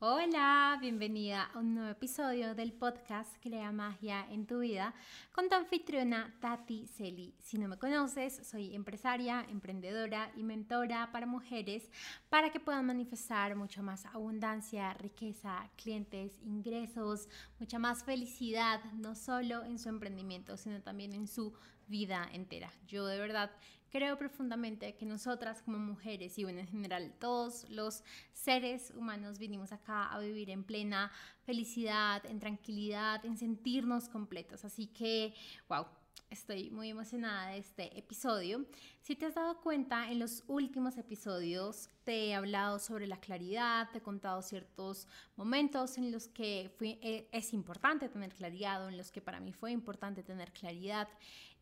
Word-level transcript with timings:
Hola, 0.00 0.78
bienvenida 0.80 1.50
a 1.52 1.58
un 1.58 1.74
nuevo 1.74 1.90
episodio 1.90 2.54
del 2.54 2.72
podcast 2.72 3.34
Crea 3.42 3.72
Magia 3.72 4.24
en 4.30 4.46
tu 4.46 4.60
vida 4.60 4.94
con 5.32 5.48
tu 5.48 5.56
anfitriona 5.56 6.32
Tati 6.40 6.86
Celi. 6.86 7.34
Si 7.40 7.58
no 7.58 7.66
me 7.66 7.78
conoces, 7.78 8.46
soy 8.46 8.76
empresaria, 8.76 9.44
emprendedora 9.50 10.30
y 10.36 10.44
mentora 10.44 11.10
para 11.10 11.26
mujeres 11.26 11.90
para 12.28 12.52
que 12.52 12.60
puedan 12.60 12.86
manifestar 12.86 13.56
mucha 13.56 13.82
más 13.82 14.06
abundancia, 14.06 14.94
riqueza, 14.94 15.68
clientes, 15.74 16.38
ingresos, 16.44 17.28
mucha 17.58 17.80
más 17.80 18.04
felicidad, 18.04 18.80
no 18.92 19.16
solo 19.16 19.64
en 19.64 19.80
su 19.80 19.88
emprendimiento, 19.88 20.56
sino 20.56 20.80
también 20.80 21.12
en 21.12 21.26
su 21.26 21.52
vida 21.88 22.28
entera. 22.32 22.70
Yo 22.86 23.04
de 23.04 23.18
verdad 23.18 23.50
Creo 23.90 24.18
profundamente 24.18 24.94
que 24.96 25.06
nosotras 25.06 25.62
como 25.62 25.78
mujeres 25.78 26.38
y 26.38 26.44
bueno, 26.44 26.60
en 26.60 26.68
general 26.68 27.14
todos 27.18 27.68
los 27.70 28.04
seres 28.32 28.92
humanos 28.94 29.38
vinimos 29.38 29.72
acá 29.72 30.12
a 30.12 30.18
vivir 30.18 30.50
en 30.50 30.62
plena 30.62 31.10
felicidad, 31.44 32.24
en 32.26 32.38
tranquilidad, 32.38 33.24
en 33.24 33.38
sentirnos 33.38 34.08
completos. 34.08 34.64
Así 34.64 34.88
que, 34.88 35.34
wow, 35.68 35.86
estoy 36.30 36.70
muy 36.70 36.90
emocionada 36.90 37.50
de 37.50 37.58
este 37.58 37.98
episodio. 37.98 38.64
Si 39.00 39.16
te 39.16 39.26
has 39.26 39.34
dado 39.34 39.60
cuenta, 39.60 40.10
en 40.10 40.18
los 40.18 40.44
últimos 40.46 40.96
episodios 40.98 41.88
te 42.04 42.26
he 42.26 42.34
hablado 42.34 42.78
sobre 42.78 43.06
la 43.06 43.20
claridad, 43.20 43.90
te 43.90 43.98
he 43.98 44.02
contado 44.02 44.42
ciertos 44.42 45.06
momentos 45.36 45.98
en 45.98 46.12
los 46.12 46.28
que 46.28 46.74
eh, 46.80 47.28
es 47.32 47.52
importante 47.52 48.08
tener 48.08 48.32
claridad 48.34 48.84
o 48.84 48.88
en 48.88 48.96
los 48.96 49.10
que 49.10 49.20
para 49.20 49.40
mí 49.40 49.52
fue 49.52 49.72
importante 49.72 50.22
tener 50.22 50.52
claridad. 50.52 51.08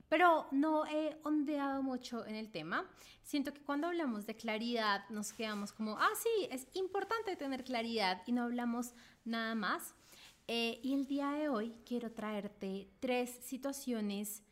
Pero 0.09 0.47
no 0.53 0.87
he 0.87 1.19
ondeado 1.25 1.83
mucho 1.83 2.25
en 2.27 2.37
el 2.37 2.51
tema. 2.51 2.89
Siento 3.23 3.53
que 3.53 3.63
cuando 3.63 3.89
hablamos 3.89 4.25
de 4.27 4.37
claridad 4.37 5.09
nos 5.11 5.33
quedamos 5.33 5.73
como, 5.73 5.99
ah, 5.99 6.11
sí, 6.15 6.49
es 6.51 6.69
importante 6.75 7.35
tener 7.35 7.65
claridad 7.65 8.23
y 8.27 8.33
no 8.33 8.45
hablamos 8.45 8.95
nada 9.25 9.55
más. 9.55 9.95
Eh, 10.49 10.79
y 10.83 10.95
el 10.95 11.07
día 11.07 11.33
de 11.33 11.49
hoy 11.49 11.75
quiero 11.85 12.13
traerte 12.13 12.89
tres 13.01 13.31
situaciones 13.43 14.45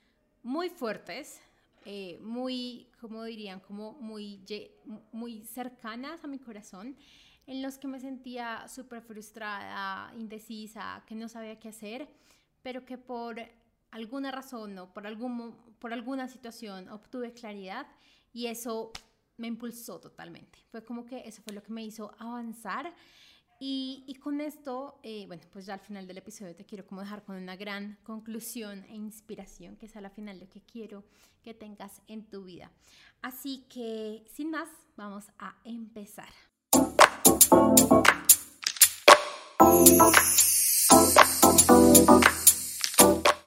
muy 0.45 0.69
fuertes, 0.69 1.41
eh, 1.87 2.19
muy, 2.23 2.87
como 3.01 3.25
dirían, 3.25 3.61
como 3.61 3.93
muy, 3.95 4.45
muy 5.11 5.43
cercanas 5.45 6.23
a 6.23 6.29
mi 6.29 6.39
corazón, 6.39 6.97
en 7.47 7.63
los 7.63 7.77
que 7.79 7.89
me 7.89 7.99
sentía 7.99 8.69
súper 8.69 9.03
frustrada, 9.03 10.15
indecisa, 10.15 11.03
que 11.07 11.15
no 11.15 11.29
sabía 11.29 11.59
qué 11.59 11.71
hacer, 11.71 12.09
pero 12.63 12.85
que 12.85 12.97
por 12.97 13.41
alguna 13.91 14.31
razón 14.31 14.79
o 14.79 14.93
por, 14.93 15.07
algún, 15.07 15.57
por 15.79 15.93
alguna 15.93 16.29
situación 16.29 16.89
obtuve 16.89 17.33
claridad 17.33 17.87
y 18.33 18.47
eso 18.47 18.93
me 19.37 19.47
impulsó 19.47 20.01
totalmente. 20.01 20.59
Fue 20.71 20.85
como 20.85 21.05
que 21.05 21.27
eso 21.27 21.43
fue 21.43 21.53
lo 21.53 21.63
que 21.63 21.73
me 21.73 21.85
hizo 21.85 22.15
avanzar. 22.19 22.95
Y, 23.67 24.19
con 24.23 24.43
esto, 24.43 25.01
eh, 25.03 25.25
bueno, 25.27 25.43
pues 25.51 25.65
ya 25.65 25.73
al 25.73 25.81
final 25.81 26.07
del 26.07 26.19
episodio 26.19 26.55
te 26.55 26.67
quiero 26.67 26.85
como 26.85 27.01
dejar 27.01 27.25
con 27.25 27.37
una 27.37 27.57
gran 27.57 27.97
conclusión 28.03 28.85
e 28.91 28.95
inspiración, 28.95 29.77
que 29.77 29.87
es 29.87 29.97
a 29.97 30.03
la 30.03 30.11
final 30.11 30.39
lo 30.39 30.51
que 30.51 30.61
quiero 30.61 31.03
que 31.43 31.55
tengas 31.55 32.03
en 32.07 32.29
tu 32.29 32.45
vida. 32.45 32.71
Así 33.23 33.65
que, 33.71 34.23
sin 34.31 34.51
más, 34.51 34.69
vamos 34.99 35.31
a 35.39 35.57
empezar. 35.65 36.29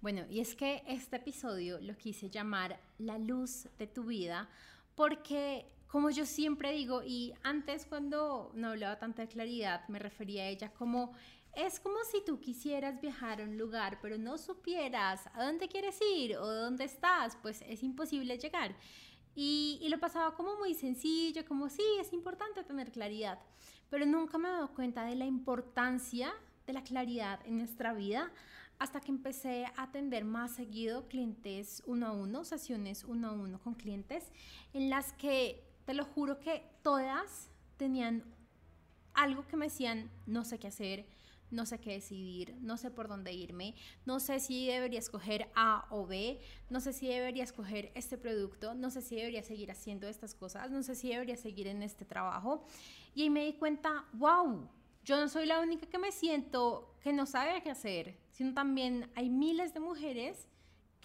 Bueno, 0.01 0.25
y 0.31 0.39
es 0.39 0.55
que 0.55 0.81
este 0.87 1.17
episodio 1.17 1.79
lo 1.79 1.95
quise 1.95 2.31
llamar 2.31 2.79
La 2.97 3.19
luz 3.19 3.67
de 3.77 3.85
tu 3.85 4.05
vida 4.05 4.49
porque 4.95 5.76
como 5.87 6.09
yo 6.09 6.25
siempre 6.25 6.73
digo, 6.73 7.01
y 7.03 7.33
antes 7.43 7.85
cuando 7.85 8.51
no 8.53 8.69
hablaba 8.69 8.99
tanto 8.99 9.21
de 9.21 9.27
claridad 9.27 9.87
me 9.87 9.99
refería 9.99 10.43
a 10.43 10.47
ella 10.47 10.73
como 10.73 11.13
es 11.53 11.79
como 11.79 11.97
si 12.11 12.23
tú 12.23 12.39
quisieras 12.39 13.01
viajar 13.01 13.41
a 13.41 13.43
un 13.43 13.57
lugar, 13.57 13.97
pero 13.99 14.17
no 14.19 14.37
supieras 14.37 15.27
a 15.33 15.43
dónde 15.43 15.67
quieres 15.67 15.99
ir 16.15 16.37
o 16.37 16.45
dónde 16.45 16.83
estás, 16.83 17.35
pues 17.41 17.63
es 17.67 17.81
imposible 17.81 18.37
llegar. 18.37 18.75
Y, 19.33 19.79
y, 19.81 19.89
lo 19.89 19.99
pasaba 19.99 20.35
como 20.35 20.55
muy 20.57 20.75
sencillo, 20.75 21.45
como 21.45 21.69
sí, 21.69 21.83
es 21.99 22.13
importante 22.13 22.63
tener 22.63 22.91
claridad, 22.91 23.39
pero 23.89 24.05
nunca 24.05 24.37
me 24.37 24.49
he 24.49 24.51
dado 24.51 24.73
cuenta 24.73 25.03
de 25.05 25.15
la 25.15 25.25
importancia 25.25 26.31
de 26.67 26.73
la 26.73 26.83
claridad 26.83 27.39
en 27.45 27.57
nuestra 27.57 27.93
vida 27.93 28.31
hasta 28.79 29.01
que 29.01 29.11
empecé 29.11 29.65
a 29.75 29.83
atender 29.83 30.25
más 30.25 30.51
seguido 30.51 31.07
clientes 31.07 31.81
uno 31.85 32.07
a 32.07 32.11
uno, 32.11 32.43
sesiones 32.43 33.03
uno 33.03 33.29
a 33.29 33.31
uno 33.31 33.59
con 33.59 33.73
clientes, 33.73 34.31
en 34.73 34.89
las 34.89 35.13
que 35.13 35.66
te 35.87 35.93
lo 35.93 36.03
juro 36.03 36.37
que 36.41 36.69
todas 36.83 37.49
tenían 37.77 38.25
algo 39.13 39.47
que 39.47 39.55
me 39.55 39.67
decían, 39.67 40.11
no 40.25 40.43
sé 40.43 40.59
qué 40.59 40.67
hacer, 40.67 41.07
no 41.49 41.65
sé 41.65 41.79
qué 41.79 41.93
decidir, 41.93 42.57
no 42.59 42.75
sé 42.75 42.91
por 42.91 43.07
dónde 43.07 43.31
irme, 43.31 43.73
no 44.05 44.19
sé 44.19 44.41
si 44.41 44.67
debería 44.67 44.99
escoger 44.99 45.49
A 45.55 45.87
o 45.89 46.05
B, 46.05 46.41
no 46.69 46.81
sé 46.81 46.91
si 46.91 47.07
debería 47.07 47.45
escoger 47.45 47.93
este 47.95 48.17
producto, 48.17 48.75
no 48.75 48.91
sé 48.91 49.01
si 49.01 49.15
debería 49.15 49.43
seguir 49.43 49.71
haciendo 49.71 50.09
estas 50.09 50.35
cosas, 50.35 50.71
no 50.71 50.83
sé 50.83 50.93
si 50.93 51.07
debería 51.07 51.37
seguir 51.37 51.67
en 51.67 51.81
este 51.81 52.03
trabajo. 52.03 52.65
Y 53.15 53.21
ahí 53.21 53.29
me 53.29 53.45
di 53.45 53.53
cuenta, 53.53 54.03
wow, 54.11 54.67
yo 55.05 55.17
no 55.17 55.29
soy 55.29 55.45
la 55.45 55.61
única 55.61 55.87
que 55.87 55.99
me 55.99 56.11
siento 56.11 56.97
que 56.99 57.13
no 57.13 57.25
sabe 57.25 57.63
qué 57.63 57.71
hacer, 57.71 58.19
sino 58.33 58.53
también 58.53 59.09
hay 59.15 59.29
miles 59.29 59.73
de 59.73 59.79
mujeres 59.79 60.49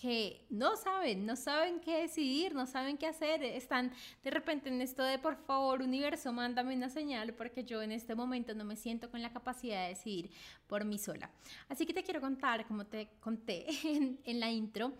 que 0.02 0.44
no 0.50 0.74
saben, 0.74 1.24
no 1.26 1.36
saben 1.36 1.78
qué 1.78 1.98
decidir, 1.98 2.56
no 2.56 2.66
saben 2.66 2.98
qué 2.98 3.06
hacer, 3.06 3.40
están 3.44 3.92
de 4.24 4.32
repente 4.32 4.68
en 4.68 4.82
esto 4.82 5.04
de 5.04 5.16
por 5.20 5.36
favor 5.36 5.80
universo, 5.80 6.32
mándame 6.32 6.74
una 6.74 6.88
señal 6.88 7.34
porque 7.34 7.62
yo 7.62 7.80
en 7.82 7.92
este 7.92 8.16
momento 8.16 8.52
no 8.52 8.64
me 8.64 8.74
siento 8.74 9.08
con 9.12 9.22
la 9.22 9.32
capacidad 9.32 9.84
de 9.84 9.90
decidir 9.90 10.32
por 10.66 10.84
mí 10.84 10.98
sola. 10.98 11.30
Así 11.68 11.86
que 11.86 11.94
te 11.94 12.02
quiero 12.02 12.20
contar, 12.20 12.66
como 12.66 12.84
te 12.84 13.10
conté 13.20 13.64
en, 13.84 14.18
en 14.24 14.40
la 14.40 14.50
intro, 14.50 14.92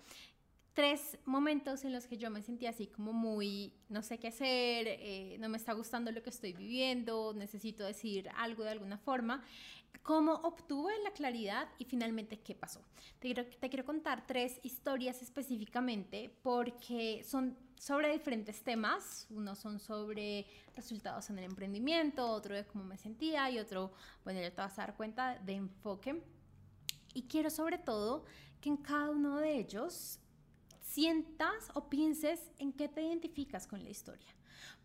tres 0.75 1.19
momentos 1.25 1.85
en 1.85 1.93
los 1.93 2.07
que 2.07 2.17
yo 2.17 2.31
me 2.31 2.43
sentía 2.43 2.71
así 2.71 2.87
como 2.87 3.13
muy, 3.13 3.75
no 3.89 4.03
sé 4.03 4.19
qué 4.19 4.29
hacer, 4.29 4.87
eh, 4.89 5.37
no 5.39 5.49
me 5.49 5.59
está 5.59 5.73
gustando 5.73 6.11
lo 6.13 6.23
que 6.23 6.31
estoy 6.31 6.53
viviendo, 6.53 7.35
necesito 7.35 7.85
decir 7.85 8.29
algo 8.37 8.65
de 8.65 8.71
alguna 8.71 8.99
forma. 8.99 9.43
¿Cómo 10.03 10.35
obtuve 10.35 10.93
la 11.05 11.13
claridad 11.13 11.69
y 11.79 11.85
finalmente 11.85 12.41
qué 12.41 12.55
pasó? 12.55 12.81
Te 13.21 13.33
quiero, 13.33 13.47
te 13.47 13.69
quiero 13.69 13.85
contar 13.85 14.27
tres 14.27 14.59
historias 14.63 15.23
específicamente 15.23 16.35
porque 16.43 17.23
son 17.25 17.57
sobre 17.79 18.13
diferentes 18.13 18.63
temas. 18.63 19.27
Uno 19.31 19.55
son 19.55 19.79
sobre 19.79 20.47
resultados 20.75 21.29
en 21.31 21.39
el 21.39 21.45
emprendimiento, 21.45 22.27
otro 22.29 22.55
de 22.55 22.67
cómo 22.67 22.85
me 22.85 22.97
sentía 22.97 23.51
y 23.51 23.59
otro, 23.59 23.93
bueno, 24.25 24.41
ya 24.41 24.51
te 24.51 24.57
vas 24.57 24.79
a 24.79 24.87
dar 24.87 24.97
cuenta 24.97 25.39
de 25.39 25.55
enfoque. 25.55 26.23
Y 27.15 27.25
quiero 27.25 27.51
sobre 27.51 27.79
todo 27.79 28.25
que 28.61 28.71
en 28.71 28.79
cada 28.79 29.11
uno 29.11 29.39
de 29.39 29.57
ellos 29.59 30.22
sientas 30.93 31.71
o 31.75 31.89
pienses 31.89 32.51
en 32.59 32.73
qué 32.73 32.89
te 32.89 33.03
identificas 33.03 33.67
con 33.67 33.83
la 33.83 33.91
historia. 33.91 34.29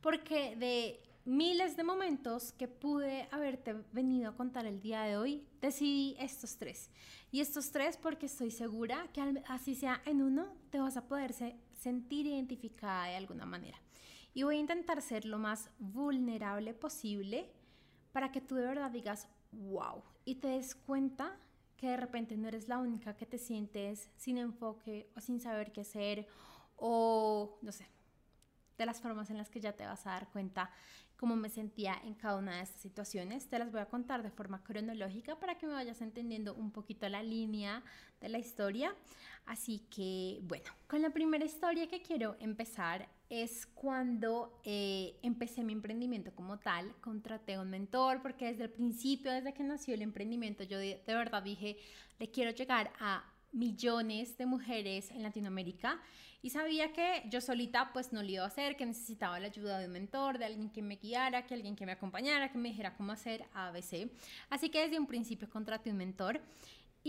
Porque 0.02 0.56
de 0.56 1.02
miles 1.26 1.76
de 1.76 1.84
momentos 1.84 2.54
que 2.54 2.70
pude 2.70 3.28
haberte 3.32 3.76
venido 3.92 4.30
a 4.30 4.36
contar 4.36 4.66
el 4.66 4.80
día 4.80 5.02
de 5.02 5.18
hoy, 5.18 5.46
decidí 5.60 6.16
estos 6.20 6.58
tres. 6.58 6.90
Y 7.32 7.42
estos 7.42 7.72
tres 7.72 7.98
porque 7.98 8.28
estoy 8.28 8.52
segura 8.52 9.10
que 9.12 9.44
así 9.48 9.76
sea 9.76 10.02
en 10.06 10.22
uno, 10.22 10.56
te 10.70 10.80
vas 10.80 10.96
a 10.96 11.08
poder 11.08 11.34
sentir 11.74 12.26
identificada 12.26 13.08
de 13.08 13.18
alguna 13.18 13.46
manera. 13.46 13.78
Y 14.34 14.44
voy 14.44 14.56
a 14.56 14.60
intentar 14.60 15.02
ser 15.02 15.26
lo 15.26 15.38
más 15.38 15.70
vulnerable 15.80 16.74
posible 16.74 17.52
para 18.14 18.32
que 18.32 18.40
tú 18.40 18.56
de 18.56 18.66
verdad 18.66 18.92
digas, 18.92 19.28
wow, 19.52 20.04
y 20.24 20.36
te 20.36 20.48
des 20.48 20.76
cuenta 20.76 21.38
que 21.78 21.88
de 21.88 21.98
repente 21.98 22.36
no 22.36 22.48
eres 22.48 22.68
la 22.68 22.80
única 22.80 23.16
que 23.16 23.26
te 23.26 23.38
sientes 23.38 24.10
sin 24.18 24.38
enfoque 24.38 25.10
o 25.16 25.22
sin 25.22 25.40
saber 25.40 25.72
qué 25.72 25.82
hacer 25.82 26.28
o 26.76 27.58
no 27.62 27.72
sé, 27.72 27.88
de 28.78 28.86
las 28.86 29.00
formas 29.00 29.30
en 29.30 29.38
las 29.38 29.50
que 29.50 29.60
ya 29.60 29.74
te 29.74 29.86
vas 29.86 30.06
a 30.06 30.12
dar 30.12 30.30
cuenta 30.30 30.70
cómo 31.18 31.36
me 31.36 31.50
sentía 31.50 32.00
en 32.04 32.14
cada 32.14 32.38
una 32.38 32.58
de 32.58 32.62
estas 32.62 32.82
situaciones. 32.82 33.48
Te 33.50 33.58
las 33.58 33.72
voy 33.72 33.82
a 33.82 33.88
contar 33.88 34.22
de 34.22 34.30
forma 34.30 34.64
cronológica 34.64 35.40
para 35.40 35.58
que 35.58 35.66
me 35.66 35.74
vayas 35.74 36.02
entendiendo 36.02 36.54
un 36.54 36.72
poquito 36.72 37.10
la 37.10 37.24
línea 37.24 37.84
de 38.22 38.30
la 38.30 38.38
historia. 38.38 38.96
Así 39.46 39.80
que, 39.90 40.40
bueno, 40.44 40.70
con 40.88 41.02
la 41.02 41.10
primera 41.10 41.46
historia 41.46 41.88
que 41.88 42.02
quiero 42.02 42.38
empezar 42.40 43.10
es 43.30 43.66
cuando 43.66 44.60
eh, 44.64 45.18
empecé 45.22 45.64
mi 45.64 45.74
emprendimiento 45.74 46.34
como 46.34 46.60
tal, 46.60 46.94
contraté 47.02 47.56
a 47.56 47.62
un 47.62 47.70
mentor 47.70 48.22
porque 48.22 48.46
desde 48.46 48.64
el 48.64 48.70
principio, 48.70 49.32
desde 49.32 49.54
que 49.54 49.64
nació 49.64 49.94
el 49.94 50.02
emprendimiento, 50.02 50.64
yo 50.64 50.78
de, 50.78 51.02
verdad 51.06 51.44
dije, 51.44 51.78
le 52.20 52.30
quiero 52.30 52.52
llegar 52.52 52.92
a 53.00 53.24
millones 53.52 54.38
de 54.38 54.46
mujeres 54.46 55.12
en 55.12 55.24
Latinoamérica 55.24 56.02
y 56.42 56.52
sabía 56.52 56.94
que 56.94 57.24
yo 57.30 57.42
solita 57.42 57.92
pues 57.92 58.14
no 58.14 58.22
lo 58.22 58.30
iba 58.30 58.44
a 58.44 58.48
hacer, 58.48 58.78
que 58.78 58.86
necesitaba 58.86 59.40
la 59.40 59.48
ayuda 59.48 59.80
de 59.80 59.88
un 59.88 59.92
mentor, 59.92 60.38
de 60.38 60.46
alguien 60.46 60.70
que 60.70 60.82
me 60.82 60.96
guiara, 60.96 61.46
que 61.46 61.54
alguien 61.54 61.76
que 61.76 61.86
me 61.86 61.94
acompañara, 61.94 62.52
que 62.52 62.58
me 62.58 62.70
dijera 62.70 62.96
cómo 62.96 63.12
hacer 63.12 63.46
ABC. 63.54 64.10
Así 64.50 64.70
que 64.70 64.82
desde 64.82 65.00
un 65.00 65.08
principio 65.08 65.50
contraté 65.50 65.90
un 65.90 65.98
mentor 65.98 66.40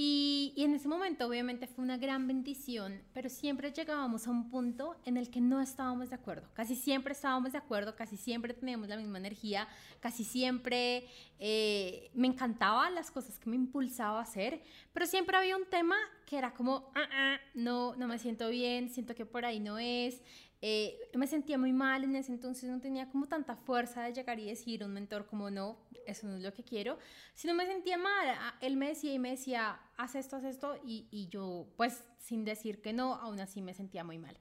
Y, 0.00 0.52
y, 0.54 0.62
en 0.62 0.74
ese 0.74 0.86
momento 0.86 1.26
obviamente 1.26 1.66
fue 1.66 1.82
una 1.82 1.96
gran 1.96 2.28
bendición, 2.28 3.02
pero 3.12 3.28
siempre 3.28 3.72
llegábamos 3.72 4.28
a 4.28 4.30
un 4.30 4.48
punto 4.48 4.94
en 5.04 5.16
el 5.16 5.28
que 5.28 5.40
no 5.40 5.60
estábamos 5.60 6.10
de 6.10 6.14
acuerdo. 6.14 6.48
Casi 6.54 6.76
siempre 6.76 7.14
estábamos 7.14 7.50
de 7.50 7.58
acuerdo, 7.58 7.96
casi 7.96 8.16
siempre 8.16 8.54
teníamos 8.54 8.88
la 8.88 8.96
misma 8.96 9.18
energía, 9.18 9.66
casi 9.98 10.22
siempre 10.22 11.08
eh, 11.40 12.12
me 12.14 12.28
encantaban 12.28 12.94
las 12.94 13.10
cosas 13.10 13.40
que 13.40 13.50
me 13.50 13.56
impulsaba 13.56 14.20
a 14.20 14.22
hacer, 14.22 14.62
pero 14.92 15.04
siempre 15.04 15.36
había 15.36 15.56
un 15.56 15.66
tema 15.66 15.96
que 16.26 16.38
era 16.38 16.54
como, 16.54 16.92
ah, 16.94 17.08
ah, 17.12 17.40
no, 17.54 17.96
no 17.96 18.06
me 18.06 18.20
siento 18.20 18.50
bien, 18.50 18.90
siento 18.90 19.16
que 19.16 19.26
por 19.26 19.44
ahí 19.44 19.58
no 19.58 19.80
es, 19.80 20.22
eh, 20.60 20.98
me 21.14 21.26
sentía 21.26 21.56
muy 21.56 21.72
mal 21.72 22.04
en 22.04 22.16
ese 22.16 22.32
entonces, 22.32 22.68
no 22.68 22.80
tenía 22.80 23.08
como 23.08 23.26
tanta 23.26 23.54
fuerza 23.54 24.02
de 24.02 24.12
llegar 24.12 24.40
y 24.40 24.46
decir 24.46 24.82
a 24.82 24.86
un 24.86 24.92
mentor 24.92 25.26
como 25.26 25.50
no, 25.50 25.78
eso 26.06 26.26
no 26.26 26.36
es 26.36 26.42
lo 26.42 26.52
que 26.52 26.64
quiero, 26.64 26.98
sino 27.34 27.54
me 27.54 27.66
sentía 27.66 27.96
mal. 27.96 28.36
Él 28.60 28.76
me 28.76 28.88
decía 28.88 29.12
y 29.12 29.18
me 29.18 29.30
decía, 29.30 29.80
haz 29.96 30.14
esto, 30.14 30.36
haz 30.36 30.44
esto, 30.44 30.76
y, 30.84 31.06
y 31.10 31.28
yo 31.28 31.68
pues 31.76 32.04
sin 32.18 32.44
decir 32.44 32.82
que 32.82 32.92
no, 32.92 33.14
aún 33.14 33.38
así 33.40 33.62
me 33.62 33.74
sentía 33.74 34.02
muy 34.02 34.18
mal. 34.18 34.36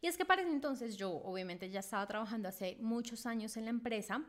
Y 0.00 0.06
es 0.06 0.16
que 0.16 0.24
para 0.24 0.42
ese 0.42 0.50
entonces 0.50 0.96
yo 0.96 1.10
obviamente 1.10 1.68
ya 1.70 1.80
estaba 1.80 2.06
trabajando 2.06 2.48
hace 2.48 2.76
muchos 2.80 3.26
años 3.26 3.56
en 3.56 3.64
la 3.64 3.70
empresa. 3.70 4.22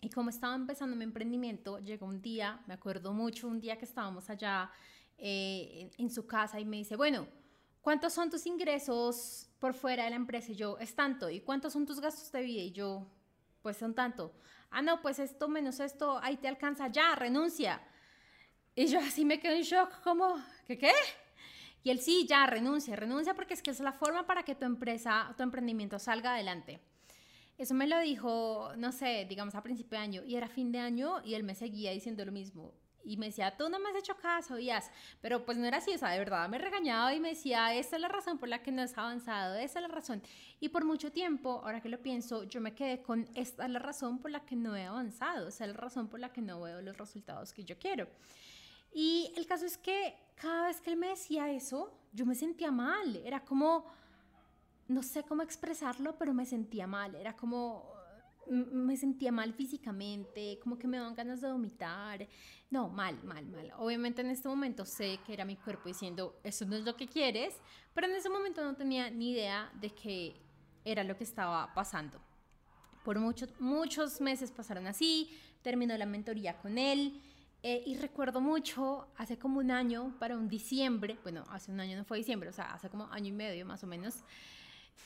Y 0.00 0.10
como 0.10 0.30
estaba 0.30 0.54
empezando 0.54 0.96
mi 0.96 1.04
emprendimiento, 1.04 1.78
llegó 1.78 2.06
un 2.06 2.20
día, 2.20 2.62
me 2.66 2.74
acuerdo 2.74 3.12
mucho, 3.12 3.48
un 3.48 3.60
día 3.60 3.76
que 3.78 3.84
estábamos 3.84 4.28
allá 4.30 4.70
eh, 5.18 5.90
en 5.96 6.10
su 6.10 6.26
casa 6.26 6.60
y 6.60 6.64
me 6.64 6.76
dice, 6.76 6.96
bueno, 6.96 7.26
¿cuántos 7.80 8.12
son 8.12 8.30
tus 8.30 8.46
ingresos 8.46 9.48
por 9.66 9.74
fuera 9.74 10.04
de 10.04 10.10
la 10.10 10.16
empresa? 10.16 10.52
Y 10.52 10.54
yo, 10.54 10.78
es 10.78 10.94
tanto. 10.94 11.28
¿Y 11.28 11.40
cuántos 11.40 11.72
son 11.72 11.86
tus 11.86 11.98
gastos 11.98 12.30
de 12.30 12.40
vida? 12.40 12.62
Y 12.62 12.70
yo, 12.70 13.04
pues 13.62 13.76
son 13.76 13.96
tanto. 13.96 14.32
Ah, 14.70 14.80
no, 14.80 15.02
pues 15.02 15.18
esto 15.18 15.48
menos 15.48 15.80
esto, 15.80 16.20
ahí 16.22 16.36
te 16.36 16.46
alcanza, 16.46 16.86
ya, 16.86 17.16
renuncia. 17.16 17.80
Y 18.76 18.86
yo 18.86 19.00
así 19.00 19.24
me 19.24 19.40
quedo 19.40 19.56
en 19.56 19.62
shock, 19.62 20.02
como, 20.02 20.40
¿qué 20.68 20.78
qué? 20.78 20.92
Y 21.82 21.90
él 21.90 21.98
sí, 21.98 22.26
ya, 22.28 22.46
renuncia, 22.46 22.94
renuncia 22.94 23.34
porque 23.34 23.54
es 23.54 23.62
que 23.62 23.72
es 23.72 23.80
la 23.80 23.92
forma 23.92 24.24
para 24.24 24.44
que 24.44 24.54
tu 24.54 24.66
empresa, 24.66 25.34
tu 25.36 25.42
emprendimiento 25.42 25.98
salga 25.98 26.34
adelante. 26.34 26.78
Eso 27.58 27.74
me 27.74 27.88
lo 27.88 27.98
dijo, 27.98 28.70
no 28.76 28.92
sé, 28.92 29.26
digamos 29.28 29.56
a 29.56 29.64
principio 29.64 29.98
de 29.98 30.04
año, 30.04 30.22
y 30.24 30.36
era 30.36 30.46
fin 30.46 30.70
de 30.70 30.78
año 30.78 31.22
y 31.24 31.34
él 31.34 31.42
me 31.42 31.56
seguía 31.56 31.90
diciendo 31.90 32.24
lo 32.24 32.30
mismo 32.30 32.72
y 33.06 33.16
me 33.16 33.26
decía, 33.26 33.56
tú 33.56 33.68
no 33.68 33.78
me 33.78 33.88
has 33.90 33.96
hecho 33.96 34.16
caso, 34.16 34.56
Díaz. 34.56 34.90
Pero 35.20 35.44
pues 35.46 35.56
no 35.56 35.64
era 35.64 35.78
así, 35.78 35.94
o 35.94 35.98
sea, 35.98 36.10
de 36.10 36.18
verdad 36.18 36.48
me 36.48 36.58
regañaba 36.58 37.14
y 37.14 37.20
me 37.20 37.30
decía, 37.30 37.72
esta 37.74 37.96
es 37.96 38.02
la 38.02 38.08
razón 38.08 38.38
por 38.38 38.48
la 38.48 38.62
que 38.62 38.72
no 38.72 38.82
has 38.82 38.98
avanzado, 38.98 39.54
esa 39.54 39.78
es 39.78 39.82
la 39.82 39.94
razón. 39.94 40.22
Y 40.60 40.68
por 40.70 40.84
mucho 40.84 41.12
tiempo, 41.12 41.60
ahora 41.64 41.80
que 41.80 41.88
lo 41.88 42.02
pienso, 42.02 42.44
yo 42.44 42.60
me 42.60 42.74
quedé 42.74 43.02
con, 43.02 43.28
esta 43.34 43.64
es 43.64 43.70
la 43.70 43.78
razón 43.78 44.18
por 44.18 44.30
la 44.30 44.44
que 44.44 44.56
no 44.56 44.76
he 44.76 44.84
avanzado, 44.84 45.48
esa 45.48 45.64
es 45.64 45.70
la 45.70 45.76
razón 45.76 46.08
por 46.08 46.20
la 46.20 46.32
que 46.32 46.42
no 46.42 46.60
veo 46.60 46.82
los 46.82 46.96
resultados 46.98 47.52
que 47.52 47.64
yo 47.64 47.78
quiero. 47.78 48.08
Y 48.92 49.32
el 49.36 49.46
caso 49.46 49.66
es 49.66 49.78
que 49.78 50.16
cada 50.34 50.66
vez 50.66 50.80
que 50.80 50.90
él 50.90 50.96
me 50.96 51.08
decía 51.08 51.50
eso, 51.50 51.92
yo 52.12 52.26
me 52.26 52.34
sentía 52.34 52.70
mal, 52.70 53.16
era 53.24 53.44
como, 53.44 53.86
no 54.88 55.02
sé 55.02 55.22
cómo 55.22 55.42
expresarlo, 55.42 56.16
pero 56.18 56.34
me 56.34 56.46
sentía 56.46 56.86
mal, 56.86 57.14
era 57.14 57.36
como, 57.36 57.95
me 58.50 58.96
sentía 58.96 59.32
mal 59.32 59.52
físicamente, 59.54 60.58
como 60.62 60.78
que 60.78 60.86
me 60.86 60.96
daban 60.98 61.14
ganas 61.14 61.40
de 61.40 61.50
vomitar. 61.50 62.26
No, 62.70 62.88
mal, 62.88 63.22
mal, 63.24 63.46
mal. 63.46 63.72
Obviamente 63.78 64.22
en 64.22 64.30
este 64.30 64.48
momento 64.48 64.84
sé 64.84 65.18
que 65.26 65.32
era 65.32 65.44
mi 65.44 65.56
cuerpo 65.56 65.88
diciendo, 65.88 66.38
eso 66.42 66.64
no 66.64 66.76
es 66.76 66.84
lo 66.84 66.96
que 66.96 67.06
quieres, 67.06 67.54
pero 67.94 68.06
en 68.06 68.14
ese 68.14 68.28
momento 68.28 68.62
no 68.64 68.74
tenía 68.74 69.10
ni 69.10 69.30
idea 69.30 69.70
de 69.80 69.90
que 69.90 70.36
era 70.84 71.04
lo 71.04 71.16
que 71.16 71.24
estaba 71.24 71.72
pasando. 71.74 72.20
Por 73.04 73.18
muchos, 73.18 73.50
muchos 73.60 74.20
meses 74.20 74.50
pasaron 74.50 74.86
así, 74.86 75.30
terminó 75.62 75.96
la 75.96 76.06
mentoría 76.06 76.58
con 76.58 76.78
él. 76.78 77.20
Eh, 77.62 77.82
y 77.86 77.96
recuerdo 77.96 78.40
mucho, 78.40 79.08
hace 79.16 79.38
como 79.38 79.58
un 79.58 79.70
año, 79.72 80.14
para 80.20 80.36
un 80.36 80.48
diciembre, 80.48 81.18
bueno, 81.22 81.42
hace 81.50 81.72
un 81.72 81.80
año 81.80 81.96
no 81.96 82.04
fue 82.04 82.18
diciembre, 82.18 82.48
o 82.48 82.52
sea, 82.52 82.72
hace 82.72 82.88
como 82.88 83.06
año 83.06 83.28
y 83.28 83.32
medio 83.32 83.66
más 83.66 83.82
o 83.82 83.88
menos, 83.88 84.22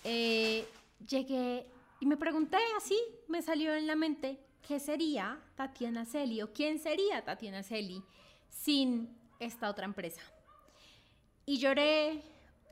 eh, 0.04 0.66
llegué 1.08 1.66
y 2.00 2.06
me 2.06 2.16
pregunté 2.16 2.56
así, 2.78 2.98
me 3.28 3.42
salió 3.42 3.74
en 3.74 3.86
la 3.86 3.94
mente, 3.94 4.40
¿qué 4.66 4.80
sería 4.80 5.38
Tatiana 5.54 6.06
Celi 6.06 6.40
o 6.40 6.50
quién 6.50 6.78
sería 6.78 7.22
Tatiana 7.22 7.62
Celi 7.62 8.02
sin 8.48 9.14
esta 9.38 9.68
otra 9.68 9.84
empresa? 9.84 10.22
Y 11.44 11.58
lloré, 11.58 12.22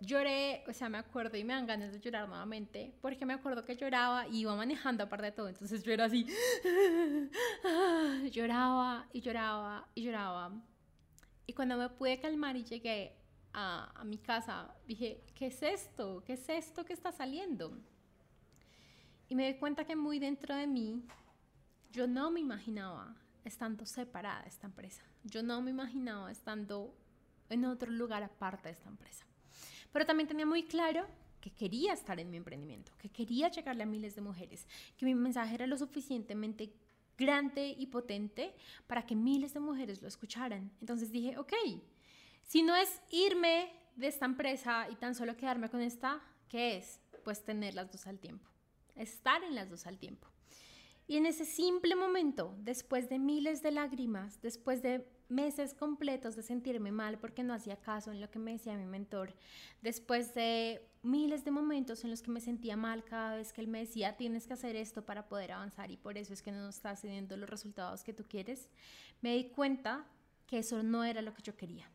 lloré, 0.01 0.65
o 0.67 0.73
sea, 0.73 0.89
me 0.89 0.97
acuerdo 0.97 1.37
y 1.37 1.45
me 1.45 1.53
dan 1.53 1.67
ganas 1.67 1.93
de 1.93 2.01
llorar 2.01 2.27
nuevamente, 2.27 2.95
porque 3.03 3.27
me 3.27 3.35
acuerdo 3.35 3.67
que 3.67 3.77
lloraba 3.77 4.27
y 4.29 4.41
iba 4.41 4.57
manejando 4.57 5.05
aparte 5.05 5.27
de 5.27 5.33
todo, 5.33 5.49
entonces 5.49 5.83
yo 5.83 5.93
era 5.93 6.07
así, 6.07 6.27
lloraba 8.33 9.09
y 9.13 9.21
lloraba 9.21 9.89
y 9.95 10.05
lloraba. 10.05 10.53
Y 11.47 11.53
cuando 11.53 11.77
me 11.77 11.91
pude 11.91 12.19
calmar 12.19 12.57
y 12.57 12.65
llegué 12.65 13.15
a, 13.53 13.93
a 13.95 14.05
mi 14.05 14.17
casa, 14.17 14.75
dije, 14.87 15.23
¿qué 15.35 15.49
es 15.49 15.63
esto? 15.63 16.23
¿Qué 16.25 16.35
es 16.35 16.49
esto 16.49 16.85
que 16.87 16.95
está 16.95 17.13
saliendo? 17.13 17.79
Y 19.29 19.35
me 19.35 19.47
di 19.47 19.59
cuenta 19.59 19.85
que 19.85 19.95
muy 19.95 20.19
dentro 20.19 20.57
de 20.57 20.67
mí, 20.67 21.03
yo 21.93 22.07
no 22.07 22.31
me 22.31 22.41
imaginaba 22.41 23.15
estando 23.45 23.85
separada 23.85 24.43
de 24.43 24.49
esta 24.49 24.67
empresa. 24.67 25.03
Yo 25.25 25.43
no 25.43 25.61
me 25.61 25.71
imaginaba 25.71 26.31
estando 26.31 26.95
en 27.51 27.67
otro 27.67 27.91
lugar 27.91 28.23
aparte 28.23 28.69
de 28.69 28.73
esta 28.75 28.89
empresa. 28.89 29.27
Pero 29.93 30.07
también 30.07 30.29
tenía 30.29 30.47
muy 30.47 30.63
claro 30.63 31.07
que 31.41 31.51
quería 31.51 31.93
estar 31.93 32.19
en 32.19 32.31
mi 32.31 32.39
emprendimiento, 32.39 32.93
que 32.99 33.11
quería 33.11 33.49
llegarle 33.49 33.83
a 33.83 33.87
miles 33.87 34.15
de 34.15 34.23
mujeres, 34.23 34.67
que 34.97 35.05
mi 35.05 35.15
mensaje 35.15 35.55
era 35.55 35.67
lo 35.67 35.77
suficientemente 35.77 36.73
grande 37.17 37.75
y 37.77 37.87
potente 37.87 38.55
para 38.87 39.05
que 39.05 39.15
miles 39.15 39.53
de 39.53 39.61
mujeres 39.61 40.01
lo 40.01 40.09
escucharan. 40.09 40.71
Entonces 40.81 41.13
dije, 41.13 41.37
ok, 41.37 41.53
si 42.45 42.63
no 42.63 42.75
es 42.77 43.03
irme 43.11 43.73
de 43.97 44.09
esta 44.09 44.25
empresa 44.25 44.89
y 44.91 44.97
tan 44.97 45.15
solo 45.15 45.37
quedarme 45.37 45.69
con 45.69 45.81
esta, 45.81 46.23
¿qué 46.49 46.79
es? 46.79 47.01
Pues 47.25 47.45
tener 47.45 47.75
las 47.75 47.91
dos 47.91 48.07
al 48.07 48.19
tiempo 48.19 48.49
estar 48.99 49.43
en 49.43 49.55
las 49.55 49.71
dos 49.71 49.87
al 49.87 49.99
tiempo. 49.99 50.29
Y 51.07 51.17
en 51.17 51.25
ese 51.25 51.47
simple 51.47 51.97
momento, 51.97 52.55
después 52.59 53.09
de 53.09 53.19
miles 53.19 53.63
de 53.63 53.71
lágrimas, 53.71 54.43
después 54.43 54.83
de 54.83 55.09
meses 55.31 55.73
completos 55.73 56.37
de 56.37 56.43
sentirme 56.43 56.93
mal 56.93 57.19
porque 57.19 57.43
no 57.43 57.55
hacía 57.55 57.77
caso 57.77 58.13
en 58.13 58.21
lo 58.21 58.31
que 58.31 58.39
me 58.39 58.53
decía 58.53 58.77
mi 58.77 58.85
mentor, 58.85 59.35
después 59.81 60.35
de 60.35 60.87
miles 61.03 61.45
de 61.45 61.51
momentos 61.51 62.05
en 62.05 62.11
los 62.11 62.23
que 62.23 62.31
me 62.31 62.41
sentía 62.41 62.77
mal 62.77 63.05
cada 63.05 63.37
vez 63.37 63.55
que 63.55 63.63
él 63.63 63.69
me 63.69 63.81
decía, 63.81 64.19
tienes 64.19 64.47
que 64.47 64.53
hacer 64.53 64.77
esto 64.77 65.05
para 65.05 65.29
poder 65.29 65.53
avanzar 65.53 65.91
y 65.91 65.97
por 65.97 66.19
eso 66.19 66.35
es 66.35 66.43
que 66.43 66.53
no 66.53 66.69
estás 66.69 67.01
teniendo 67.01 67.39
los 67.39 67.49
resultados 67.49 68.05
que 68.05 68.13
tú 68.13 68.25
quieres, 68.29 68.69
me 69.23 69.35
di 69.35 69.45
cuenta 69.45 70.07
que 70.47 70.59
eso 70.59 70.83
no 70.83 71.05
era 71.05 71.23
lo 71.23 71.33
que 71.33 71.43
yo 71.43 71.57
quería, 71.57 71.91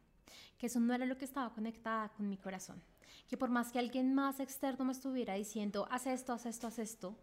que 0.57 0.67
eso 0.67 0.79
no 0.79 0.93
era 0.93 1.05
lo 1.05 1.17
que 1.17 1.25
estaba 1.25 1.53
conectada 1.53 2.09
con 2.09 2.29
mi 2.29 2.37
corazón 2.37 2.81
que 3.27 3.37
por 3.37 3.49
más 3.49 3.71
que 3.71 3.79
alguien 3.79 4.13
más 4.13 4.39
externo 4.39 4.85
me 4.85 4.93
estuviera 4.93 5.33
diciendo, 5.33 5.87
haz 5.89 6.07
esto, 6.07 6.33
haz 6.33 6.45
esto, 6.45 6.67
haz 6.67 6.79
esto, 6.79 7.15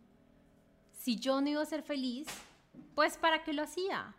si 1.01 1.17
yo 1.17 1.41
no 1.41 1.49
iba 1.49 1.63
a 1.63 1.67
ser 1.67 1.83
feliz, 1.83 2.27
pues 2.95 3.17
¿para 3.17 3.43
qué 3.43 3.53
lo 3.53 3.63
hacía? 3.63 4.15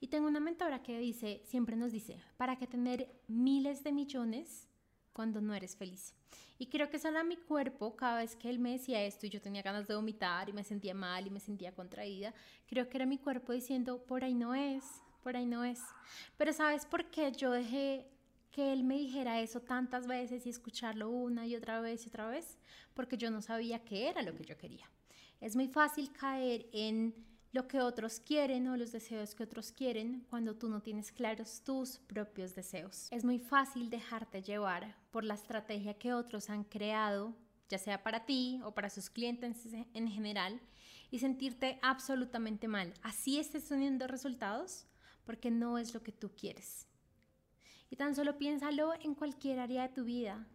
Y 0.00 0.08
tengo 0.08 0.26
una 0.26 0.40
mentora 0.40 0.82
que 0.82 0.98
dice, 0.98 1.40
siempre 1.44 1.76
nos 1.76 1.92
dice, 1.92 2.20
¿para 2.36 2.56
qué 2.56 2.66
tener 2.66 3.08
miles 3.28 3.82
de 3.84 3.92
millones 3.92 4.68
cuando 5.12 5.40
no 5.40 5.54
eres 5.54 5.76
feliz? 5.76 6.14
Y 6.58 6.66
creo 6.66 6.90
que 6.90 6.96
eso 6.96 7.08
era 7.08 7.22
mi 7.22 7.36
cuerpo 7.36 7.96
cada 7.96 8.18
vez 8.18 8.34
que 8.34 8.48
él 8.48 8.58
me 8.58 8.72
decía 8.72 9.02
esto 9.02 9.26
y 9.26 9.30
yo 9.30 9.40
tenía 9.40 9.62
ganas 9.62 9.86
de 9.86 9.94
vomitar 9.94 10.48
y 10.48 10.52
me 10.52 10.64
sentía 10.64 10.94
mal 10.94 11.26
y 11.26 11.30
me 11.30 11.40
sentía 11.40 11.74
contraída. 11.74 12.34
Creo 12.66 12.88
que 12.88 12.96
era 12.96 13.06
mi 13.06 13.18
cuerpo 13.18 13.52
diciendo, 13.52 14.02
por 14.04 14.24
ahí 14.24 14.34
no 14.34 14.54
es, 14.54 14.82
por 15.22 15.36
ahí 15.36 15.46
no 15.46 15.64
es. 15.64 15.80
Pero 16.36 16.52
¿sabes 16.52 16.86
por 16.86 17.10
qué 17.10 17.30
yo 17.32 17.50
dejé 17.50 18.06
que 18.50 18.72
él 18.72 18.84
me 18.84 18.96
dijera 18.96 19.40
eso 19.40 19.60
tantas 19.60 20.06
veces 20.06 20.46
y 20.46 20.50
escucharlo 20.50 21.10
una 21.10 21.46
y 21.46 21.56
otra 21.56 21.80
vez 21.80 22.04
y 22.04 22.08
otra 22.08 22.28
vez, 22.28 22.58
porque 22.94 23.16
yo 23.16 23.30
no 23.30 23.42
sabía 23.42 23.84
qué 23.84 24.08
era 24.08 24.22
lo 24.22 24.34
que 24.34 24.44
yo 24.44 24.56
quería. 24.56 24.90
Es 25.40 25.56
muy 25.56 25.68
fácil 25.68 26.12
caer 26.12 26.66
en 26.72 27.14
lo 27.52 27.68
que 27.68 27.80
otros 27.80 28.20
quieren 28.20 28.68
o 28.68 28.76
los 28.76 28.92
deseos 28.92 29.34
que 29.34 29.44
otros 29.44 29.72
quieren 29.72 30.26
cuando 30.28 30.56
tú 30.56 30.68
no 30.68 30.82
tienes 30.82 31.12
claros 31.12 31.62
tus 31.64 31.98
propios 31.98 32.54
deseos. 32.54 33.08
Es 33.10 33.24
muy 33.24 33.38
fácil 33.38 33.88
dejarte 33.88 34.42
llevar 34.42 34.96
por 35.10 35.24
la 35.24 35.34
estrategia 35.34 35.94
que 35.94 36.12
otros 36.12 36.50
han 36.50 36.64
creado, 36.64 37.34
ya 37.68 37.78
sea 37.78 38.02
para 38.02 38.26
ti 38.26 38.60
o 38.64 38.74
para 38.74 38.90
sus 38.90 39.08
clientes 39.08 39.66
en 39.94 40.08
general, 40.08 40.60
y 41.10 41.18
sentirte 41.18 41.78
absolutamente 41.82 42.68
mal. 42.68 42.92
Así 43.02 43.38
estés 43.38 43.68
teniendo 43.68 44.06
resultados 44.06 44.86
porque 45.24 45.50
no 45.50 45.78
es 45.78 45.94
lo 45.94 46.02
que 46.02 46.12
tú 46.12 46.30
quieres. 46.36 46.86
Y 47.90 47.96
tan 47.96 48.14
solo 48.14 48.38
piénsalo 48.38 48.94
en 48.94 49.14
cualquier 49.14 49.60
área 49.60 49.82
de 49.82 49.94
tu 49.94 50.04
vida, 50.04 50.46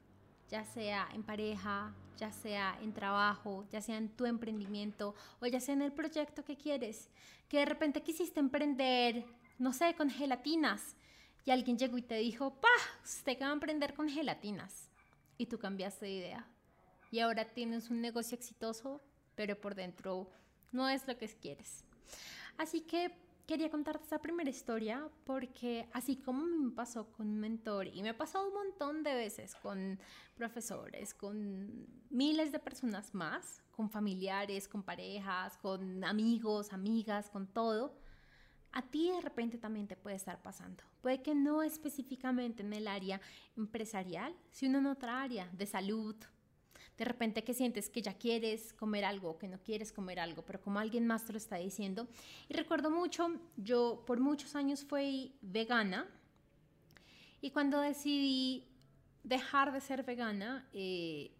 ya 0.50 0.64
sea 0.66 1.08
en 1.14 1.24
pareja, 1.24 1.94
ya 2.18 2.32
sea 2.32 2.78
en 2.82 2.94
trabajo, 2.94 3.66
ya 3.72 3.82
sea 3.82 3.98
en 3.98 4.10
tu 4.10 4.26
emprendimiento 4.26 5.16
o 5.40 5.48
ya 5.48 5.60
sea 5.60 5.74
en 5.74 5.82
el 5.82 5.92
proyecto 5.92 6.44
que 6.44 6.58
quieres, 6.58 7.10
que 7.48 7.60
de 7.60 7.66
repente 7.66 8.04
quisiste 8.04 8.40
emprender, 8.40 9.26
no 9.58 9.74
sé, 9.74 9.96
con 9.96 10.10
gelatinas 10.10 10.96
y 11.46 11.52
alguien 11.52 11.78
llegó 11.78 11.98
y 11.98 12.04
te 12.04 12.16
dijo, 12.16 12.54
pa, 12.60 12.68
usted 13.04 13.38
que 13.38 13.44
a 13.44 13.52
emprender 13.52 13.94
con 13.94 14.10
gelatinas 14.10 14.92
y 15.38 15.48
tú 15.48 15.58
cambiaste 15.58 16.06
de 16.06 16.12
idea 16.12 16.48
y 17.12 17.20
ahora 17.20 17.46
tienes 17.46 17.90
un 17.90 18.02
negocio 18.02 18.38
exitoso, 18.38 19.02
pero 19.36 19.60
por 19.60 19.76
dentro 19.76 20.30
no 20.72 20.88
es 20.88 21.08
lo 21.08 21.18
que 21.18 21.28
quieres. 21.28 21.84
Así 22.58 22.82
que 22.82 23.12
quería 23.51 23.70
contarte 23.70 24.03
esta 24.05 24.22
primera 24.22 24.50
historia 24.50 25.10
porque 25.25 25.89
así 25.91 26.15
como 26.15 26.46
me 26.46 26.72
pasó 26.72 27.12
con 27.12 27.27
un 27.27 27.38
mentor 27.38 27.86
y 27.86 28.01
me 28.01 28.12
ha 28.12 28.17
pasado 28.17 28.48
un 28.48 28.53
montón 28.53 29.03
de 29.03 29.13
veces 29.13 29.55
con 29.55 30.00
profesores, 30.36 31.13
con 31.13 31.86
miles 32.10 32.53
de 32.53 32.60
personas 32.60 33.13
más, 33.13 33.62
con 33.72 33.89
familiares, 33.89 34.70
con 34.70 34.84
parejas, 34.84 35.58
con 35.58 36.01
amigos, 36.05 36.72
amigas, 36.72 37.29
con 37.29 37.46
todo, 37.46 38.00
a 38.72 38.84
ti 38.84 39.12
de 39.12 39.20
repente 39.20 39.58
también 39.58 39.86
te 39.86 39.98
puede 39.98 40.15
estar 40.15 40.41
pasando. 40.41 40.86
Puede 41.01 41.22
que 41.22 41.36
no 41.36 41.62
específicamente 41.62 42.63
en 42.63 42.72
el 42.72 42.88
área 42.88 43.20
empresarial, 43.58 44.34
sino 44.50 44.79
en 44.79 44.86
otra 44.86 45.22
área 45.22 45.50
de 45.51 45.65
salud, 45.65 46.15
de 47.01 47.05
repente 47.05 47.43
que 47.43 47.55
sientes 47.55 47.89
que 47.89 48.03
ya 48.03 48.13
quieres 48.13 48.74
comer 48.74 49.05
algo, 49.05 49.39
que 49.39 49.48
no 49.48 49.58
quieres 49.58 49.91
comer 49.91 50.20
algo, 50.20 50.43
pero 50.43 50.62
como 50.62 50.77
alguien 50.77 51.08
más 51.08 51.25
te 51.25 51.31
lo 51.31 51.39
está 51.39 51.55
diciendo. 51.55 52.08
Y 52.48 52.53
recuerdo 52.53 52.91
mucho, 52.91 53.39
yo 53.58 54.03
por 54.05 54.20
muchos 54.20 54.55
años 54.55 54.84
fui 54.84 55.34
vegana 55.41 56.08
y 57.41 57.50
cuando 57.50 57.79
decidí 57.81 58.67
dejar 59.24 59.74
de 59.74 59.81
ser 59.81 60.03
vegana, 60.03 60.70
eh, 60.74 61.31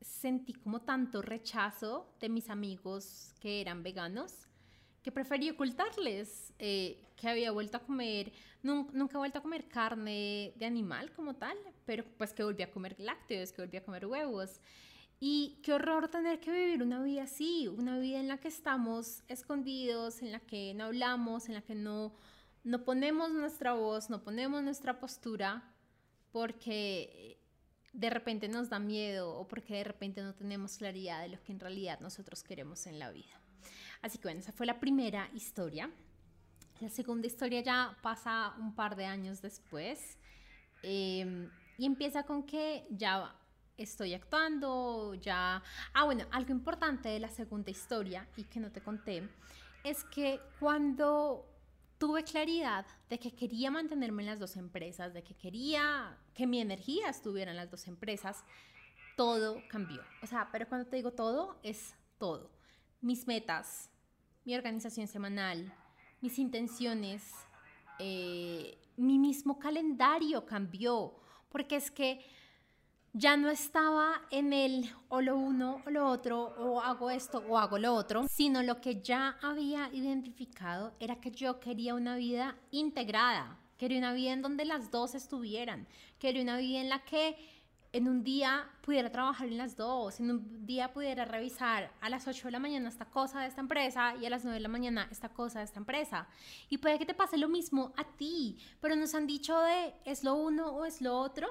sentí 0.00 0.52
como 0.52 0.80
tanto 0.82 1.20
rechazo 1.20 2.08
de 2.20 2.28
mis 2.28 2.48
amigos 2.48 3.34
que 3.40 3.60
eran 3.60 3.82
veganos 3.82 4.46
que 5.06 5.12
preferí 5.12 5.48
ocultarles 5.50 6.52
eh, 6.58 7.00
que 7.14 7.28
había 7.28 7.52
vuelto 7.52 7.76
a 7.76 7.80
comer, 7.80 8.32
nunca, 8.64 8.90
nunca 8.92 9.14
he 9.14 9.18
vuelto 9.18 9.38
a 9.38 9.40
comer 9.40 9.68
carne 9.68 10.52
de 10.56 10.66
animal 10.66 11.12
como 11.12 11.36
tal, 11.36 11.56
pero 11.84 12.04
pues 12.18 12.32
que 12.32 12.42
volví 12.42 12.64
a 12.64 12.72
comer 12.72 12.96
lácteos, 12.98 13.52
que 13.52 13.62
volví 13.62 13.76
a 13.76 13.84
comer 13.84 14.04
huevos. 14.04 14.60
Y 15.20 15.60
qué 15.62 15.74
horror 15.74 16.08
tener 16.08 16.40
que 16.40 16.50
vivir 16.50 16.82
una 16.82 17.00
vida 17.04 17.22
así, 17.22 17.68
una 17.68 18.00
vida 18.00 18.18
en 18.18 18.26
la 18.26 18.38
que 18.38 18.48
estamos 18.48 19.22
escondidos, 19.28 20.22
en 20.22 20.32
la 20.32 20.40
que 20.40 20.74
no 20.74 20.86
hablamos, 20.86 21.46
en 21.46 21.54
la 21.54 21.62
que 21.62 21.76
no, 21.76 22.12
no 22.64 22.82
ponemos 22.82 23.30
nuestra 23.30 23.74
voz, 23.74 24.10
no 24.10 24.24
ponemos 24.24 24.60
nuestra 24.64 24.98
postura, 24.98 25.72
porque 26.32 27.38
de 27.92 28.10
repente 28.10 28.48
nos 28.48 28.70
da 28.70 28.80
miedo 28.80 29.38
o 29.38 29.46
porque 29.46 29.74
de 29.74 29.84
repente 29.84 30.20
no 30.20 30.34
tenemos 30.34 30.78
claridad 30.78 31.22
de 31.22 31.28
lo 31.28 31.40
que 31.44 31.52
en 31.52 31.60
realidad 31.60 32.00
nosotros 32.00 32.42
queremos 32.42 32.88
en 32.88 32.98
la 32.98 33.12
vida. 33.12 33.40
Así 34.02 34.18
que 34.18 34.28
bueno, 34.28 34.40
esa 34.40 34.52
fue 34.52 34.66
la 34.66 34.78
primera 34.78 35.28
historia. 35.34 35.90
La 36.80 36.90
segunda 36.90 37.26
historia 37.26 37.62
ya 37.62 37.96
pasa 38.02 38.54
un 38.58 38.74
par 38.74 38.96
de 38.96 39.06
años 39.06 39.40
después 39.40 40.18
em, 40.82 41.50
y 41.78 41.86
empieza 41.86 42.24
con 42.24 42.42
que 42.42 42.86
ya 42.90 43.34
estoy 43.78 44.14
actuando, 44.14 45.14
ya... 45.14 45.62
Ah, 45.94 46.04
bueno, 46.04 46.26
algo 46.30 46.52
importante 46.52 47.08
de 47.08 47.18
la 47.18 47.30
segunda 47.30 47.70
historia 47.70 48.28
y 48.36 48.44
que 48.44 48.60
no 48.60 48.70
te 48.70 48.82
conté 48.82 49.26
es 49.84 50.04
que 50.04 50.40
cuando 50.60 51.46
tuve 51.98 52.24
claridad 52.24 52.84
de 53.08 53.18
que 53.18 53.34
quería 53.34 53.70
mantenerme 53.70 54.22
en 54.22 54.28
las 54.28 54.38
dos 54.38 54.56
empresas, 54.56 55.14
de 55.14 55.22
que 55.22 55.34
quería 55.34 56.18
que 56.34 56.46
mi 56.46 56.60
energía 56.60 57.08
estuviera 57.08 57.52
en 57.52 57.56
las 57.56 57.70
dos 57.70 57.86
empresas, 57.86 58.44
todo 59.16 59.62
cambió. 59.68 60.02
O 60.22 60.26
sea, 60.26 60.50
pero 60.52 60.68
cuando 60.68 60.88
te 60.88 60.96
digo 60.96 61.12
todo, 61.12 61.58
es 61.62 61.94
todo 62.18 62.55
mis 63.06 63.26
metas, 63.26 63.88
mi 64.44 64.56
organización 64.56 65.06
semanal, 65.06 65.72
mis 66.20 66.38
intenciones, 66.40 67.32
eh, 68.00 68.76
mi 68.96 69.18
mismo 69.18 69.60
calendario 69.60 70.44
cambió, 70.44 71.14
porque 71.48 71.76
es 71.76 71.90
que 71.90 72.26
ya 73.12 73.36
no 73.36 73.48
estaba 73.48 74.22
en 74.30 74.52
el 74.52 74.90
o 75.08 75.20
lo 75.20 75.36
uno 75.36 75.82
o 75.86 75.90
lo 75.90 76.08
otro, 76.08 76.52
o 76.58 76.80
hago 76.80 77.08
esto 77.08 77.44
o 77.48 77.56
hago 77.56 77.78
lo 77.78 77.94
otro, 77.94 78.26
sino 78.28 78.62
lo 78.64 78.80
que 78.80 79.00
ya 79.00 79.38
había 79.40 79.88
identificado 79.92 80.92
era 80.98 81.20
que 81.20 81.30
yo 81.30 81.60
quería 81.60 81.94
una 81.94 82.16
vida 82.16 82.56
integrada, 82.72 83.56
quería 83.78 83.98
una 83.98 84.14
vida 84.14 84.32
en 84.32 84.42
donde 84.42 84.64
las 84.64 84.90
dos 84.90 85.14
estuvieran, 85.14 85.86
quería 86.18 86.42
una 86.42 86.58
vida 86.58 86.80
en 86.80 86.88
la 86.88 87.04
que 87.04 87.36
en 87.96 88.08
un 88.08 88.22
día 88.22 88.68
pudiera 88.82 89.10
trabajar 89.10 89.48
en 89.48 89.56
las 89.56 89.74
dos, 89.74 90.20
en 90.20 90.30
un 90.30 90.66
día 90.66 90.92
pudiera 90.92 91.24
revisar 91.24 91.90
a 92.02 92.10
las 92.10 92.28
8 92.28 92.48
de 92.48 92.52
la 92.52 92.58
mañana 92.58 92.90
esta 92.90 93.06
cosa 93.06 93.40
de 93.40 93.46
esta 93.46 93.62
empresa 93.62 94.14
y 94.20 94.26
a 94.26 94.30
las 94.30 94.44
9 94.44 94.56
de 94.58 94.60
la 94.60 94.68
mañana 94.68 95.08
esta 95.10 95.30
cosa 95.30 95.60
de 95.60 95.64
esta 95.64 95.80
empresa. 95.80 96.28
Y 96.68 96.76
puede 96.76 96.98
que 96.98 97.06
te 97.06 97.14
pase 97.14 97.38
lo 97.38 97.48
mismo 97.48 97.94
a 97.96 98.04
ti, 98.04 98.58
pero 98.82 98.96
nos 98.96 99.14
han 99.14 99.26
dicho 99.26 99.58
de 99.60 99.94
es 100.04 100.24
lo 100.24 100.34
uno 100.34 100.76
o 100.76 100.84
es 100.84 101.00
lo 101.00 101.18
otro, 101.18 101.48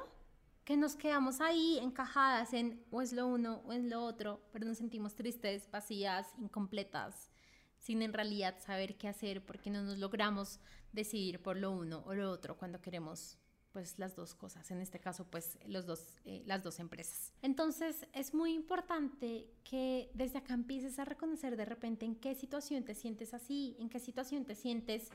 que 0.65 0.77
nos 0.77 0.95
quedamos 0.95 1.41
ahí 1.41 1.79
encajadas 1.79 2.53
en 2.53 2.79
o 2.91 3.01
es 3.01 3.11
lo 3.11 3.25
uno 3.25 3.63
o 3.65 3.73
es 3.73 3.83
lo 3.83 4.03
otro, 4.03 4.39
pero 4.53 4.67
nos 4.67 4.77
sentimos 4.77 5.15
tristes, 5.15 5.67
vacías, 5.71 6.31
incompletas, 6.37 7.31
sin 7.79 8.03
en 8.03 8.13
realidad 8.13 8.55
saber 8.63 8.97
qué 8.97 9.07
hacer 9.07 9.43
porque 9.43 9.71
no 9.71 9.81
nos 9.81 9.97
logramos 9.97 10.59
decidir 10.91 11.41
por 11.41 11.57
lo 11.57 11.71
uno 11.71 12.03
o 12.05 12.13
lo 12.13 12.29
otro 12.29 12.55
cuando 12.55 12.81
queremos 12.81 13.39
pues 13.75 13.99
las 13.99 14.15
dos 14.15 14.33
cosas, 14.35 14.71
en 14.71 14.79
este 14.79 15.01
caso 15.01 15.25
pues 15.29 15.59
los 15.67 15.85
dos, 15.85 16.15
eh, 16.23 16.41
las 16.45 16.63
dos 16.63 16.79
empresas. 16.79 17.33
Entonces 17.41 18.07
es 18.13 18.33
muy 18.33 18.53
importante 18.53 19.49
que 19.65 20.09
desde 20.13 20.37
acá 20.37 20.53
empieces 20.53 20.97
a 20.97 21.03
reconocer 21.03 21.57
de 21.57 21.65
repente 21.65 22.05
en 22.05 22.15
qué 22.15 22.35
situación 22.35 22.85
te 22.85 22.95
sientes 22.95 23.33
así, 23.33 23.75
en 23.77 23.89
qué 23.89 23.99
situación 23.99 24.45
te 24.45 24.55
sientes, 24.55 25.09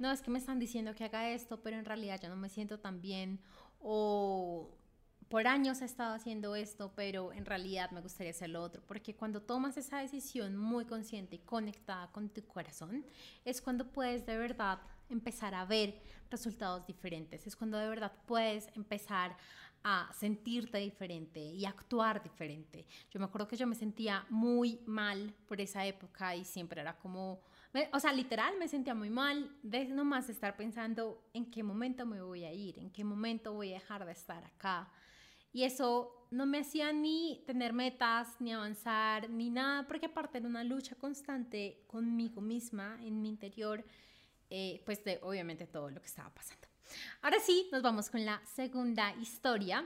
no 0.00 0.10
es 0.10 0.20
que 0.20 0.32
me 0.32 0.40
están 0.40 0.58
diciendo 0.58 0.96
que 0.96 1.04
haga 1.04 1.30
esto, 1.30 1.62
pero 1.62 1.76
en 1.78 1.84
realidad 1.84 2.20
yo 2.20 2.28
no 2.28 2.34
me 2.34 2.48
siento 2.48 2.80
tan 2.80 3.00
bien 3.00 3.38
o 3.78 4.68
por 5.28 5.46
años 5.46 5.80
he 5.80 5.84
estado 5.84 6.12
haciendo 6.12 6.56
esto, 6.56 6.90
pero 6.96 7.32
en 7.32 7.46
realidad 7.46 7.92
me 7.92 8.00
gustaría 8.00 8.32
hacer 8.32 8.50
lo 8.50 8.64
otro, 8.64 8.82
porque 8.88 9.14
cuando 9.14 9.42
tomas 9.42 9.76
esa 9.76 10.00
decisión 10.00 10.56
muy 10.56 10.86
consciente 10.86 11.36
y 11.36 11.38
conectada 11.38 12.10
con 12.10 12.30
tu 12.30 12.44
corazón, 12.48 13.06
es 13.44 13.62
cuando 13.62 13.86
puedes 13.92 14.26
de 14.26 14.36
verdad 14.36 14.80
empezar 15.12 15.54
a 15.54 15.64
ver 15.64 16.00
resultados 16.30 16.86
diferentes, 16.86 17.46
es 17.46 17.56
cuando 17.56 17.78
de 17.78 17.88
verdad 17.88 18.12
puedes 18.26 18.68
empezar 18.74 19.36
a 19.84 20.10
sentirte 20.12 20.78
diferente 20.78 21.40
y 21.40 21.64
actuar 21.64 22.22
diferente. 22.22 22.86
Yo 23.10 23.18
me 23.18 23.26
acuerdo 23.26 23.48
que 23.48 23.56
yo 23.56 23.66
me 23.66 23.74
sentía 23.74 24.24
muy 24.30 24.80
mal 24.86 25.34
por 25.46 25.60
esa 25.60 25.84
época 25.84 26.36
y 26.36 26.44
siempre 26.44 26.80
era 26.80 26.96
como, 26.98 27.40
o 27.92 28.00
sea, 28.00 28.12
literal 28.12 28.54
me 28.58 28.68
sentía 28.68 28.94
muy 28.94 29.10
mal 29.10 29.50
de 29.62 29.86
nomás 29.86 30.28
estar 30.28 30.56
pensando 30.56 31.24
en 31.32 31.50
qué 31.50 31.62
momento 31.62 32.06
me 32.06 32.22
voy 32.22 32.44
a 32.44 32.52
ir, 32.52 32.78
en 32.78 32.90
qué 32.90 33.02
momento 33.02 33.52
voy 33.54 33.70
a 33.70 33.74
dejar 33.74 34.04
de 34.04 34.12
estar 34.12 34.44
acá. 34.44 34.90
Y 35.52 35.64
eso 35.64 36.26
no 36.30 36.46
me 36.46 36.60
hacía 36.60 36.92
ni 36.92 37.42
tener 37.46 37.74
metas, 37.74 38.40
ni 38.40 38.52
avanzar, 38.52 39.28
ni 39.28 39.50
nada, 39.50 39.86
porque 39.86 40.06
aparte 40.06 40.38
era 40.38 40.46
una 40.46 40.64
lucha 40.64 40.94
constante 40.94 41.84
conmigo 41.86 42.40
misma, 42.40 42.98
en 43.02 43.20
mi 43.20 43.28
interior, 43.28 43.84
eh, 44.54 44.82
pues 44.84 45.02
de 45.02 45.18
obviamente 45.22 45.66
todo 45.66 45.88
lo 45.88 45.98
que 45.98 46.08
estaba 46.08 46.28
pasando. 46.28 46.68
Ahora 47.22 47.40
sí, 47.40 47.70
nos 47.72 47.80
vamos 47.80 48.10
con 48.10 48.22
la 48.22 48.38
segunda 48.54 49.14
historia, 49.14 49.82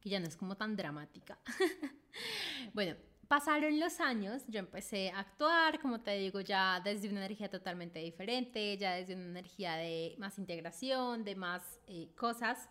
que 0.00 0.10
ya 0.10 0.18
no 0.18 0.26
es 0.26 0.36
como 0.36 0.56
tan 0.56 0.74
dramática. 0.74 1.38
bueno, 2.74 2.96
pasaron 3.28 3.78
los 3.78 4.00
años, 4.00 4.42
yo 4.48 4.58
empecé 4.58 5.10
a 5.10 5.20
actuar, 5.20 5.78
como 5.78 6.00
te 6.00 6.18
digo, 6.18 6.40
ya 6.40 6.80
desde 6.80 7.08
una 7.08 7.24
energía 7.24 7.48
totalmente 7.48 8.00
diferente, 8.00 8.76
ya 8.76 8.94
desde 8.94 9.14
una 9.14 9.26
energía 9.26 9.76
de 9.76 10.16
más 10.18 10.36
integración, 10.36 11.22
de 11.22 11.36
más 11.36 11.62
eh, 11.86 12.08
cosas. 12.16 12.68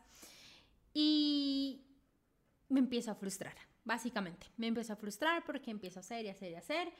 Y 0.93 1.85
me 2.67 2.81
empiezo 2.81 3.11
a 3.11 3.15
frustrar, 3.15 3.55
básicamente. 3.85 4.47
Me 4.57 4.67
empiezo 4.67 4.91
a 4.91 4.97
frustrar 4.97 5.45
porque 5.45 5.71
empiezo 5.71 5.99
a 5.99 6.01
hacer 6.01 6.25
y 6.25 6.27
hacer 6.27 6.51
y 6.51 6.55
hacer 6.55 6.91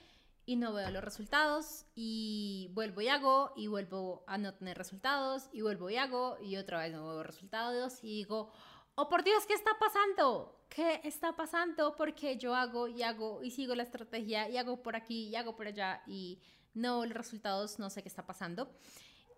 y 0.45 0.55
no 0.57 0.73
veo 0.73 0.89
los 0.91 1.03
resultados 1.03 1.85
y 1.95 2.69
vuelvo 2.73 3.01
y 3.01 3.07
hago 3.07 3.53
y 3.55 3.67
vuelvo 3.67 4.23
a 4.27 4.37
no 4.37 4.53
tener 4.53 4.77
resultados 4.77 5.49
y 5.51 5.61
vuelvo 5.61 5.89
y 5.89 5.97
hago 5.97 6.37
y 6.41 6.57
otra 6.57 6.79
vez 6.79 6.93
no 6.93 7.07
veo 7.07 7.23
resultados 7.23 8.03
y 8.03 8.07
digo, 8.07 8.51
oh 8.95 9.09
por 9.09 9.23
Dios, 9.23 9.45
¿qué 9.47 9.53
está 9.53 9.71
pasando? 9.79 10.65
¿Qué 10.69 11.01
está 11.03 11.35
pasando? 11.35 11.95
Porque 11.95 12.37
yo 12.37 12.55
hago 12.55 12.87
y 12.87 13.01
hago 13.01 13.41
y 13.43 13.51
sigo 13.51 13.75
la 13.75 13.83
estrategia 13.83 14.49
y 14.49 14.57
hago 14.57 14.83
por 14.83 14.95
aquí 14.95 15.27
y 15.27 15.35
hago 15.35 15.55
por 15.55 15.67
allá 15.67 16.03
y 16.05 16.39
no 16.73 17.05
los 17.05 17.15
resultados, 17.15 17.79
no 17.79 17.89
sé 17.89 18.03
qué 18.03 18.09
está 18.09 18.25
pasando. 18.25 18.69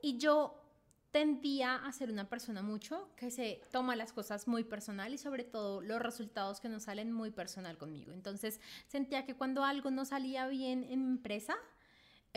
Y 0.01 0.17
yo 0.17 0.66
tendía 1.11 1.75
a 1.75 1.91
ser 1.91 2.11
una 2.11 2.29
persona 2.29 2.61
mucho 2.61 3.09
que 3.15 3.31
se 3.31 3.61
toma 3.71 3.95
las 3.95 4.13
cosas 4.13 4.47
muy 4.47 4.63
personal 4.63 5.13
y 5.13 5.17
sobre 5.17 5.43
todo 5.43 5.81
los 5.81 6.01
resultados 6.01 6.59
que 6.59 6.69
no 6.69 6.79
salen 6.79 7.11
muy 7.11 7.31
personal 7.31 7.77
conmigo. 7.77 8.11
Entonces 8.11 8.59
sentía 8.87 9.25
que 9.25 9.35
cuando 9.35 9.63
algo 9.63 9.91
no 9.91 10.05
salía 10.05 10.47
bien 10.47 10.83
en 10.83 11.01
empresa, 11.01 11.55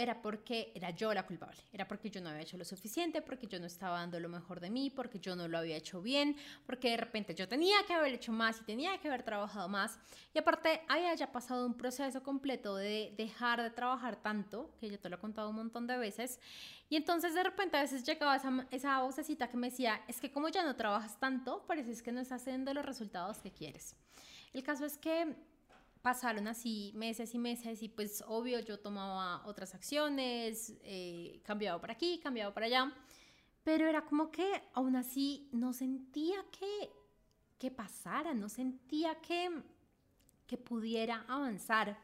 era 0.02 0.20
porque 0.20 0.72
era 0.74 0.90
yo 0.90 1.12
la 1.14 1.26
culpable, 1.26 1.60
era 1.72 1.86
porque 1.86 2.10
yo 2.10 2.20
no 2.20 2.30
había 2.30 2.42
hecho 2.42 2.56
lo 2.56 2.64
suficiente, 2.64 3.22
porque 3.22 3.46
yo 3.46 3.60
no 3.60 3.66
estaba 3.66 3.98
dando 3.98 4.18
lo 4.18 4.28
mejor 4.28 4.60
de 4.60 4.70
mí, 4.70 4.90
porque 4.90 5.18
yo 5.18 5.36
no 5.36 5.48
lo 5.48 5.58
había 5.58 5.76
hecho 5.76 6.02
bien, 6.02 6.36
porque 6.66 6.90
de 6.90 6.96
repente 6.96 7.34
yo 7.34 7.48
tenía 7.48 7.76
que 7.86 7.92
haber 7.92 8.14
hecho 8.14 8.32
más 8.32 8.60
y 8.60 8.64
tenía 8.64 8.98
que 8.98 9.08
haber 9.08 9.22
trabajado 9.22 9.68
más. 9.68 9.98
Y 10.34 10.38
aparte 10.38 10.82
había 10.88 11.14
ya 11.14 11.30
pasado 11.30 11.66
un 11.66 11.76
proceso 11.76 12.22
completo 12.22 12.76
de 12.76 13.14
dejar 13.16 13.62
de 13.62 13.70
trabajar 13.70 14.16
tanto, 14.16 14.74
que 14.78 14.90
yo 14.90 14.98
te 14.98 15.08
lo 15.08 15.16
he 15.16 15.20
contado 15.20 15.50
un 15.50 15.56
montón 15.56 15.86
de 15.86 15.98
veces, 15.98 16.40
y 16.88 16.96
entonces 16.96 17.34
de 17.34 17.42
repente 17.42 17.76
a 17.76 17.82
veces 17.82 18.02
llegaba 18.04 18.36
esa, 18.36 18.66
esa 18.70 19.00
vocecita 19.02 19.48
que 19.48 19.56
me 19.56 19.70
decía, 19.70 20.02
es 20.08 20.20
que 20.20 20.32
como 20.32 20.48
ya 20.48 20.64
no 20.64 20.74
trabajas 20.76 21.18
tanto, 21.20 21.64
parece 21.66 22.02
que 22.02 22.12
no 22.12 22.20
estás 22.20 22.42
haciendo 22.42 22.74
los 22.74 22.84
resultados 22.84 23.38
que 23.38 23.52
quieres. 23.52 23.96
El 24.52 24.62
caso 24.62 24.84
es 24.84 24.98
que 24.98 25.36
pasaron 26.02 26.48
así 26.48 26.92
meses 26.94 27.34
y 27.34 27.38
meses 27.38 27.82
y 27.82 27.88
pues 27.88 28.24
obvio 28.26 28.60
yo 28.60 28.78
tomaba 28.78 29.46
otras 29.46 29.74
acciones, 29.74 30.74
eh, 30.82 31.40
cambiaba 31.44 31.80
para 31.80 31.92
aquí, 31.92 32.18
cambiaba 32.22 32.54
para 32.54 32.66
allá, 32.66 32.92
pero 33.62 33.86
era 33.86 34.04
como 34.04 34.30
que 34.30 34.62
aún 34.72 34.96
así 34.96 35.48
no 35.52 35.72
sentía 35.72 36.44
que, 36.50 36.90
que 37.58 37.70
pasara, 37.70 38.32
no 38.34 38.48
sentía 38.48 39.14
que, 39.16 39.50
que 40.46 40.56
pudiera 40.56 41.24
avanzar. 41.28 41.98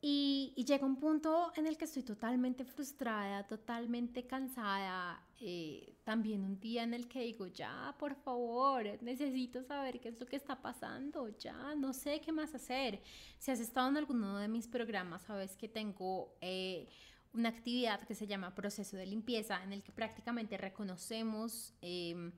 Y, 0.00 0.54
llega 0.66 0.86
un 0.86 0.96
punto 0.96 1.52
en 1.56 1.66
el 1.66 1.76
que 1.76 1.86
estoy 1.86 2.04
totalmente 2.04 2.64
frustrada, 2.64 3.46
totalmente 3.46 4.26
cansada. 4.26 5.20
Eh, 5.40 5.94
también 6.04 6.42
un 6.42 6.58
día 6.58 6.82
en 6.82 6.94
el 6.94 7.06
que 7.06 7.20
digo, 7.20 7.46
ya, 7.46 7.94
por 7.98 8.16
favor, 8.16 8.84
necesito 9.02 9.62
saber 9.62 10.00
qué 10.00 10.08
es 10.08 10.18
lo 10.18 10.26
que 10.26 10.36
está 10.36 10.60
pasando, 10.60 11.28
ya, 11.38 11.74
no 11.76 11.92
sé 11.92 12.20
qué 12.20 12.32
más 12.32 12.54
hacer. 12.54 13.00
Si 13.38 13.50
has 13.50 13.60
estado 13.60 13.88
en 13.88 13.98
alguno 13.98 14.38
de 14.38 14.48
mis 14.48 14.66
programas, 14.66 15.22
sabes 15.22 15.56
que 15.56 15.68
tengo 15.68 16.34
eh, 16.40 16.88
una 17.32 17.50
actividad 17.50 18.02
que 18.02 18.14
se 18.14 18.26
llama 18.26 18.54
proceso 18.54 18.96
de 18.96 19.06
limpieza, 19.06 19.62
en 19.62 19.72
el 19.72 19.82
que 19.82 19.92
prácticamente 19.92 20.56
reconocemos... 20.56 21.74
Em, 21.82 22.32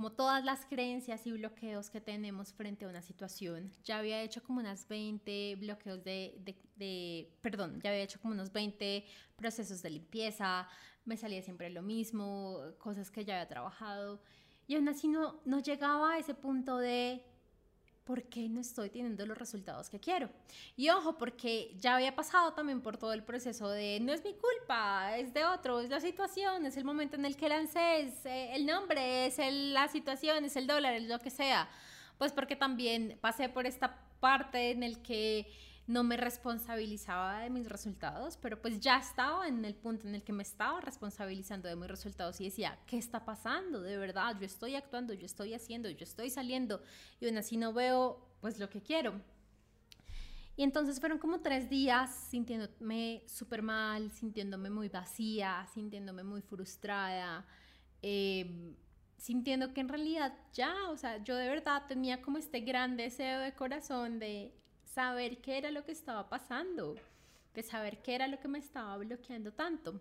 como 0.00 0.12
todas 0.12 0.42
las 0.42 0.64
creencias 0.64 1.26
y 1.26 1.32
bloqueos 1.32 1.90
que 1.90 2.00
tenemos 2.00 2.54
frente 2.54 2.86
a 2.86 2.88
una 2.88 3.02
situación. 3.02 3.70
Ya 3.84 3.98
había 3.98 4.22
hecho 4.22 4.42
como 4.42 4.58
unas 4.58 4.88
20 4.88 5.56
bloqueos 5.56 6.02
de, 6.02 6.40
de, 6.76 7.30
perdón, 7.42 7.78
ya 7.82 7.90
había 7.90 8.04
hecho 8.04 8.18
como 8.18 8.32
unos 8.32 8.50
20 8.50 9.04
procesos 9.36 9.82
de 9.82 9.90
limpieza, 9.90 10.66
me 11.04 11.16
salía 11.16 11.42
siempre 11.42 11.70
lo 11.70 11.82
mismo, 11.82 12.60
cosas 12.78 13.10
que 13.10 13.24
ya 13.24 13.34
había 13.34 13.48
trabajado, 13.48 14.20
y 14.66 14.76
aún 14.76 14.88
así 14.88 15.08
no, 15.08 15.40
no 15.44 15.60
llegaba 15.60 16.12
a 16.12 16.18
ese 16.18 16.34
punto 16.34 16.78
de 16.78 17.24
¿por 18.04 18.24
qué 18.24 18.48
no 18.48 18.60
estoy 18.60 18.90
teniendo 18.90 19.24
los 19.24 19.38
resultados 19.38 19.88
que 19.88 20.00
quiero? 20.00 20.28
Y 20.76 20.88
ojo, 20.90 21.16
porque 21.16 21.72
ya 21.78 21.94
había 21.94 22.14
pasado 22.14 22.52
también 22.54 22.80
por 22.80 22.96
todo 22.96 23.12
el 23.12 23.22
proceso 23.22 23.68
de 23.68 24.00
no 24.00 24.12
es 24.12 24.24
mi 24.24 24.34
culpa, 24.34 25.16
es 25.16 25.32
de 25.32 25.44
otro, 25.44 25.80
es 25.80 25.90
la 25.90 26.00
situación, 26.00 26.66
es 26.66 26.76
el 26.76 26.84
momento 26.84 27.16
en 27.16 27.24
el 27.24 27.36
que 27.36 27.48
lancé, 27.48 28.00
es 28.00 28.26
eh, 28.26 28.54
el 28.54 28.66
nombre, 28.66 29.26
es 29.26 29.38
la 29.38 29.86
situación, 29.86 30.44
es 30.44 30.56
el 30.56 30.66
dólar, 30.66 30.94
es 30.94 31.04
lo 31.04 31.20
que 31.20 31.30
sea. 31.30 31.68
Pues 32.18 32.32
porque 32.32 32.56
también 32.56 33.16
pasé 33.20 33.48
por 33.48 33.66
esta 33.66 33.96
parte 34.18 34.72
en 34.72 34.82
el 34.82 35.02
que 35.02 35.46
no 35.90 36.04
me 36.04 36.16
responsabilizaba 36.16 37.40
de 37.40 37.50
mis 37.50 37.68
resultados, 37.68 38.36
pero 38.36 38.62
pues 38.62 38.78
ya 38.78 38.96
estaba 38.98 39.48
en 39.48 39.64
el 39.64 39.74
punto 39.74 40.06
en 40.06 40.14
el 40.14 40.22
que 40.22 40.32
me 40.32 40.44
estaba 40.44 40.80
responsabilizando 40.80 41.68
de 41.68 41.74
mis 41.74 41.88
resultados 41.88 42.40
y 42.40 42.44
decía, 42.44 42.78
¿qué 42.86 42.96
está 42.96 43.24
pasando? 43.24 43.82
De 43.82 43.96
verdad, 43.96 44.36
yo 44.38 44.46
estoy 44.46 44.76
actuando, 44.76 45.14
yo 45.14 45.26
estoy 45.26 45.52
haciendo, 45.52 45.90
yo 45.90 46.04
estoy 46.04 46.30
saliendo 46.30 46.80
y 47.18 47.26
aún 47.26 47.38
así 47.38 47.56
no 47.56 47.72
veo 47.72 48.24
pues 48.40 48.60
lo 48.60 48.70
que 48.70 48.80
quiero. 48.80 49.20
Y 50.54 50.62
entonces 50.62 51.00
fueron 51.00 51.18
como 51.18 51.40
tres 51.40 51.68
días 51.68 52.14
sintiéndome 52.14 53.24
súper 53.26 53.62
mal, 53.62 54.12
sintiéndome 54.12 54.70
muy 54.70 54.88
vacía, 54.88 55.66
sintiéndome 55.74 56.22
muy 56.22 56.40
frustrada, 56.40 57.44
em, 58.00 58.76
sintiendo 59.16 59.74
que 59.74 59.80
en 59.80 59.88
realidad 59.88 60.38
ya, 60.52 60.88
o 60.90 60.96
sea, 60.96 61.16
yo 61.24 61.34
de 61.34 61.48
verdad 61.48 61.82
tenía 61.88 62.22
como 62.22 62.38
este 62.38 62.60
gran 62.60 62.96
deseo 62.96 63.40
de 63.40 63.54
corazón 63.54 64.20
de 64.20 64.59
saber 64.94 65.38
qué 65.38 65.58
era 65.58 65.70
lo 65.70 65.84
que 65.84 65.92
estaba 65.92 66.28
pasando, 66.28 66.96
de 67.54 67.62
saber 67.62 68.02
qué 68.02 68.14
era 68.14 68.26
lo 68.26 68.40
que 68.40 68.48
me 68.48 68.58
estaba 68.58 68.96
bloqueando 68.96 69.52
tanto. 69.52 70.00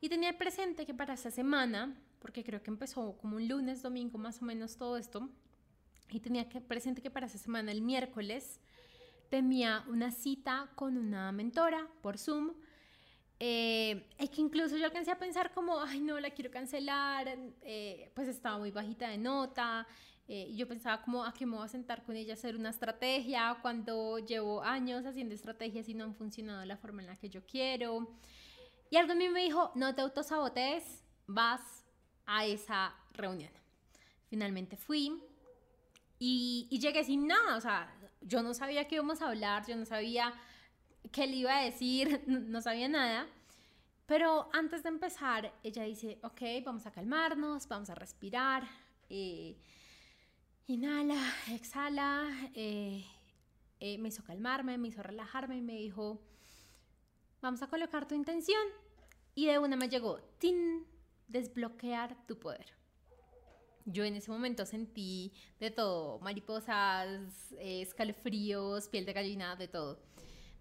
Y 0.00 0.08
tenía 0.08 0.36
presente 0.36 0.84
que 0.84 0.94
para 0.94 1.14
esa 1.14 1.30
semana, 1.30 1.94
porque 2.20 2.44
creo 2.44 2.62
que 2.62 2.70
empezó 2.70 3.16
como 3.18 3.36
un 3.36 3.48
lunes, 3.48 3.82
domingo 3.82 4.18
más 4.18 4.42
o 4.42 4.44
menos 4.44 4.76
todo 4.76 4.96
esto, 4.96 5.28
y 6.10 6.20
tenía 6.20 6.48
que 6.48 6.60
presente 6.60 7.02
que 7.02 7.10
para 7.10 7.26
esa 7.26 7.38
semana, 7.38 7.72
el 7.72 7.80
miércoles, 7.82 8.60
tenía 9.30 9.84
una 9.88 10.10
cita 10.10 10.70
con 10.74 10.96
una 10.96 11.32
mentora 11.32 11.88
por 12.02 12.18
Zoom. 12.18 12.52
Eh, 13.40 14.06
es 14.18 14.30
que 14.30 14.40
incluso 14.40 14.76
yo 14.76 14.84
alcancé 14.84 15.10
a 15.10 15.18
pensar 15.18 15.52
como, 15.52 15.80
ay 15.80 16.00
no, 16.00 16.20
la 16.20 16.30
quiero 16.30 16.50
cancelar, 16.50 17.36
eh, 17.62 18.10
pues 18.14 18.28
estaba 18.28 18.58
muy 18.58 18.70
bajita 18.70 19.08
de 19.08 19.18
nota, 19.18 19.86
eh, 20.26 20.54
yo 20.54 20.66
pensaba 20.66 21.02
como, 21.02 21.24
¿a 21.24 21.34
qué 21.34 21.44
me 21.44 21.56
voy 21.56 21.66
a 21.66 21.68
sentar 21.68 22.02
con 22.02 22.16
ella 22.16 22.32
a 22.32 22.36
hacer 22.36 22.56
una 22.56 22.70
estrategia 22.70 23.58
cuando 23.60 24.18
llevo 24.18 24.62
años 24.62 25.04
haciendo 25.04 25.34
estrategias 25.34 25.88
y 25.88 25.94
no 25.94 26.04
han 26.04 26.14
funcionado 26.14 26.60
de 26.60 26.66
la 26.66 26.78
forma 26.78 27.02
en 27.02 27.08
la 27.08 27.16
que 27.16 27.28
yo 27.28 27.44
quiero? 27.46 28.16
Y 28.90 28.96
algo 28.96 29.12
en 29.12 29.18
mí 29.18 29.28
me 29.28 29.42
dijo, 29.42 29.70
no 29.74 29.94
te 29.94 30.00
autosabotees, 30.00 31.02
vas 31.26 31.84
a 32.26 32.46
esa 32.46 32.94
reunión. 33.12 33.52
Finalmente 34.28 34.76
fui 34.76 35.22
y, 36.18 36.68
y 36.70 36.78
llegué 36.78 37.04
sin 37.04 37.26
nada, 37.26 37.56
o 37.56 37.60
sea, 37.60 37.94
yo 38.22 38.42
no 38.42 38.54
sabía 38.54 38.88
qué 38.88 38.94
íbamos 38.94 39.20
a 39.20 39.28
hablar, 39.28 39.66
yo 39.66 39.76
no 39.76 39.84
sabía 39.84 40.32
qué 41.12 41.26
le 41.26 41.36
iba 41.36 41.58
a 41.58 41.64
decir, 41.64 42.22
no 42.26 42.62
sabía 42.62 42.88
nada. 42.88 43.26
Pero 44.06 44.48
antes 44.52 44.82
de 44.82 44.90
empezar, 44.90 45.52
ella 45.62 45.82
dice, 45.84 46.18
ok, 46.22 46.42
vamos 46.64 46.86
a 46.86 46.90
calmarnos, 46.90 47.66
vamos 47.68 47.88
a 47.90 47.94
respirar. 47.94 48.66
Eh, 49.08 49.56
Inhala, 50.66 51.20
exhala. 51.52 52.26
Eh, 52.54 53.04
eh, 53.80 53.98
me 53.98 54.08
hizo 54.08 54.24
calmarme, 54.24 54.78
me 54.78 54.88
hizo 54.88 55.02
relajarme 55.02 55.58
y 55.58 55.60
me 55.60 55.74
dijo, 55.74 56.22
vamos 57.42 57.60
a 57.60 57.66
colocar 57.66 58.08
tu 58.08 58.14
intención. 58.14 58.62
Y 59.34 59.46
de 59.46 59.58
una 59.58 59.76
me 59.76 59.90
llegó, 59.90 60.20
¡tin! 60.38 60.86
Desbloquear 61.28 62.26
tu 62.26 62.38
poder. 62.38 62.66
Yo 63.84 64.04
en 64.04 64.14
ese 64.14 64.30
momento 64.30 64.64
sentí 64.64 65.34
de 65.60 65.70
todo, 65.70 66.18
mariposas, 66.20 67.52
eh, 67.58 67.82
escalofríos, 67.82 68.88
piel 68.88 69.04
de 69.04 69.12
gallina, 69.12 69.56
de 69.56 69.68
todo. 69.68 70.00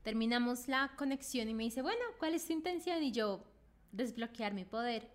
Terminamos 0.01 0.67
la 0.67 0.93
conexión 0.97 1.47
y 1.47 1.53
me 1.53 1.63
dice, 1.63 1.81
bueno, 1.81 2.03
¿cuál 2.19 2.33
es 2.33 2.45
tu 2.45 2.51
intención? 2.51 3.01
Y 3.01 3.13
yo, 3.13 3.41
desbloquear 3.93 4.53
mi 4.53 4.65
poder. 4.65 5.07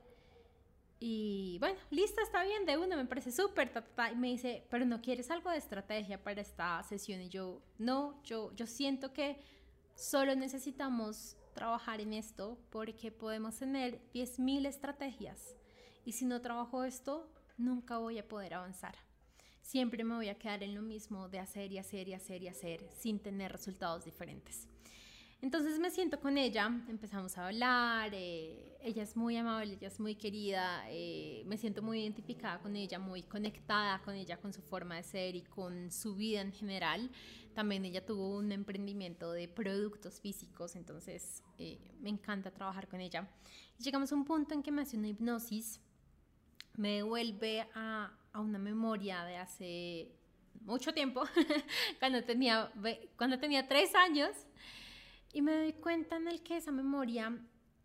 Y 1.00 1.58
bueno, 1.60 1.78
listo, 1.90 2.20
está 2.20 2.42
bien, 2.42 2.66
de 2.66 2.76
uno 2.76 2.96
me 2.96 3.04
parece 3.04 3.30
súper, 3.30 3.70
y 4.12 4.16
me 4.16 4.28
dice, 4.28 4.66
pero 4.68 4.84
no 4.84 5.00
quieres 5.00 5.30
algo 5.30 5.50
de 5.50 5.58
estrategia 5.58 6.22
para 6.22 6.40
esta 6.40 6.82
sesión. 6.82 7.20
Y 7.20 7.28
yo, 7.28 7.62
no, 7.78 8.20
yo, 8.24 8.52
yo 8.56 8.66
siento 8.66 9.12
que 9.12 9.38
solo 9.94 10.34
necesitamos 10.34 11.36
trabajar 11.54 12.00
en 12.00 12.12
esto 12.12 12.58
porque 12.70 13.12
podemos 13.12 13.56
tener 13.56 14.00
10.000 14.12 14.66
estrategias. 14.66 15.54
Y 16.04 16.12
si 16.12 16.24
no 16.24 16.40
trabajo 16.40 16.84
esto, 16.84 17.30
nunca 17.56 17.98
voy 17.98 18.18
a 18.18 18.26
poder 18.26 18.54
avanzar. 18.54 18.96
Siempre 19.62 20.02
me 20.02 20.14
voy 20.14 20.28
a 20.28 20.38
quedar 20.38 20.62
en 20.62 20.74
lo 20.74 20.82
mismo 20.82 21.28
de 21.28 21.40
hacer 21.40 21.70
y 21.72 21.78
hacer 21.78 22.08
y 22.08 22.14
hacer 22.14 22.42
y 22.42 22.48
hacer 22.48 22.88
sin 22.96 23.20
tener 23.20 23.52
resultados 23.52 24.04
diferentes. 24.04 24.66
Entonces 25.40 25.78
me 25.78 25.90
siento 25.90 26.18
con 26.18 26.36
ella, 26.36 26.66
empezamos 26.88 27.38
a 27.38 27.46
hablar, 27.46 28.10
eh, 28.12 28.76
ella 28.80 29.04
es 29.04 29.16
muy 29.16 29.36
amable, 29.36 29.74
ella 29.74 29.86
es 29.86 30.00
muy 30.00 30.16
querida, 30.16 30.82
eh, 30.88 31.44
me 31.46 31.56
siento 31.56 31.80
muy 31.80 32.00
identificada 32.00 32.58
con 32.58 32.74
ella, 32.74 32.98
muy 32.98 33.22
conectada 33.22 34.00
con 34.00 34.16
ella, 34.16 34.38
con 34.38 34.52
su 34.52 34.62
forma 34.62 34.96
de 34.96 35.04
ser 35.04 35.36
y 35.36 35.42
con 35.42 35.92
su 35.92 36.16
vida 36.16 36.40
en 36.40 36.52
general. 36.52 37.08
También 37.54 37.84
ella 37.84 38.04
tuvo 38.04 38.36
un 38.36 38.50
emprendimiento 38.50 39.30
de 39.30 39.46
productos 39.46 40.20
físicos, 40.20 40.74
entonces 40.74 41.44
eh, 41.58 41.78
me 42.00 42.10
encanta 42.10 42.50
trabajar 42.50 42.88
con 42.88 43.00
ella. 43.00 43.28
llegamos 43.78 44.10
a 44.10 44.16
un 44.16 44.24
punto 44.24 44.54
en 44.54 44.62
que 44.64 44.72
me 44.72 44.82
hace 44.82 44.96
una 44.96 45.06
hipnosis, 45.06 45.80
me 46.74 46.96
devuelve 46.96 47.68
a, 47.74 48.12
a 48.32 48.40
una 48.40 48.58
memoria 48.58 49.22
de 49.22 49.36
hace 49.36 50.18
mucho 50.62 50.92
tiempo, 50.92 51.22
cuando, 52.00 52.24
tenía, 52.24 52.72
cuando 53.16 53.38
tenía 53.38 53.68
tres 53.68 53.94
años. 53.94 54.30
Y 55.38 55.40
me 55.40 55.56
doy 55.56 55.72
cuenta 55.72 56.16
en 56.16 56.26
el 56.26 56.42
que 56.42 56.56
esa 56.56 56.72
memoria, 56.72 57.32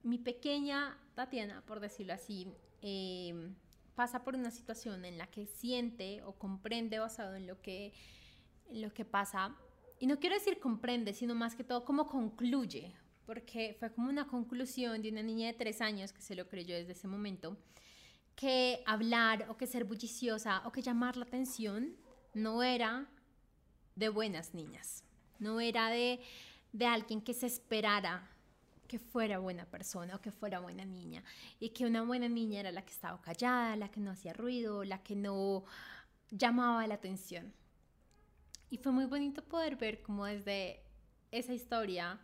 mi 0.02 0.18
pequeña 0.18 0.98
Tatiana, 1.14 1.64
por 1.68 1.80
decirlo 1.80 2.14
así, 2.14 2.48
em, 2.82 3.54
pasa 3.94 4.24
por 4.24 4.34
una 4.34 4.50
situación 4.50 5.06
en 5.06 5.20
la 5.20 5.28
que 5.28 5.46
siente 5.46 6.24
o 6.24 6.34
comprende 6.34 6.98
basado 6.98 7.36
en 7.36 7.46
lo 7.46 7.62
que, 7.62 7.94
en 8.72 8.82
lo 8.82 8.92
que 8.92 9.06
pasa. 9.06 9.56
Y 10.00 10.08
no 10.08 10.20
quiero 10.20 10.36
decir 10.36 10.60
comprende, 10.60 11.14
sino 11.14 11.36
más 11.36 11.54
que 11.54 11.64
todo 11.64 11.86
como 11.86 12.08
concluye, 12.08 12.96
porque 13.28 13.76
fue 13.80 13.94
como 13.94 14.10
una 14.10 14.26
conclusión 14.26 15.04
de 15.04 15.12
una 15.12 15.22
niña 15.22 15.46
de 15.46 15.54
tres 15.54 15.80
años 15.80 16.12
que 16.12 16.24
se 16.24 16.34
lo 16.34 16.48
creyó 16.48 16.76
desde 16.76 16.94
ese 16.94 17.08
momento, 17.08 17.56
que 18.36 18.82
hablar 18.88 19.46
o 19.48 19.58
que 19.58 19.68
ser 19.68 19.84
bulliciosa 19.84 20.64
o 20.66 20.72
que 20.72 20.82
llamar 20.82 21.18
la 21.18 21.26
atención 21.26 21.96
no 22.34 22.64
era 22.64 23.08
de 23.96 24.10
buenas 24.10 24.56
niñas, 24.56 25.04
no 25.38 25.60
era 25.60 25.90
de 25.90 26.20
de 26.74 26.86
alguien 26.86 27.22
que 27.22 27.34
se 27.34 27.46
esperara 27.46 28.28
que 28.88 29.00
fuera 29.00 29.40
buena 29.40 29.66
persona 29.66 30.16
o 30.16 30.22
que 30.22 30.32
fuera 30.32 30.60
buena 30.60 30.86
niña 30.86 31.24
y 31.60 31.70
que 31.70 31.86
una 31.86 32.04
buena 32.04 32.28
niña 32.28 32.60
era 32.60 32.72
la 32.72 32.84
que 32.84 32.92
estaba 32.92 33.22
callada, 33.22 33.76
la 33.76 33.90
que 33.90 34.00
no 34.00 34.12
hacía 34.12 34.34
ruido, 34.34 34.84
la 34.84 35.02
que 35.02 35.16
no 35.16 35.64
llamaba 36.30 36.86
la 36.86 36.96
atención. 36.96 37.54
Y 38.70 38.78
fue 38.78 38.92
muy 38.92 39.06
bonito 39.06 39.44
poder 39.44 39.78
ver 39.78 40.02
cómo 40.02 40.26
desde 40.26 40.84
esa 41.32 41.54
historia 41.54 42.20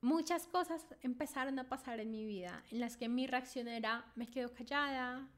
muchas 0.00 0.46
cosas 0.46 0.84
empezaron 1.02 1.58
a 1.58 1.68
pasar 1.68 2.00
en 2.00 2.10
mi 2.10 2.24
vida 2.24 2.62
en 2.70 2.80
las 2.80 2.96
que 2.96 3.08
mi 3.08 3.26
reacción 3.26 3.68
era 3.68 4.10
me 4.16 4.26
quedo 4.26 4.52
callada, 4.54 5.28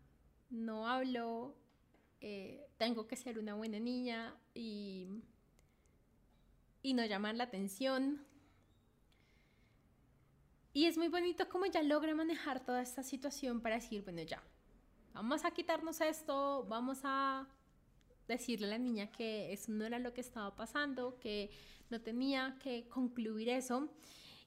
no 0.51 0.89
hablo, 0.89 1.55
eh, 2.21 2.69
tengo 2.77 3.07
que 3.07 3.17
ser 3.17 3.39
una 3.39 3.55
buena 3.55 3.79
niña 3.79 4.35
y 4.55 5.09
y 6.83 6.95
no 6.95 7.05
llamar 7.05 7.35
la 7.35 7.45
atención. 7.45 8.25
Y 10.73 10.87
es 10.87 10.97
muy 10.97 11.09
bonito 11.09 11.49
como 11.49 11.65
ella 11.65 11.83
logra 11.83 12.15
manejar 12.15 12.65
toda 12.65 12.81
esta 12.81 13.03
situación 13.03 13.61
para 13.61 13.77
decir, 13.77 14.03
bueno, 14.03 14.23
ya, 14.23 14.43
vamos 15.13 15.45
a 15.45 15.51
quitarnos 15.51 16.01
esto, 16.01 16.65
vamos 16.69 17.01
a 17.03 17.47
decirle 18.29 18.67
a 18.69 18.71
la 18.71 18.79
niña 18.79 19.11
que 19.11 19.53
eso 19.53 19.73
no 19.73 19.85
era 19.85 19.99
lo 19.99 20.15
que 20.15 20.21
estaba 20.21 20.55
pasando, 20.55 21.19
que 21.19 21.51
no 21.91 22.01
tenía 22.01 22.57
que 22.63 22.89
concluir 22.89 23.49
eso. 23.49 23.89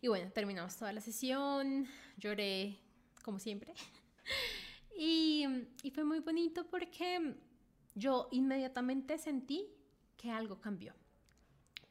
Y 0.01 0.07
bueno, 0.07 0.31
terminamos 0.31 0.75
toda 0.77 0.93
la 0.93 1.01
sesión, 1.01 1.87
lloré 2.17 2.79
como 3.23 3.39
siempre. 3.39 3.73
y, 4.97 5.45
y 5.81 5.91
fue 5.91 6.05
muy 6.05 6.19
bonito 6.19 6.65
porque 6.69 7.35
yo 7.95 8.29
inmediatamente 8.31 9.17
sentí 9.17 9.67
que 10.15 10.31
algo 10.31 10.59
cambió. 10.59 10.93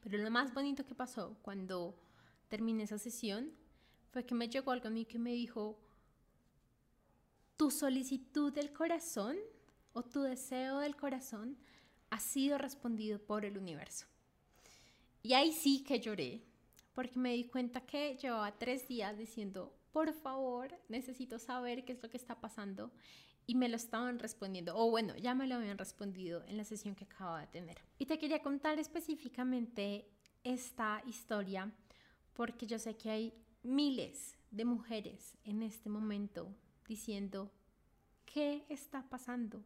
Pero 0.02 0.18
lo 0.18 0.30
más 0.30 0.52
bonito 0.52 0.84
que 0.84 0.94
pasó 0.94 1.36
cuando 1.42 1.96
terminé 2.48 2.82
esa 2.82 2.98
sesión 2.98 3.50
fue 4.10 4.26
que 4.26 4.34
me 4.34 4.48
llegó 4.48 4.72
algo 4.72 4.88
a 4.88 4.90
mí 4.90 5.06
que 5.06 5.18
me 5.18 5.32
dijo, 5.32 5.78
tu 7.56 7.70
solicitud 7.70 8.52
del 8.52 8.72
corazón 8.72 9.36
o 9.92 10.02
tu 10.02 10.22
deseo 10.22 10.78
del 10.80 10.96
corazón 10.96 11.56
ha 12.10 12.18
sido 12.18 12.58
respondido 12.58 13.18
por 13.18 13.44
el 13.44 13.56
universo. 13.56 14.06
Y 15.22 15.34
ahí 15.34 15.52
sí 15.52 15.84
que 15.84 16.00
lloré, 16.00 16.42
porque 16.92 17.18
me 17.18 17.32
di 17.32 17.44
cuenta 17.44 17.80
que 17.80 18.16
llevaba 18.16 18.58
tres 18.58 18.88
días 18.88 19.16
diciendo, 19.16 19.72
por 19.92 20.12
favor, 20.12 20.76
necesito 20.88 21.38
saber 21.38 21.84
qué 21.84 21.92
es 21.92 22.02
lo 22.02 22.10
que 22.10 22.16
está 22.16 22.40
pasando. 22.40 22.90
Y 23.46 23.54
me 23.54 23.68
lo 23.68 23.76
estaban 23.76 24.18
respondiendo, 24.18 24.76
o 24.76 24.90
bueno, 24.90 25.16
ya 25.16 25.34
me 25.34 25.46
lo 25.46 25.56
habían 25.56 25.78
respondido 25.78 26.44
en 26.46 26.56
la 26.56 26.64
sesión 26.64 26.94
que 26.94 27.04
acabo 27.04 27.36
de 27.36 27.46
tener. 27.48 27.76
Y 27.98 28.06
te 28.06 28.18
quería 28.18 28.40
contar 28.40 28.78
específicamente 28.78 30.08
esta 30.44 31.02
historia 31.06 31.72
porque 32.32 32.66
yo 32.66 32.78
sé 32.78 32.96
que 32.96 33.10
hay 33.10 33.34
miles 33.62 34.36
de 34.50 34.64
mujeres 34.64 35.36
en 35.44 35.62
este 35.62 35.88
momento 35.88 36.54
diciendo, 36.86 37.52
¿qué 38.24 38.64
está 38.68 39.08
pasando? 39.08 39.64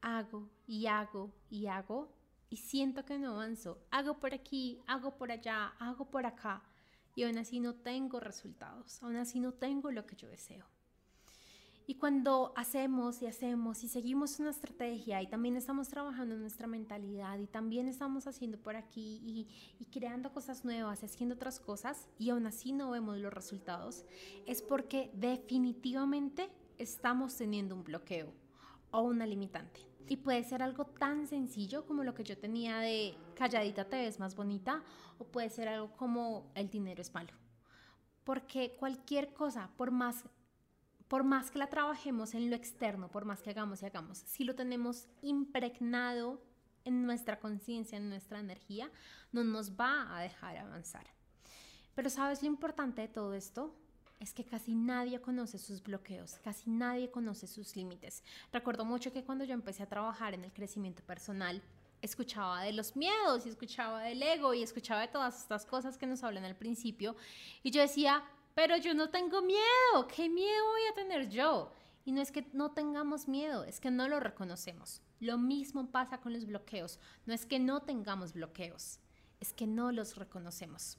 Hago 0.00 0.50
y 0.66 0.86
hago 0.86 1.32
y 1.48 1.66
hago 1.66 2.12
y 2.50 2.56
siento 2.58 3.04
que 3.04 3.18
no 3.18 3.32
avanzo. 3.32 3.84
Hago 3.90 4.18
por 4.20 4.34
aquí, 4.34 4.80
hago 4.86 5.16
por 5.16 5.32
allá, 5.32 5.74
hago 5.78 6.10
por 6.10 6.26
acá 6.26 6.62
y 7.14 7.24
aún 7.24 7.38
así 7.38 7.60
no 7.60 7.74
tengo 7.74 8.20
resultados, 8.20 9.02
aún 9.02 9.16
así 9.16 9.40
no 9.40 9.52
tengo 9.52 9.90
lo 9.90 10.06
que 10.06 10.16
yo 10.16 10.28
deseo. 10.28 10.66
Y 11.86 11.96
cuando 11.96 12.54
hacemos 12.56 13.20
y 13.20 13.26
hacemos 13.26 13.84
y 13.84 13.88
seguimos 13.88 14.40
una 14.40 14.50
estrategia 14.50 15.20
y 15.20 15.26
también 15.26 15.56
estamos 15.56 15.88
trabajando 15.88 16.34
en 16.34 16.40
nuestra 16.40 16.66
mentalidad 16.66 17.38
y 17.38 17.46
también 17.46 17.88
estamos 17.88 18.26
haciendo 18.26 18.56
por 18.56 18.74
aquí 18.74 19.20
y, 19.22 19.46
y, 19.78 19.84
creando 19.86 20.32
cosas 20.32 20.64
nuevas, 20.64 21.04
haciendo 21.04 21.34
otras 21.34 21.60
cosas 21.60 22.08
y 22.18 22.30
aún 22.30 22.46
así 22.46 22.72
no 22.72 22.90
vemos 22.90 23.18
los 23.18 23.34
resultados, 23.34 24.06
es 24.46 24.62
porque 24.62 25.10
definitivamente 25.12 26.48
estamos 26.78 27.36
teniendo 27.36 27.74
un 27.74 27.84
bloqueo 27.84 28.32
o 28.90 29.02
una 29.02 29.26
limitante. 29.26 29.80
Y 30.08 30.16
puede 30.16 30.42
ser 30.44 30.62
algo 30.62 30.84
tan 30.86 31.26
sencillo 31.26 31.86
como 31.86 32.04
lo 32.04 32.14
que 32.14 32.24
yo 32.24 32.36
tenía 32.38 32.78
de 32.78 33.14
calladita 33.34 33.88
te 33.88 33.96
ves 33.96 34.20
más 34.20 34.36
bonita 34.36 34.82
o 35.18 35.24
puede 35.24 35.50
ser 35.50 35.68
algo 35.68 35.92
como 35.96 36.50
el 36.54 36.70
dinero 36.70 37.02
es 37.02 37.12
malo. 37.12 37.32
Porque 38.22 38.76
cualquier 38.78 39.32
cosa, 39.32 39.70
por 39.76 39.90
más, 39.90 40.24
por 41.08 41.24
más 41.24 41.50
que 41.50 41.58
la 41.58 41.68
trabajemos 41.68 42.34
en 42.34 42.50
lo 42.50 42.56
externo, 42.56 43.10
por 43.10 43.24
más 43.24 43.42
que 43.42 43.50
hagamos 43.50 43.82
y 43.82 43.86
hagamos, 43.86 44.18
si 44.18 44.44
lo 44.44 44.54
tenemos 44.54 45.06
impregnado 45.22 46.42
en 46.84 47.06
nuestra 47.06 47.40
conciencia, 47.40 47.96
en 47.96 48.08
nuestra 48.08 48.40
energía, 48.40 48.90
no 49.32 49.44
nos 49.44 49.72
va 49.72 50.16
a 50.16 50.20
dejar 50.20 50.56
avanzar. 50.56 51.06
Pero 51.94 52.10
¿sabes 52.10 52.42
lo 52.42 52.48
importante 52.48 53.02
de 53.02 53.08
todo 53.08 53.34
esto? 53.34 53.74
es 54.20 54.32
que 54.32 54.44
casi 54.44 54.74
nadie 54.74 55.20
conoce 55.20 55.58
sus 55.58 55.82
bloqueos, 55.82 56.38
casi 56.42 56.70
nadie 56.70 57.10
conoce 57.10 57.46
sus 57.46 57.76
límites. 57.76 58.22
Recuerdo 58.52 58.84
mucho 58.84 59.12
que 59.12 59.24
cuando 59.24 59.44
yo 59.44 59.54
empecé 59.54 59.82
a 59.82 59.88
trabajar 59.88 60.34
en 60.34 60.44
el 60.44 60.52
crecimiento 60.52 61.02
personal, 61.02 61.62
escuchaba 62.00 62.62
de 62.62 62.72
los 62.72 62.96
miedos 62.96 63.44
y 63.44 63.48
escuchaba 63.48 64.02
del 64.02 64.22
ego 64.22 64.54
y 64.54 64.62
escuchaba 64.62 65.02
de 65.02 65.08
todas 65.08 65.40
estas 65.40 65.66
cosas 65.66 65.96
que 65.98 66.06
nos 66.06 66.22
hablan 66.22 66.44
al 66.44 66.56
principio 66.56 67.16
y 67.62 67.70
yo 67.70 67.80
decía, 67.80 68.24
pero 68.54 68.76
yo 68.76 68.94
no 68.94 69.10
tengo 69.10 69.42
miedo, 69.42 70.08
¿qué 70.14 70.28
miedo 70.28 70.64
voy 70.66 70.82
a 70.90 70.94
tener 70.94 71.28
yo? 71.28 71.72
Y 72.04 72.12
no 72.12 72.20
es 72.20 72.30
que 72.30 72.46
no 72.52 72.70
tengamos 72.72 73.28
miedo, 73.28 73.64
es 73.64 73.80
que 73.80 73.90
no 73.90 74.08
lo 74.08 74.20
reconocemos. 74.20 75.02
Lo 75.20 75.38
mismo 75.38 75.90
pasa 75.90 76.18
con 76.18 76.32
los 76.32 76.46
bloqueos, 76.46 76.98
no 77.26 77.34
es 77.34 77.46
que 77.46 77.58
no 77.58 77.82
tengamos 77.82 78.34
bloqueos, 78.34 79.00
es 79.40 79.52
que 79.52 79.66
no 79.66 79.90
los 79.90 80.16
reconocemos. 80.16 80.98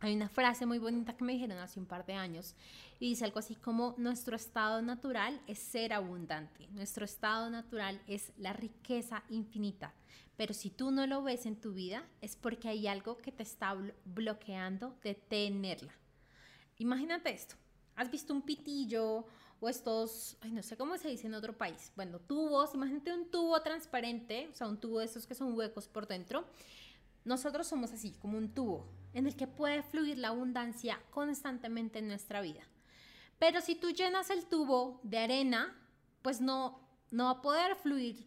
Hay 0.00 0.16
una 0.16 0.28
frase 0.28 0.66
muy 0.66 0.78
bonita 0.78 1.16
que 1.16 1.22
me 1.22 1.34
dijeron 1.34 1.58
hace 1.58 1.78
un 1.78 1.86
par 1.86 2.04
de 2.04 2.14
años 2.14 2.56
y 2.98 3.10
dice 3.10 3.24
algo 3.24 3.38
así 3.38 3.54
como 3.54 3.94
nuestro 3.98 4.34
estado 4.34 4.82
natural 4.82 5.40
es 5.46 5.60
ser 5.60 5.92
abundante, 5.92 6.66
nuestro 6.72 7.04
estado 7.04 7.48
natural 7.50 8.02
es 8.08 8.32
la 8.36 8.52
riqueza 8.52 9.22
infinita, 9.28 9.94
pero 10.36 10.54
si 10.54 10.70
tú 10.70 10.90
no 10.90 11.06
lo 11.06 11.22
ves 11.22 11.46
en 11.46 11.60
tu 11.60 11.72
vida 11.72 12.04
es 12.20 12.34
porque 12.34 12.68
hay 12.68 12.88
algo 12.88 13.18
que 13.18 13.30
te 13.30 13.44
está 13.44 13.76
bloqueando 14.04 14.96
de 15.04 15.14
tenerla. 15.14 15.92
Imagínate 16.78 17.30
esto, 17.30 17.54
has 17.96 18.10
visto 18.10 18.32
un 18.32 18.42
pitillo 18.42 19.26
o 19.60 19.68
estos, 19.68 20.36
ay, 20.40 20.50
no 20.50 20.62
sé 20.62 20.76
cómo 20.76 20.98
se 20.98 21.08
dice 21.08 21.28
en 21.28 21.34
otro 21.34 21.56
país, 21.56 21.92
bueno, 21.94 22.18
tubos, 22.18 22.74
imagínate 22.74 23.12
un 23.12 23.30
tubo 23.30 23.60
transparente, 23.62 24.48
o 24.52 24.54
sea, 24.54 24.66
un 24.66 24.78
tubo 24.78 24.98
de 24.98 25.04
estos 25.04 25.26
que 25.26 25.36
son 25.36 25.56
huecos 25.56 25.86
por 25.86 26.08
dentro. 26.08 26.44
Nosotros 27.24 27.68
somos 27.68 27.92
así, 27.92 28.12
como 28.20 28.36
un 28.36 28.52
tubo, 28.52 28.88
en 29.14 29.28
el 29.28 29.36
que 29.36 29.46
puede 29.46 29.84
fluir 29.84 30.18
la 30.18 30.28
abundancia 30.28 31.00
constantemente 31.10 32.00
en 32.00 32.08
nuestra 32.08 32.40
vida. 32.40 32.62
Pero 33.38 33.60
si 33.60 33.76
tú 33.76 33.90
llenas 33.90 34.30
el 34.30 34.46
tubo 34.46 35.00
de 35.04 35.18
arena, 35.18 35.76
pues 36.22 36.40
no, 36.40 36.80
no 37.12 37.26
va 37.26 37.30
a 37.30 37.42
poder 37.42 37.76
fluir 37.76 38.26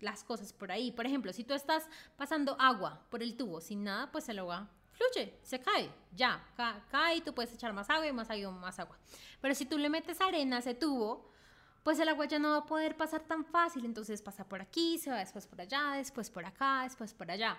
las 0.00 0.24
cosas 0.24 0.52
por 0.52 0.72
ahí. 0.72 0.92
Por 0.92 1.06
ejemplo, 1.06 1.32
si 1.32 1.44
tú 1.44 1.52
estás 1.52 1.88
pasando 2.16 2.56
agua 2.58 3.06
por 3.10 3.22
el 3.22 3.36
tubo 3.36 3.60
sin 3.60 3.84
nada, 3.84 4.10
pues 4.10 4.28
el 4.28 4.38
agua 4.38 4.70
fluye, 5.00 5.38
se 5.42 5.60
cae, 5.60 5.90
ya, 6.12 6.44
cae 6.90 7.16
y 7.16 7.20
tú 7.20 7.34
puedes 7.34 7.52
echar 7.54 7.72
más 7.72 7.88
agua 7.88 8.06
y 8.06 8.12
más 8.12 8.30
agua 8.30 8.50
más 8.50 8.78
agua. 8.78 8.98
Pero 9.40 9.54
si 9.54 9.64
tú 9.64 9.78
le 9.78 9.88
metes 9.88 10.20
arena 10.20 10.58
ese 10.58 10.74
tubo, 10.74 11.30
pues 11.82 11.98
el 11.98 12.08
agua 12.08 12.26
ya 12.26 12.38
no 12.38 12.50
va 12.50 12.56
a 12.58 12.66
poder 12.66 12.96
pasar 12.96 13.22
tan 13.22 13.44
fácil, 13.44 13.84
entonces 13.84 14.20
pasa 14.20 14.46
por 14.46 14.60
aquí, 14.60 14.98
se 14.98 15.10
va 15.10 15.18
después 15.18 15.46
por 15.46 15.60
allá, 15.60 15.92
después 15.96 16.30
por 16.30 16.44
acá, 16.44 16.82
después 16.82 17.14
por 17.14 17.30
allá. 17.30 17.58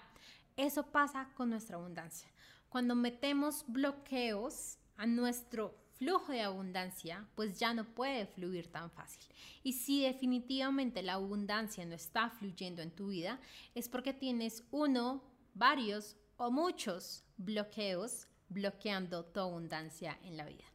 Eso 0.56 0.84
pasa 0.84 1.30
con 1.36 1.50
nuestra 1.50 1.78
abundancia. 1.78 2.30
Cuando 2.70 2.94
metemos 2.94 3.66
bloqueos 3.68 4.78
a 4.98 5.08
nuestro 5.08 5.76
flujo 5.98 6.32
de 6.32 6.42
abundancia, 6.42 7.28
pues 7.36 7.60
ya 7.60 7.74
no 7.74 7.86
puede 7.86 8.26
fluir 8.28 8.72
tan 8.72 8.92
fácil. 8.92 9.24
Y 9.64 9.74
si 9.74 10.04
definitivamente 10.04 11.02
la 11.02 11.14
abundancia 11.14 11.86
no 11.86 11.96
está 11.96 12.30
fluyendo 12.30 12.82
en 12.82 12.92
tu 12.92 13.08
vida, 13.08 13.40
es 13.76 13.90
porque 13.90 14.14
tienes 14.14 14.64
uno, 14.72 15.24
varios 15.54 16.16
o 16.38 16.50
muchos 16.50 17.24
bloqueos 17.46 18.28
bloqueando 18.50 19.26
tu 19.26 19.40
abundancia 19.40 20.18
en 20.24 20.38
la 20.38 20.46
vida. 20.46 20.66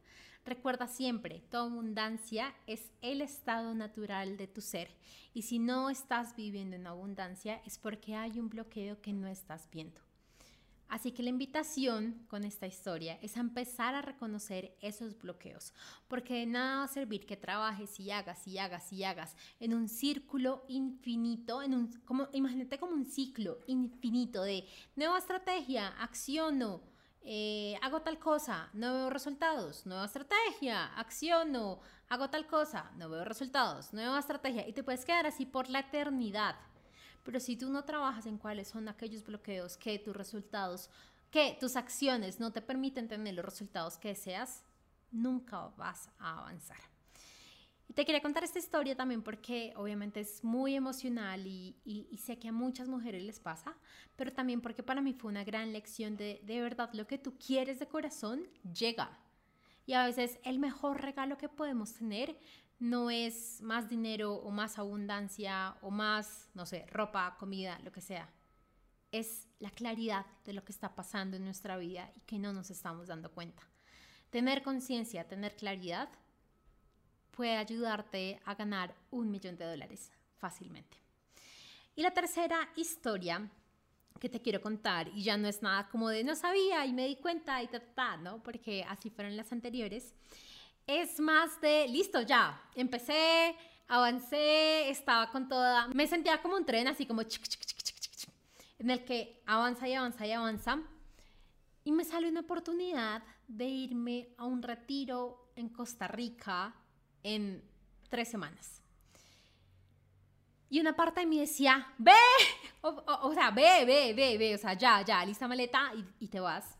Recuerda 0.45 0.87
siempre, 0.87 1.43
tu 1.51 1.57
abundancia 1.57 2.55
es 2.67 2.91
el 3.01 3.21
estado 3.21 3.75
natural 3.75 4.37
de 4.37 4.47
tu 4.47 4.61
ser 4.61 4.95
y 5.33 5.41
si 5.41 5.59
no 5.59 5.89
estás 5.89 6.35
viviendo 6.35 6.75
en 6.75 6.87
abundancia 6.87 7.61
es 7.65 7.77
porque 7.77 8.15
hay 8.15 8.39
un 8.39 8.49
bloqueo 8.49 9.01
que 9.01 9.11
no 9.11 9.27
estás 9.27 9.69
viendo. 9.69 10.06
Así 10.89 11.11
que 11.11 11.23
la 11.23 11.29
invitación 11.29 12.25
con 12.27 12.43
esta 12.43 12.65
historia 12.65 13.19
es 13.21 13.35
empezar 13.37 13.95
a 13.95 14.01
reconocer 14.01 14.75
esos 14.81 15.17
bloqueos, 15.17 15.73
porque 16.07 16.35
de 16.35 16.45
nada 16.45 16.77
va 16.77 16.83
a 16.83 16.87
servir 16.87 17.25
que 17.25 17.35
trabajes 17.35 17.99
y 17.99 18.11
hagas 18.11 18.47
y 18.47 18.57
hagas 18.57 18.91
y 18.93 19.03
hagas 19.03 19.35
en 19.59 19.73
un 19.73 19.89
círculo 19.89 20.63
infinito, 20.67 21.61
en 21.61 21.73
un, 21.73 22.01
como, 22.05 22.29
imagínate 22.33 22.79
como 22.79 22.93
un 22.93 23.05
ciclo 23.05 23.59
infinito 23.67 24.43
de 24.43 24.65
nueva 24.95 25.17
estrategia, 25.17 25.89
acciono, 25.99 26.81
eh, 27.29 27.77
hago 27.81 28.01
tal 28.01 28.19
cosa, 28.19 28.69
no 28.71 28.93
veo 28.93 29.09
resultados, 29.09 29.85
nueva 29.85 30.05
estrategia, 30.05 30.85
acciono, 30.97 31.81
hago 32.07 32.29
tal 32.29 32.47
cosa, 32.47 32.89
no 32.95 33.09
veo 33.09 33.25
resultados, 33.25 33.91
nueva 33.91 34.19
estrategia, 34.19 34.65
y 34.65 34.71
te 34.71 34.81
puedes 34.81 35.03
quedar 35.03 35.27
así 35.27 35.45
por 35.45 35.69
la 35.69 35.79
eternidad. 35.79 36.55
Pero 37.27 37.41
si 37.41 37.57
tú 37.57 37.69
no 37.69 37.83
trabajas 37.83 38.25
en 38.25 38.37
cuáles 38.37 38.69
son 38.69 38.87
aquellos 38.87 39.25
bloqueos 39.25 39.75
que 39.75 39.99
tus 39.99 40.15
resultados, 40.15 40.89
que 41.29 41.57
tus 41.59 41.75
acciones 41.75 42.39
no 42.39 42.53
te 42.53 42.61
permiten 42.61 43.09
tener 43.09 43.33
los 43.33 43.43
resultados 43.43 43.97
que 43.97 44.07
deseas, 44.07 44.63
nunca 45.11 45.67
vas 45.75 46.09
a 46.19 46.39
avanzar. 46.39 46.79
Y 47.89 47.93
te 47.93 48.05
quería 48.05 48.21
contar 48.21 48.45
esta 48.45 48.59
historia 48.59 48.95
también 48.95 49.23
porque 49.23 49.73
obviamente 49.75 50.21
es 50.21 50.41
muy 50.41 50.75
emocional 50.75 51.45
y, 51.45 52.17
sé 52.17 52.39
que 52.39 52.47
a 52.47 52.53
muchas 52.53 52.87
mujeres 52.87 53.21
les 53.23 53.41
pasa, 53.41 53.75
pero 54.15 54.31
también 54.31 54.61
porque 54.61 54.81
para 54.81 55.01
mí 55.01 55.11
fue 55.11 55.29
una 55.29 55.43
gran 55.43 55.73
lección 55.73 56.15
de 56.15 56.39
de 56.45 56.61
verdad 56.61 56.91
lo 56.93 57.07
que 57.07 57.17
tú 57.17 57.37
quieres 57.37 57.77
de 57.77 57.89
corazón 57.89 58.47
llega. 58.73 59.19
Y 59.85 59.95
a 59.95 60.05
veces 60.05 60.39
el 60.45 60.59
mejor 60.59 61.01
regalo 61.01 61.37
que 61.37 61.49
podemos 61.49 61.93
tener 61.93 62.37
no 62.79 63.09
es 63.09 63.61
más 63.61 63.89
dinero 63.89 64.33
o 64.33 64.51
más 64.51 64.77
abundancia 64.77 65.75
o 65.81 65.89
más, 65.89 66.49
no 66.53 66.65
sé, 66.65 66.85
ropa, 66.87 67.35
comida, 67.39 67.79
lo 67.83 67.91
que 67.91 68.01
sea. 68.01 68.29
es 69.11 69.47
la 69.59 69.71
claridad 69.71 70.25
de 70.43 70.53
lo 70.53 70.63
que 70.63 70.71
está 70.71 70.93
pasando 70.93 71.37
en 71.37 71.45
nuestra 71.45 71.77
vida 71.77 72.11
y 72.15 72.19
que 72.21 72.37
no 72.37 72.53
nos 72.53 72.69
estamos 72.69 73.07
dando 73.07 73.31
cuenta. 73.31 73.63
Tener 74.29 74.61
conciencia, 74.61 75.27
tener 75.27 75.55
claridad 75.55 76.09
puede 77.31 77.55
ayudarte 77.55 78.39
a 78.45 78.55
ganar 78.55 78.93
un 79.11 79.31
millón 79.31 79.57
de 79.57 79.65
dólares 79.65 80.11
fácilmente. 80.37 80.97
Y 81.95 82.01
la 82.01 82.11
tercera 82.11 82.69
historia 82.75 83.49
que 84.19 84.29
te 84.29 84.41
quiero 84.41 84.61
contar, 84.61 85.07
y 85.09 85.23
ya 85.23 85.37
no 85.37 85.47
es 85.47 85.61
nada 85.61 85.87
como 85.89 86.09
de 86.09 86.23
no 86.23 86.35
sabía 86.35 86.85
y 86.85 86.93
me 86.93 87.07
di 87.07 87.15
cuenta 87.15 87.61
y 87.61 87.67
ta, 87.67 87.79
ta. 87.79 88.19
Porque 88.43 88.83
así 88.83 89.09
fueron 89.09 89.37
las 89.37 89.51
anteriores. 89.51 90.13
Es 90.87 91.19
más 91.19 91.59
de 91.59 91.85
listo, 91.89 92.21
ya, 92.21 92.61
empecé, 92.73 93.53
avancé, 93.89 94.89
estaba 94.89 95.29
con 95.29 95.49
toda. 95.49 95.89
Me 95.89 96.07
sentía 96.07 96.41
como 96.41 96.55
un 96.55 96.65
tren, 96.65 96.87
así 96.87 97.05
como 97.05 97.23
en 98.79 98.89
el 98.89 99.03
que 99.03 99.43
avanza 99.45 99.85
y 99.89 99.93
avanza 99.95 100.25
y 100.25 100.31
avanza. 100.31 100.79
Y 101.83 101.91
me 101.91 102.05
sale 102.05 102.29
una 102.29 102.39
oportunidad 102.39 103.21
de 103.49 103.65
irme 103.65 104.29
a 104.37 104.45
un 104.45 104.61
retiro 104.61 105.51
en 105.57 105.67
Costa 105.67 106.07
Rica 106.07 106.73
en 107.21 107.61
tres 108.09 108.29
semanas. 108.29 108.81
Y 110.69 110.79
una 110.79 110.95
parte 110.95 111.19
de 111.19 111.25
mí 111.25 111.39
decía, 111.39 111.93
ve, 111.97 112.11
o, 112.81 113.33
sea, 113.33 113.51
ve, 113.51 113.83
ve, 113.85 114.13
ve, 114.13 114.37
ve, 114.37 114.55
o 114.55 114.57
sea, 114.57 114.73
ya, 114.73 115.01
ya, 115.01 115.25
lista 115.25 115.49
maleta 115.49 115.91
y, 115.95 116.25
y 116.25 116.27
te 116.29 116.39
vas. 116.39 116.77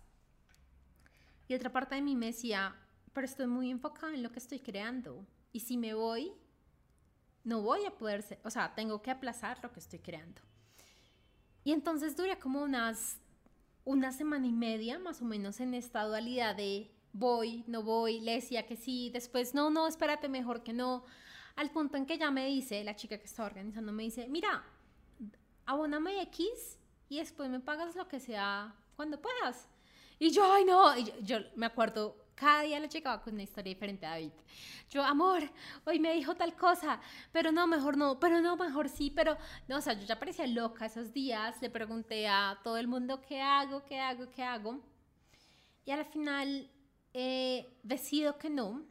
Y 1.50 1.56
otra 1.56 1.72
parte 1.72 1.96
de 1.96 2.02
mí 2.02 2.16
me 2.16 2.28
decía, 2.28 2.74
pero 3.18 3.26
estoy 3.26 3.48
muy 3.48 3.72
enfocada 3.72 4.14
en 4.14 4.22
lo 4.22 4.32
que 4.32 4.38
estoy 4.38 4.60
creando. 4.60 5.26
Y 5.52 5.62
si 5.62 5.76
me 5.76 5.96
voy, 5.96 6.32
no 7.44 7.64
voy 7.64 7.84
a 7.84 7.90
poder, 7.90 8.22
ser, 8.22 8.40
o 8.44 8.52
sea, 8.52 8.76
tengo 8.76 9.02
que 9.02 9.10
aplazar 9.10 9.58
lo 9.64 9.72
que 9.72 9.80
estoy 9.80 9.98
creando. 9.98 10.40
Y 11.64 11.72
entonces 11.72 12.16
duré 12.16 12.38
como 12.38 12.62
unas, 12.62 13.20
una 13.86 14.12
semana 14.12 14.46
y 14.46 14.52
media 14.52 15.00
más 15.00 15.20
o 15.24 15.26
menos 15.26 15.60
en 15.62 15.74
esta 15.74 16.04
dualidad 16.04 16.56
de 16.56 16.92
voy, 17.12 17.64
no 17.66 17.82
voy, 17.82 18.20
le 18.20 18.34
decía 18.34 18.68
que 18.68 18.76
sí, 18.76 19.10
después 19.12 19.56
no, 19.56 19.72
no, 19.72 19.88
espérate, 19.88 20.30
mejor 20.30 20.62
que 20.62 20.74
no. 20.74 21.04
Al 21.56 21.72
punto 21.72 21.98
en 21.98 22.06
que 22.06 22.20
ya 22.20 22.30
me 22.30 22.46
dice, 22.46 22.84
la 22.84 22.96
chica 22.96 23.18
que 23.18 23.26
estaba 23.26 23.48
organizando 23.48 23.92
me 23.94 24.04
dice, 24.04 24.28
mira, 24.30 24.64
abóname 25.66 26.22
X 26.22 26.78
y 27.10 27.18
después 27.18 27.50
me 27.50 27.62
pagas 27.62 27.96
lo 27.96 28.08
que 28.08 28.20
sea 28.20 28.76
cuando 28.96 29.20
puedas. 29.20 29.68
Y 30.20 30.30
yo, 30.30 30.44
ay 30.54 30.66
no, 30.66 30.96
y 30.96 31.12
yo, 31.24 31.40
me 31.56 31.66
acuerdo, 31.66 32.27
cada 32.38 32.62
día 32.62 32.80
le 32.80 32.88
llegaba 32.88 33.22
con 33.22 33.34
una 33.34 33.44
historia 33.44 33.74
diferente 33.74 34.06
a 34.06 34.12
David. 34.12 34.32
Yo, 34.92 35.04
amor, 35.04 35.42
hoy 35.86 36.00
me 36.00 36.14
dijo 36.14 36.36
tal 36.36 36.56
cosa, 36.56 37.02
pero 37.32 37.52
no, 37.52 37.66
mejor 37.66 37.98
no, 37.98 38.20
pero 38.20 38.40
no, 38.42 38.56
mejor 38.56 38.90
sí, 38.90 39.10
pero 39.10 39.36
no, 39.68 39.78
o 39.78 39.82
sea, 39.82 39.94
yo 39.94 40.06
ya 40.06 40.20
parecía 40.20 40.46
loca 40.46 40.86
esos 40.86 41.12
días, 41.12 41.60
le 41.62 41.70
pregunté 41.72 42.28
a 42.28 42.60
todo 42.64 42.78
el 42.78 42.88
mundo 42.88 43.22
qué 43.22 43.42
hago, 43.42 43.84
qué 43.84 44.00
hago, 44.00 44.30
qué 44.30 44.44
hago. 44.44 44.80
Y 45.84 45.92
al 45.92 46.06
final 46.06 46.70
eh, 47.14 47.68
decido 47.82 48.38
que 48.38 48.52
no, 48.52 48.86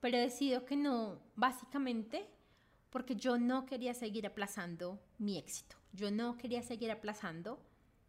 pero 0.00 0.18
decido 0.18 0.64
que 0.64 0.76
no, 0.76 1.20
básicamente 1.34 2.28
porque 2.90 3.16
yo 3.16 3.38
no 3.38 3.66
quería 3.66 3.94
seguir 3.94 4.26
aplazando 4.26 5.00
mi 5.18 5.36
éxito. 5.36 5.76
Yo 5.92 6.10
no 6.10 6.36
quería 6.36 6.62
seguir 6.62 6.90
aplazando 6.90 7.58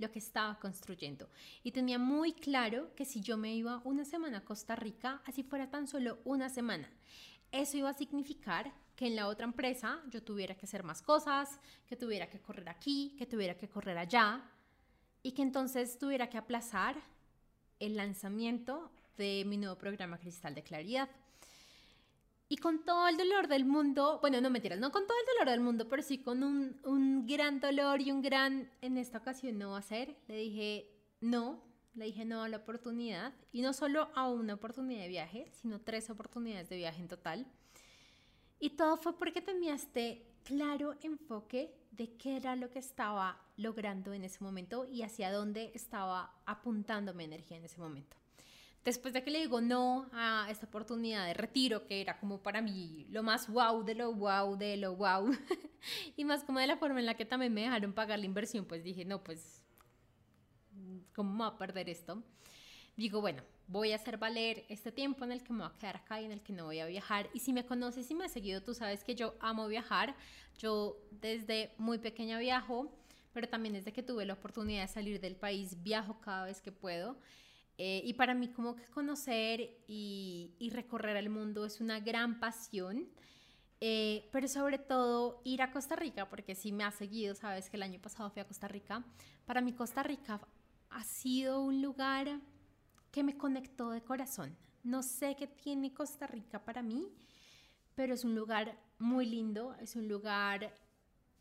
lo 0.03 0.11
que 0.11 0.19
estaba 0.19 0.59
construyendo. 0.59 1.29
Y 1.63 1.71
tenía 1.71 1.97
muy 1.97 2.33
claro 2.33 2.93
que 2.95 3.05
si 3.05 3.21
yo 3.21 3.37
me 3.37 3.55
iba 3.55 3.81
una 3.83 4.05
semana 4.05 4.39
a 4.39 4.45
Costa 4.45 4.75
Rica, 4.75 5.21
así 5.25 5.43
fuera 5.43 5.69
tan 5.69 5.87
solo 5.87 6.19
una 6.25 6.49
semana, 6.49 6.89
eso 7.51 7.77
iba 7.77 7.89
a 7.89 7.93
significar 7.93 8.71
que 8.95 9.07
en 9.07 9.15
la 9.15 9.27
otra 9.27 9.45
empresa 9.45 10.01
yo 10.09 10.21
tuviera 10.21 10.55
que 10.55 10.65
hacer 10.65 10.83
más 10.83 11.01
cosas, 11.01 11.59
que 11.87 11.95
tuviera 11.95 12.29
que 12.29 12.39
correr 12.39 12.69
aquí, 12.69 13.15
que 13.17 13.25
tuviera 13.25 13.57
que 13.57 13.69
correr 13.69 13.97
allá, 13.97 14.43
y 15.23 15.31
que 15.31 15.41
entonces 15.41 15.97
tuviera 15.97 16.29
que 16.29 16.37
aplazar 16.37 16.95
el 17.79 17.95
lanzamiento 17.95 18.91
de 19.17 19.43
mi 19.45 19.57
nuevo 19.57 19.77
programa 19.77 20.17
Cristal 20.17 20.53
de 20.53 20.63
Claridad. 20.63 21.09
Y 22.53 22.57
con 22.57 22.85
todo 22.85 23.07
el 23.07 23.17
dolor 23.17 23.47
del 23.47 23.65
mundo, 23.65 24.19
bueno, 24.21 24.39
no 24.39 24.51
mentiras, 24.51 24.77
no 24.77 24.91
con 24.91 25.07
todo 25.07 25.17
el 25.17 25.25
dolor 25.25 25.49
del 25.49 25.59
mundo, 25.59 25.89
pero 25.89 26.03
sí 26.03 26.19
con 26.19 26.43
un, 26.43 27.25
gran 27.25 27.59
dolor 27.59 27.99
y 27.99 28.11
un 28.11 28.21
gran, 28.21 28.69
en 28.79 28.99
esta 28.99 29.17
ocasión 29.17 29.57
no 29.57 29.71
va 29.71 29.79
a 29.79 30.05
le 30.27 30.37
dije 30.37 30.87
no, 31.19 31.63
le 31.95 32.05
dije 32.05 32.25
no 32.25 32.43
a 32.43 32.49
la 32.49 32.57
oportunidad. 32.57 33.33
Y 33.51 33.63
no 33.63 33.73
solo 33.73 34.11
a 34.13 34.29
una 34.29 34.53
oportunidad 34.53 35.01
de 35.01 35.07
viaje, 35.07 35.51
sino 35.51 35.81
tres 35.81 36.11
oportunidades 36.11 36.69
de 36.69 36.77
viaje 36.77 37.01
en 37.01 37.07
total. 37.07 37.47
Y 38.59 38.69
todo 38.77 38.97
fue 38.97 39.17
porque 39.17 39.41
tenía 39.41 39.73
este 39.73 40.31
claro 40.43 40.93
enfoque 41.01 41.75
de 41.89 42.15
qué 42.17 42.37
era 42.37 42.55
lo 42.55 42.69
que 42.69 42.77
estaba 42.77 43.41
logrando 43.57 44.13
en 44.13 44.25
ese 44.25 44.43
momento 44.43 44.85
y 44.85 45.01
hacia 45.01 45.31
dónde 45.31 45.71
estaba 45.73 46.39
apuntando 46.45 47.15
mi 47.15 47.23
energía 47.23 47.57
en 47.57 47.65
ese 47.65 47.79
momento 47.81 48.15
después 48.85 49.13
de 49.13 49.23
que 49.23 49.31
le 49.31 49.39
digo 49.39 49.61
no 49.61 50.09
a 50.11 50.47
esta 50.49 50.65
oportunidad 50.65 51.25
de 51.25 51.33
retiro, 51.33 51.85
que 51.85 52.01
era 52.01 52.19
como 52.19 52.41
para 52.41 52.61
mí 52.61 53.05
lo 53.09 53.23
más 53.23 53.47
wow 53.47 53.83
de 53.83 53.95
lo 53.95 54.13
wow 54.13 54.57
de 54.57 54.77
lo 54.77 54.95
wow, 54.95 55.31
y 56.17 56.25
más 56.25 56.43
como 56.43 56.59
de 56.59 56.67
la 56.67 56.77
forma 56.77 56.99
en 56.99 57.05
la 57.05 57.15
que 57.15 57.25
también 57.25 57.53
me 57.53 57.61
dejaron 57.61 57.93
pagar 57.93 58.19
la 58.19 58.25
inversión, 58.25 58.65
pues 58.65 58.83
dije, 58.83 59.05
no, 59.05 59.23
pues, 59.23 59.63
¿cómo 61.15 61.31
me 61.31 61.45
voy 61.45 61.53
a 61.53 61.57
perder 61.57 61.89
esto? 61.89 62.23
Digo, 62.95 63.21
bueno, 63.21 63.43
voy 63.67 63.91
a 63.91 63.95
hacer 63.95 64.17
valer 64.17 64.65
este 64.69 64.91
tiempo 64.91 65.23
en 65.25 65.31
el 65.31 65.43
que 65.43 65.53
me 65.53 65.59
voy 65.59 65.71
a 65.73 65.79
quedar 65.79 65.97
acá 65.97 66.21
y 66.21 66.25
en 66.25 66.31
el 66.31 66.41
que 66.41 66.53
no 66.53 66.65
voy 66.65 66.79
a 66.79 66.85
viajar. 66.85 67.29
Y 67.33 67.39
si 67.39 67.53
me 67.53 67.65
conoces 67.65 68.09
y 68.11 68.15
me 68.15 68.25
has 68.25 68.31
seguido, 68.31 68.61
tú 68.61 68.73
sabes 68.73 69.03
que 69.03 69.15
yo 69.15 69.35
amo 69.39 69.67
viajar. 69.67 70.15
Yo 70.59 70.97
desde 71.09 71.73
muy 71.77 71.97
pequeña 71.97 72.37
viajo, 72.37 72.91
pero 73.33 73.49
también 73.49 73.73
desde 73.73 73.91
que 73.91 74.03
tuve 74.03 74.25
la 74.25 74.33
oportunidad 74.33 74.83
de 74.83 74.87
salir 74.87 75.19
del 75.19 75.35
país, 75.35 75.81
viajo 75.81 76.19
cada 76.21 76.45
vez 76.45 76.61
que 76.61 76.71
puedo. 76.71 77.17
Eh, 77.77 78.01
y 78.05 78.13
para 78.13 78.35
mí 78.35 78.49
como 78.49 78.75
que 78.75 78.85
conocer 78.85 79.83
y, 79.87 80.69
recorrer 80.71 81.17
el 81.17 81.29
mundo 81.29 81.65
es 81.65 81.81
una 81.81 81.99
gran 81.99 82.39
pasión, 82.39 83.07
eh, 83.81 84.29
pero 84.31 84.47
sobre 84.47 84.77
todo 84.77 85.41
ir 85.43 85.61
a 85.61 85.71
Costa 85.71 85.95
Rica, 85.95 86.29
porque 86.29 86.55
si 86.55 86.71
me 86.71 86.83
ha 86.83 86.91
seguido, 86.91 87.35
sabes 87.35 87.69
que 87.69 87.77
el 87.77 87.83
año 87.83 87.99
pasado 87.99 88.29
fui 88.29 88.41
a 88.41 88.47
Costa 88.47 88.67
Rica. 88.67 89.03
Para 89.45 89.61
mí 89.61 89.73
Costa 89.73 90.03
Rica 90.03 90.39
ha 90.89 91.03
sido 91.03 91.61
un 91.61 91.81
lugar 91.81 92.39
que 93.11 93.23
me 93.23 93.37
conectó 93.37 93.89
de 93.89 94.01
corazón. 94.01 94.55
No 94.83 95.01
sé 95.03 95.35
qué 95.35 95.47
tiene 95.47 95.93
Costa 95.93 96.27
Rica 96.27 96.63
para 96.63 96.81
mí, 96.81 97.07
pero 97.95 98.13
es 98.13 98.23
un 98.23 98.35
lugar 98.35 98.77
muy 98.99 99.25
lindo, 99.25 99.75
es 99.79 99.95
un 99.95 100.07
lugar 100.07 100.73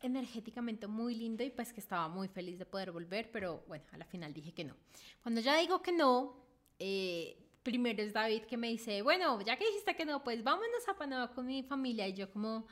energéticamente 0.03 0.85
muy 0.85 1.15
lindo 1.15 1.43
y 1.43 1.49
pues 1.49 1.73
que 1.73 1.79
estaba 1.79 2.07
muy 2.07 2.27
feliz 2.27 2.59
de 2.59 2.65
poder 2.65 2.91
volver, 2.91 3.31
pero 3.31 3.63
bueno, 3.67 3.85
a 3.91 3.97
la 3.97 4.05
final 4.05 4.33
dije 4.33 4.53
que 4.53 4.65
no. 4.65 4.75
Cuando 5.23 5.41
ya 5.41 5.57
digo 5.57 5.81
que 5.81 5.93
no, 5.93 6.35
eh, 6.77 7.37
primero 7.63 8.03
es 8.03 8.13
David 8.13 8.43
que 8.43 8.57
me 8.57 8.67
dice, 8.67 9.01
bueno, 9.01 9.41
ya 9.41 9.57
que 9.57 9.65
dijiste 9.65 9.95
que 9.95 10.05
no, 10.05 10.23
pues 10.23 10.43
vámonos 10.43 10.87
a 10.87 10.97
Panamá 10.97 11.31
con 11.33 11.45
mi 11.45 11.63
familia 11.63 12.07
y 12.07 12.13
yo 12.13 12.29
como, 12.29 12.67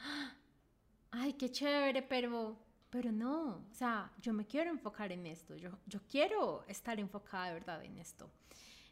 ay, 1.12 1.34
qué 1.34 1.50
chévere, 1.50 2.02
pero, 2.02 2.58
pero 2.90 3.12
no, 3.12 3.66
o 3.72 3.74
sea, 3.74 4.12
yo 4.22 4.34
me 4.34 4.46
quiero 4.46 4.70
enfocar 4.70 5.12
en 5.14 5.26
esto, 5.26 5.56
yo, 5.56 5.72
yo 5.88 6.02
quiero 6.10 6.66
estar 6.68 7.00
enfocada 7.00 7.48
de 7.48 7.54
verdad 7.54 7.84
en 7.86 7.98
esto. 7.98 8.30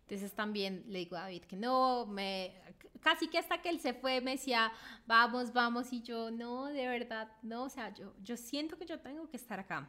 Entonces 0.09 0.33
también 0.33 0.83
le 0.87 0.99
digo 0.99 1.15
a 1.17 1.21
David 1.21 1.43
que 1.43 1.55
no, 1.55 2.07
me, 2.07 2.51
casi 2.99 3.27
que 3.27 3.37
hasta 3.37 3.61
que 3.61 3.69
él 3.69 3.79
se 3.79 3.93
fue 3.93 4.21
me 4.21 4.31
decía, 4.31 4.71
vamos, 5.05 5.53
vamos, 5.53 5.93
y 5.93 6.01
yo, 6.01 6.31
no, 6.31 6.65
de 6.65 6.87
verdad, 6.87 7.31
no, 7.43 7.65
o 7.65 7.69
sea, 7.69 7.93
yo, 7.93 8.11
yo 8.23 8.35
siento 8.35 8.75
que 8.75 8.87
yo 8.87 8.99
tengo 8.99 9.29
que 9.29 9.37
estar 9.37 9.59
acá. 9.59 9.87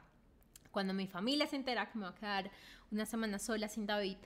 Cuando 0.71 0.93
mi 0.93 1.07
familia 1.07 1.47
se 1.47 1.57
entera 1.57 1.91
que 1.91 1.97
me 1.97 2.05
va 2.05 2.11
a 2.11 2.15
quedar 2.15 2.51
una 2.91 3.07
semana 3.07 3.39
sola 3.39 3.67
sin 3.67 3.87
David, 3.87 4.19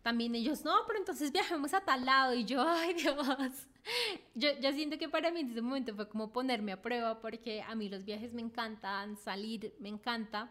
también 0.00 0.34
ellos, 0.34 0.64
no, 0.64 0.72
pero 0.86 0.98
entonces 0.98 1.30
viajemos 1.30 1.74
a 1.74 1.82
tal 1.82 2.06
lado, 2.06 2.32
y 2.32 2.46
yo, 2.46 2.66
ay 2.66 2.94
Dios, 2.94 3.68
yo, 4.34 4.58
yo 4.58 4.72
siento 4.72 4.96
que 4.96 5.10
para 5.10 5.30
mí 5.32 5.40
en 5.40 5.50
ese 5.50 5.60
momento 5.60 5.94
fue 5.94 6.08
como 6.08 6.32
ponerme 6.32 6.72
a 6.72 6.80
prueba, 6.80 7.20
porque 7.20 7.60
a 7.60 7.74
mí 7.74 7.90
los 7.90 8.06
viajes 8.06 8.32
me 8.32 8.40
encantan, 8.40 9.18
salir 9.18 9.74
me 9.80 9.90
encanta, 9.90 10.50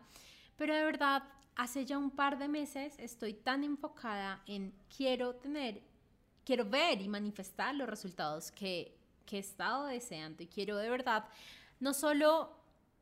pero 0.58 0.76
de 0.76 0.84
verdad 0.84 1.24
hace 1.62 1.86
ya 1.86 2.00
un 2.00 2.10
par 2.10 2.40
de 2.40 2.48
meses 2.48 2.96
estoy 2.98 3.34
tan 3.36 3.64
enfocada 3.64 4.42
en 4.48 4.74
quiero 4.98 5.36
tener, 5.36 5.80
quiero 6.44 6.66
ver 6.66 7.00
y 7.00 7.08
manifestar 7.08 7.76
los 7.76 7.88
resultados 7.88 8.52
que, 8.52 8.98
que 9.28 9.38
he 9.38 9.40
estado 9.40 9.86
deseando 9.86 10.42
y 10.42 10.48
quiero 10.48 10.78
de 10.78 10.90
verdad 10.90 11.24
no 11.80 11.94
solo 11.94 12.58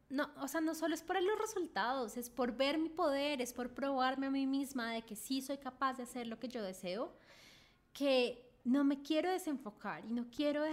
no, 0.09 0.29
o 0.41 0.47
sea, 0.47 0.59
no 0.59 0.73
solo 0.73 0.95
es 0.95 1.03
por 1.03 1.21
los 1.21 1.39
resultados, 1.39 2.17
es 2.17 2.31
por 2.31 2.51
ver 2.57 2.79
mi 2.79 2.89
poder, 2.89 3.41
es 3.41 3.53
por 3.53 3.69
probarme 3.69 4.25
a 4.25 4.31
mí 4.31 4.47
misma 4.47 4.91
de 4.91 5.03
que 5.03 5.15
sí 5.15 5.41
soy 5.41 5.59
capaz 5.59 5.93
de 5.93 6.03
hacer 6.03 6.25
lo 6.25 6.39
que 6.39 6.47
yo 6.47 6.63
deseo, 6.63 7.13
que 7.93 8.43
no 8.63 8.83
me 8.83 9.03
quiero 9.03 9.31
desenfocar 9.31 10.03
y 10.03 10.11
no 10.11 10.25
quiero 10.35 10.63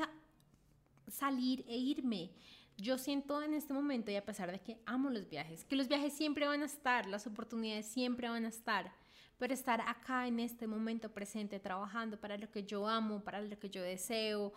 salir 1.06 1.64
e 1.68 1.76
irme 1.76 2.30
yo 2.76 2.98
siento 2.98 3.42
en 3.42 3.54
este 3.54 3.72
momento, 3.72 4.10
y 4.10 4.16
a 4.16 4.24
pesar 4.24 4.52
de 4.52 4.60
que 4.60 4.78
amo 4.86 5.10
los 5.10 5.28
viajes, 5.28 5.64
que 5.64 5.76
los 5.76 5.88
viajes 5.88 6.12
siempre 6.12 6.46
van 6.46 6.62
a 6.62 6.66
estar, 6.66 7.06
las 7.06 7.26
oportunidades 7.26 7.86
siempre 7.86 8.28
van 8.28 8.44
a 8.44 8.48
estar, 8.48 8.92
pero 9.38 9.54
estar 9.54 9.80
acá 9.82 10.26
en 10.26 10.40
este 10.40 10.66
momento 10.66 11.10
presente, 11.12 11.60
trabajando 11.60 12.18
para 12.18 12.36
lo 12.36 12.50
que 12.50 12.64
yo 12.64 12.86
amo, 12.86 13.22
para 13.22 13.40
lo 13.40 13.58
que 13.58 13.70
yo 13.70 13.82
deseo, 13.82 14.52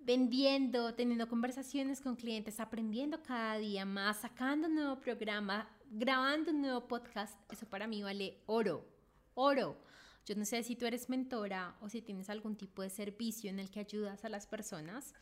vendiendo, 0.00 0.94
teniendo 0.94 1.28
conversaciones 1.28 2.00
con 2.00 2.16
clientes, 2.16 2.60
aprendiendo 2.60 3.22
cada 3.22 3.58
día 3.58 3.84
más, 3.84 4.20
sacando 4.20 4.68
un 4.68 4.74
nuevo 4.74 5.00
programa, 5.00 5.68
grabando 5.90 6.50
un 6.50 6.62
nuevo 6.62 6.86
podcast, 6.86 7.38
eso 7.52 7.66
para 7.66 7.86
mí 7.86 8.02
vale 8.02 8.38
oro, 8.46 8.84
oro. 9.34 9.76
Yo 10.26 10.34
no 10.36 10.44
sé 10.44 10.62
si 10.62 10.76
tú 10.76 10.86
eres 10.86 11.08
mentora 11.08 11.76
o 11.80 11.88
si 11.88 12.02
tienes 12.02 12.30
algún 12.30 12.56
tipo 12.56 12.82
de 12.82 12.90
servicio 12.90 13.50
en 13.50 13.58
el 13.58 13.70
que 13.70 13.80
ayudas 13.80 14.24
a 14.24 14.28
las 14.28 14.46
personas, 14.46 15.14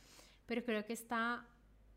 pero 0.47 0.65
creo 0.65 0.85
que 0.85 0.93
esta, 0.93 1.47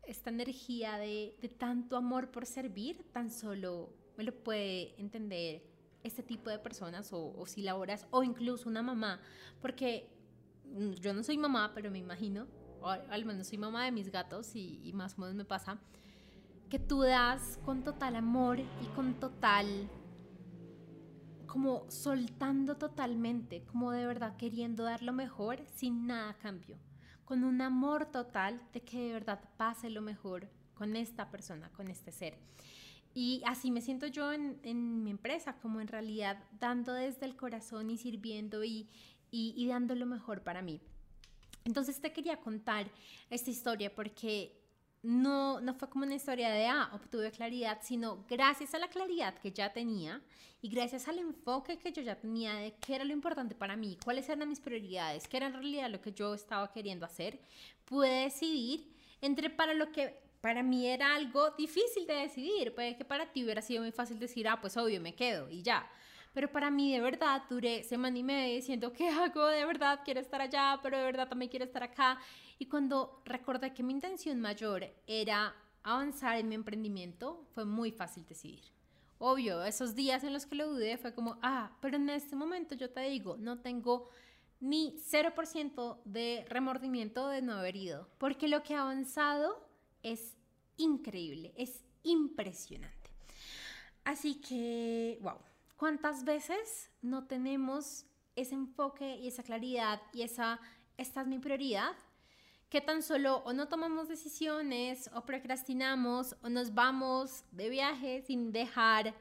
esta 0.06 0.30
energía 0.30 0.96
de, 0.96 1.34
tanto 1.58 1.96
amor 1.96 2.30
por 2.30 2.46
servir 2.46 3.04
tan 3.12 3.30
solo 3.30 3.90
me 4.16 4.24
lo 4.24 4.34
puede 4.34 5.00
entender 5.00 5.62
este 6.02 6.22
tipo 6.22 6.50
de 6.50 6.58
personas 6.58 7.12
o, 7.12 7.32
o 7.38 7.46
si 7.46 7.62
laboras 7.62 8.06
o 8.10 8.22
incluso 8.22 8.68
una 8.68 8.82
mamá, 8.82 9.20
porque 9.60 10.10
mm, 10.64 10.92
yo 10.94 11.14
no 11.14 11.22
soy 11.22 11.38
mamá, 11.38 11.72
pero 11.74 11.90
me 11.90 11.98
imagino, 11.98 12.46
o 12.82 12.88
al 12.88 13.24
menos 13.24 13.46
soy 13.46 13.58
mamá 13.58 13.84
de 13.84 13.92
mis 13.92 14.10
gatos 14.10 14.54
y, 14.54 14.90
más 14.94 15.16
o 15.16 15.22
menos 15.22 15.36
me 15.36 15.44
pasa, 15.44 15.78
que 16.68 16.78
tú 16.78 17.02
das 17.02 17.58
con 17.64 17.84
total 17.84 18.16
amor 18.16 18.58
y 18.58 18.86
con 18.94 19.14
total 19.20 19.88
como 21.46 21.84
soltando 21.90 22.76
totalmente, 22.76 23.62
como 23.66 23.92
de 23.92 24.06
verdad 24.06 24.36
queriendo 24.36 24.84
dar 24.84 25.02
lo 25.02 25.12
mejor 25.12 25.62
sin 25.74 26.06
nada 26.06 26.34
cambio, 26.34 26.78
con 27.32 27.44
un 27.44 27.62
amor 27.62 28.04
total 28.04 28.60
de 28.74 28.82
que 28.82 29.04
de 29.06 29.12
verdad 29.14 29.40
pase 29.56 29.88
lo 29.88 30.02
mejor 30.02 30.50
con 30.74 30.96
esta 30.96 31.30
persona, 31.30 31.70
con 31.70 31.88
este 31.88 32.12
ser. 32.12 32.36
Y 33.14 33.40
así 33.46 33.70
me 33.70 33.80
siento 33.80 34.06
yo 34.06 34.34
en, 34.34 35.02
mi 35.02 35.10
empresa, 35.10 35.56
como 35.56 35.80
en 35.80 35.88
realidad 35.88 36.44
dando 36.60 36.92
desde 36.92 37.24
el 37.24 37.34
corazón 37.34 37.88
y 37.88 37.96
sirviendo 37.96 38.64
y, 38.64 38.86
y, 39.30 39.54
y 39.56 39.66
dando 39.66 39.94
lo 39.94 40.04
mejor 40.04 40.42
para 40.42 40.60
mí. 40.60 40.82
Entonces 41.64 42.02
te 42.02 42.12
quería 42.12 42.38
contar 42.38 42.90
esta 43.30 43.48
historia 43.48 43.94
porque 43.94 44.61
no, 45.02 45.60
no 45.60 45.74
fue 45.74 45.88
como 45.88 46.04
una 46.04 46.14
historia 46.14 46.50
de, 46.50 46.66
ah, 46.66 46.90
obtuve 46.92 47.30
claridad, 47.32 47.78
sino 47.82 48.24
gracias 48.28 48.74
a 48.74 48.78
la 48.78 48.88
claridad 48.88 49.34
que 49.38 49.50
ya 49.50 49.72
tenía 49.72 50.22
y 50.60 50.68
gracias 50.68 51.08
al 51.08 51.18
enfoque 51.18 51.78
que 51.78 51.92
yo 51.92 52.02
ya 52.02 52.14
tenía 52.14 52.54
de 52.54 52.74
qué 52.74 52.94
era 52.94 53.04
lo 53.04 53.12
importante 53.12 53.54
para 53.56 53.74
mí, 53.74 53.98
cuáles 54.04 54.28
eran 54.28 54.48
mis 54.48 54.60
prioridades, 54.60 55.26
qué 55.26 55.38
era 55.38 55.46
en 55.46 55.54
realidad 55.54 55.90
lo 55.90 56.00
que 56.00 56.12
yo 56.12 56.34
estaba 56.34 56.72
queriendo 56.72 57.04
hacer, 57.04 57.40
pude 57.84 58.08
decidir 58.22 58.92
entre 59.20 59.50
para 59.50 59.74
lo 59.74 59.90
que 59.90 60.20
para 60.40 60.62
mí 60.62 60.86
era 60.86 61.14
algo 61.14 61.50
difícil 61.50 62.06
de 62.06 62.14
decidir, 62.14 62.74
puede 62.74 62.96
que 62.96 63.04
para 63.04 63.32
ti 63.32 63.44
hubiera 63.44 63.62
sido 63.62 63.82
muy 63.82 63.92
fácil 63.92 64.18
decir, 64.18 64.46
ah, 64.48 64.60
pues 64.60 64.76
obvio, 64.76 65.00
me 65.00 65.14
quedo 65.14 65.50
y 65.50 65.62
ya. 65.62 65.88
Pero 66.32 66.50
para 66.50 66.70
mí 66.70 66.92
de 66.92 67.00
verdad 67.00 67.42
duré 67.48 67.84
semana 67.84 68.18
y 68.18 68.22
media 68.22 68.54
diciendo, 68.54 68.92
¿qué 68.92 69.08
hago? 69.08 69.46
De 69.46 69.64
verdad 69.66 70.00
quiero 70.04 70.20
estar 70.20 70.40
allá, 70.40 70.80
pero 70.82 70.96
de 70.96 71.04
verdad 71.04 71.28
también 71.28 71.50
quiero 71.50 71.64
estar 71.64 71.82
acá. 71.82 72.18
Y 72.62 72.66
cuando 72.66 73.20
recordé 73.24 73.74
que 73.74 73.82
mi 73.82 73.92
intención 73.92 74.40
mayor 74.40 74.86
era 75.08 75.52
avanzar 75.82 76.38
en 76.38 76.48
mi 76.48 76.54
emprendimiento, 76.54 77.44
fue 77.50 77.64
muy 77.64 77.90
fácil 77.90 78.24
decidir. 78.24 78.62
Obvio, 79.18 79.64
esos 79.64 79.96
días 79.96 80.22
en 80.22 80.32
los 80.32 80.46
que 80.46 80.54
lo 80.54 80.68
dudé 80.68 80.96
fue 80.96 81.12
como, 81.12 81.40
ah, 81.42 81.76
pero 81.80 81.96
en 81.96 82.08
este 82.08 82.36
momento 82.36 82.76
yo 82.76 82.88
te 82.88 83.00
digo, 83.00 83.36
no 83.36 83.58
tengo 83.58 84.08
ni 84.60 84.96
0% 85.10 86.02
de 86.04 86.46
remordimiento 86.48 87.26
de 87.26 87.42
no 87.42 87.54
haber 87.54 87.74
ido, 87.74 88.08
porque 88.18 88.46
lo 88.46 88.62
que 88.62 88.76
ha 88.76 88.82
avanzado 88.82 89.68
es 90.04 90.36
increíble, 90.76 91.52
es 91.56 91.82
impresionante. 92.04 93.10
Así 94.04 94.36
que, 94.36 95.18
wow, 95.20 95.38
¿cuántas 95.76 96.22
veces 96.22 96.92
no 97.00 97.26
tenemos 97.26 98.06
ese 98.36 98.54
enfoque 98.54 99.16
y 99.16 99.26
esa 99.26 99.42
claridad 99.42 100.00
y 100.12 100.22
esa, 100.22 100.60
esta 100.96 101.22
es 101.22 101.26
mi 101.26 101.40
prioridad? 101.40 101.96
Que 102.72 102.80
tan 102.80 103.02
solo 103.02 103.42
o 103.44 103.52
no 103.52 103.68
tomamos 103.68 104.08
decisiones 104.08 105.10
o 105.12 105.26
procrastinamos 105.26 106.34
o 106.40 106.48
nos 106.48 106.72
vamos 106.72 107.44
de 107.50 107.68
viaje 107.68 108.22
sin 108.22 108.50
dejar 108.50 109.14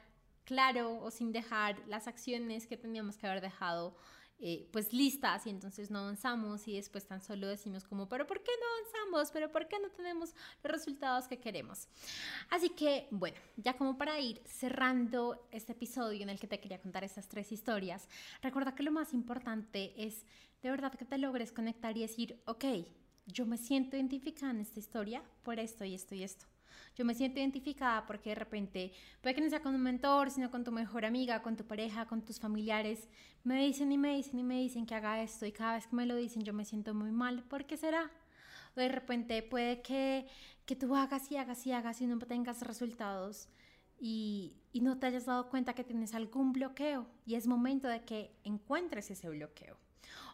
claro 0.46 0.98
o 1.04 1.12
sin 1.12 1.34
dejar 1.34 1.78
las 1.86 2.08
acciones 2.08 2.66
que 2.66 2.78
teníamos 2.78 3.18
que 3.18 3.28
haber 3.28 3.42
dejado 3.42 3.94
eh, 4.40 4.70
pues 4.72 4.94
listas 4.94 5.46
y 5.48 5.50
entonces 5.50 5.92
no 5.92 6.00
avanzamos 6.00 6.66
y 6.70 6.78
después 6.78 7.06
tan 7.06 7.22
solo 7.22 7.46
decimos 7.46 7.84
como, 7.84 8.08
pero 8.08 8.26
¿por 8.26 8.42
qué 8.42 8.52
no 8.58 8.66
avanzamos? 8.74 9.32
¿Pero 9.34 9.52
por 9.52 9.68
qué 9.68 9.80
no 9.80 9.90
tenemos 9.90 10.34
los 10.64 10.72
resultados 10.72 11.28
que 11.28 11.42
queremos? 11.42 11.90
Así 12.50 12.70
que 12.70 13.10
bueno, 13.12 13.38
ya 13.58 13.76
como 13.76 13.98
para 13.98 14.18
ir 14.18 14.42
cerrando 14.46 15.46
este 15.52 15.74
episodio 15.74 16.24
en 16.24 16.30
el 16.30 16.40
que 16.40 16.48
te 16.48 16.62
quería 16.62 16.80
contar 16.80 17.04
estas 17.04 17.28
tres 17.28 17.52
historias, 17.52 18.08
recuerda 18.42 18.76
que 18.76 18.84
lo 18.84 18.94
más 18.94 19.14
importante 19.14 19.94
es 19.98 20.26
de 20.62 20.72
verdad 20.72 20.94
que 20.94 21.04
te 21.04 21.18
logres 21.18 21.52
conectar 21.52 21.98
y 21.98 22.02
decir, 22.02 22.42
ok, 22.46 22.64
yo 23.26 23.46
me 23.46 23.58
siento 23.58 23.96
identificada 23.96 24.52
en 24.52 24.62
esta 24.62 24.80
historia 24.80 25.24
por 25.44 25.60
esto 25.60 25.86
y 25.86 25.96
esto 25.96 26.16
y 26.16 26.24
esto. 26.24 26.46
Yo 26.96 27.06
me 27.06 27.16
siento 27.16 27.40
identificada 27.40 28.06
porque 28.06 28.30
de 28.32 28.36
repente, 28.36 28.94
puede 29.22 29.36
que 29.36 29.42
no 29.42 29.50
sea 29.50 29.62
con 29.62 29.76
un 29.76 29.82
mentor, 29.82 30.30
sino 30.30 30.52
con 30.52 30.64
tu 30.64 30.72
mejor 30.72 31.06
amiga, 31.06 31.42
con 31.42 31.56
tu 31.56 31.66
pareja, 31.66 32.06
con 32.06 32.22
tus 32.22 32.40
familiares, 32.40 33.08
me 33.44 33.66
dicen 33.66 33.92
y 33.92 33.98
me 33.98 34.16
dicen 34.16 34.40
y 34.40 34.44
me 34.44 34.60
dicen 34.60 34.86
que 34.86 34.96
haga 34.96 35.22
esto 35.22 35.46
y 35.46 35.52
cada 35.52 35.76
vez 35.76 35.88
que 35.88 35.96
me 35.96 36.06
lo 36.06 36.16
dicen 36.16 36.44
yo 36.44 36.54
me 36.54 36.66
siento 36.66 36.94
muy 36.94 37.12
mal. 37.12 37.44
¿Por 37.44 37.66
qué 37.66 37.78
será? 37.78 38.12
O 38.76 38.80
de 38.80 38.90
repente 38.90 39.42
puede 39.42 39.82
que, 39.82 40.28
que 40.66 40.76
tú 40.76 40.96
hagas 40.96 41.32
y 41.32 41.38
hagas 41.38 41.66
y 41.66 41.72
hagas 41.72 42.02
y 42.02 42.08
no 42.08 42.20
tengas 42.20 42.62
resultados 42.62 43.48
y, 44.00 44.54
y 44.74 44.82
no 44.82 44.98
te 44.98 45.08
hayas 45.08 45.26
dado 45.26 45.50
cuenta 45.50 45.74
que 45.74 45.84
tienes 45.84 46.14
algún 46.14 46.54
bloqueo 46.54 47.08
y 47.26 47.36
es 47.36 47.48
momento 47.48 47.88
de 47.88 48.04
que 48.04 48.36
encuentres 48.44 49.12
ese 49.12 49.30
bloqueo. 49.30 49.78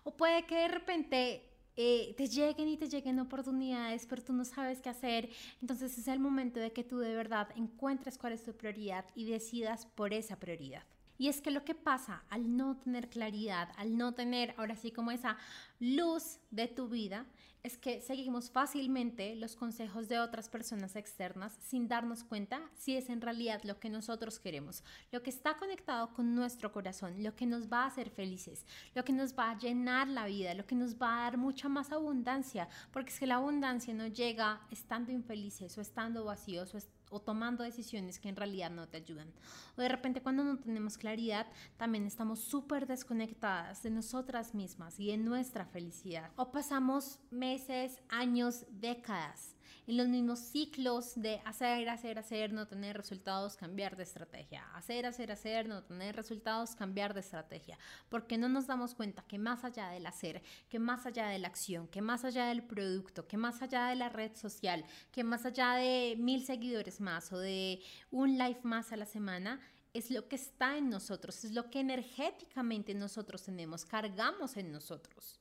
O 0.03 0.15
puede 0.15 0.45
que 0.45 0.55
de 0.55 0.67
repente 0.69 1.56
eh, 1.77 2.15
te 2.17 2.27
lleguen 2.27 2.67
y 2.67 2.77
te 2.77 2.89
lleguen 2.89 3.19
oportunidades, 3.19 4.07
pero 4.07 4.23
tú 4.23 4.33
no 4.33 4.43
sabes 4.43 4.81
qué 4.81 4.89
hacer. 4.89 5.29
Entonces 5.61 5.97
es 5.97 6.07
el 6.07 6.19
momento 6.19 6.59
de 6.59 6.73
que 6.73 6.83
tú 6.83 6.97
de 6.97 7.13
verdad 7.13 7.49
encuentres 7.55 8.17
cuál 8.17 8.33
es 8.33 8.43
tu 8.43 8.53
prioridad 8.53 9.05
y 9.15 9.25
decidas 9.25 9.85
por 9.85 10.11
esa 10.11 10.39
prioridad. 10.39 10.83
Y 11.19 11.29
es 11.29 11.41
que 11.41 11.51
lo 11.51 11.63
que 11.63 11.75
pasa 11.75 12.23
al 12.29 12.57
no 12.57 12.77
tener 12.77 13.09
claridad, 13.09 13.69
al 13.77 13.97
no 13.97 14.13
tener 14.13 14.53
ahora 14.57 14.75
sí 14.75 14.91
como 14.91 15.11
esa 15.11 15.37
luz 15.79 16.39
de 16.51 16.67
tu 16.67 16.87
vida, 16.89 17.25
es 17.67 17.77
que 17.77 17.99
seguimos 17.99 18.49
fácilmente 18.49 19.35
los 19.35 19.57
consejos 19.57 20.07
de 20.07 20.19
otras 20.19 20.47
personas 20.47 20.95
externas 20.95 21.53
sin 21.61 21.89
darnos 21.89 22.23
cuenta 22.23 22.61
si 22.75 22.95
es 22.95 23.09
en 23.09 23.19
realidad 23.19 23.61
lo 23.65 23.77
que 23.77 23.89
nosotros 23.89 24.39
queremos, 24.39 24.85
lo 25.11 25.21
que 25.21 25.29
está 25.29 25.57
conectado 25.57 26.13
con 26.13 26.33
nuestro 26.33 26.71
corazón, 26.71 27.21
lo 27.23 27.35
que 27.35 27.45
nos 27.45 27.67
va 27.71 27.83
a 27.83 27.87
hacer 27.87 28.09
felices, 28.09 28.65
lo 28.95 29.03
que 29.03 29.11
nos 29.11 29.37
va 29.37 29.51
a 29.51 29.57
llenar 29.57 30.07
la 30.07 30.25
vida, 30.25 30.53
lo 30.53 30.65
que 30.65 30.75
nos 30.75 30.95
va 30.95 31.19
a 31.19 31.21
dar 31.23 31.37
mucha 31.37 31.67
más 31.67 31.91
abundancia, 31.91 32.69
porque 32.91 33.11
es 33.11 33.19
que 33.19 33.27
la 33.27 33.35
abundancia 33.35 33.93
no 33.93 34.07
llega 34.07 34.61
estando 34.71 35.11
infelices 35.11 35.77
o 35.77 35.81
estando 35.81 36.23
vacíos 36.23 36.73
o 36.73 36.77
o 37.09 37.19
tomando 37.19 37.63
decisiones 37.63 38.19
que 38.19 38.29
en 38.29 38.35
realidad 38.35 38.69
no 38.69 38.87
te 38.87 38.97
ayudan. 38.97 39.31
O 39.77 39.81
de 39.81 39.89
repente 39.89 40.21
cuando 40.21 40.43
no 40.43 40.57
tenemos 40.57 40.97
claridad, 40.97 41.47
también 41.77 42.05
estamos 42.05 42.39
súper 42.39 42.87
desconectadas 42.87 43.83
de 43.83 43.89
nosotras 43.89 44.53
mismas 44.53 44.99
y 44.99 45.07
de 45.07 45.17
nuestra 45.17 45.65
felicidad. 45.65 46.31
O 46.35 46.51
pasamos 46.51 47.19
meses, 47.31 47.99
años, 48.09 48.65
décadas 48.69 49.56
en 49.87 49.97
los 49.97 50.07
mismos 50.07 50.39
ciclos 50.39 51.13
de 51.15 51.41
hacer, 51.45 51.89
hacer, 51.89 52.19
hacer, 52.19 52.53
no 52.53 52.67
tener 52.67 52.97
resultados, 52.97 53.55
cambiar 53.55 53.95
de 53.95 54.03
estrategia. 54.03 54.65
Hacer, 54.73 55.05
hacer, 55.05 55.31
hacer, 55.31 55.67
no 55.67 55.83
tener 55.83 56.15
resultados, 56.15 56.75
cambiar 56.75 57.13
de 57.13 57.21
estrategia. 57.21 57.77
Porque 58.09 58.37
no 58.37 58.49
nos 58.49 58.67
damos 58.67 58.95
cuenta 58.95 59.23
que 59.27 59.37
más 59.37 59.63
allá 59.63 59.89
del 59.89 60.05
hacer, 60.05 60.41
que 60.69 60.79
más 60.79 61.05
allá 61.05 61.27
de 61.27 61.39
la 61.39 61.47
acción, 61.47 61.87
que 61.87 62.01
más 62.01 62.25
allá 62.25 62.47
del 62.47 62.63
producto, 62.63 63.27
que 63.27 63.37
más 63.37 63.61
allá 63.61 63.87
de 63.87 63.95
la 63.95 64.09
red 64.09 64.35
social, 64.35 64.85
que 65.11 65.23
más 65.23 65.45
allá 65.45 65.73
de 65.75 66.15
mil 66.17 66.45
seguidores 66.45 66.99
más 66.99 67.31
o 67.33 67.39
de 67.39 67.81
un 68.11 68.37
live 68.37 68.59
más 68.63 68.91
a 68.91 68.97
la 68.97 69.05
semana, 69.05 69.59
es 69.93 70.11
lo 70.11 70.27
que 70.27 70.35
está 70.35 70.77
en 70.77 70.89
nosotros, 70.89 71.43
es 71.43 71.51
lo 71.51 71.69
que 71.69 71.79
energéticamente 71.79 72.93
nosotros 72.93 73.43
tenemos, 73.43 73.85
cargamos 73.85 74.55
en 74.57 74.71
nosotros. 74.71 75.39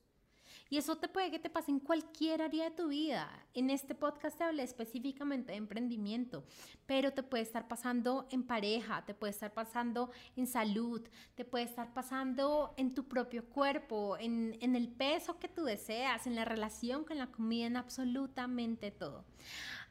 Y 0.69 0.77
eso 0.77 0.97
te 0.97 1.07
puede 1.07 1.31
que 1.31 1.39
te 1.39 1.49
pase 1.49 1.71
en 1.71 1.79
cualquier 1.79 2.41
área 2.41 2.65
de 2.65 2.75
tu 2.75 2.89
vida. 2.89 3.29
En 3.53 3.69
este 3.69 3.95
podcast 3.95 4.37
te 4.37 4.43
hablé 4.43 4.63
específicamente 4.63 5.51
de 5.51 5.57
emprendimiento, 5.57 6.43
pero 6.85 7.13
te 7.13 7.23
puede 7.23 7.43
estar 7.43 7.67
pasando 7.67 8.27
en 8.31 8.43
pareja, 8.43 9.05
te 9.05 9.13
puede 9.13 9.31
estar 9.31 9.53
pasando 9.53 10.11
en 10.35 10.47
salud, 10.47 11.07
te 11.35 11.45
puede 11.45 11.65
estar 11.65 11.93
pasando 11.93 12.73
en 12.77 12.93
tu 12.93 13.07
propio 13.07 13.45
cuerpo, 13.45 14.17
en, 14.19 14.57
en 14.61 14.75
el 14.75 14.89
peso 14.89 15.39
que 15.39 15.47
tú 15.47 15.63
deseas, 15.63 16.27
en 16.27 16.35
la 16.35 16.45
relación 16.45 17.03
con 17.03 17.17
la 17.17 17.27
comida, 17.27 17.67
en 17.67 17.77
absolutamente 17.77 18.91
todo. 18.91 19.23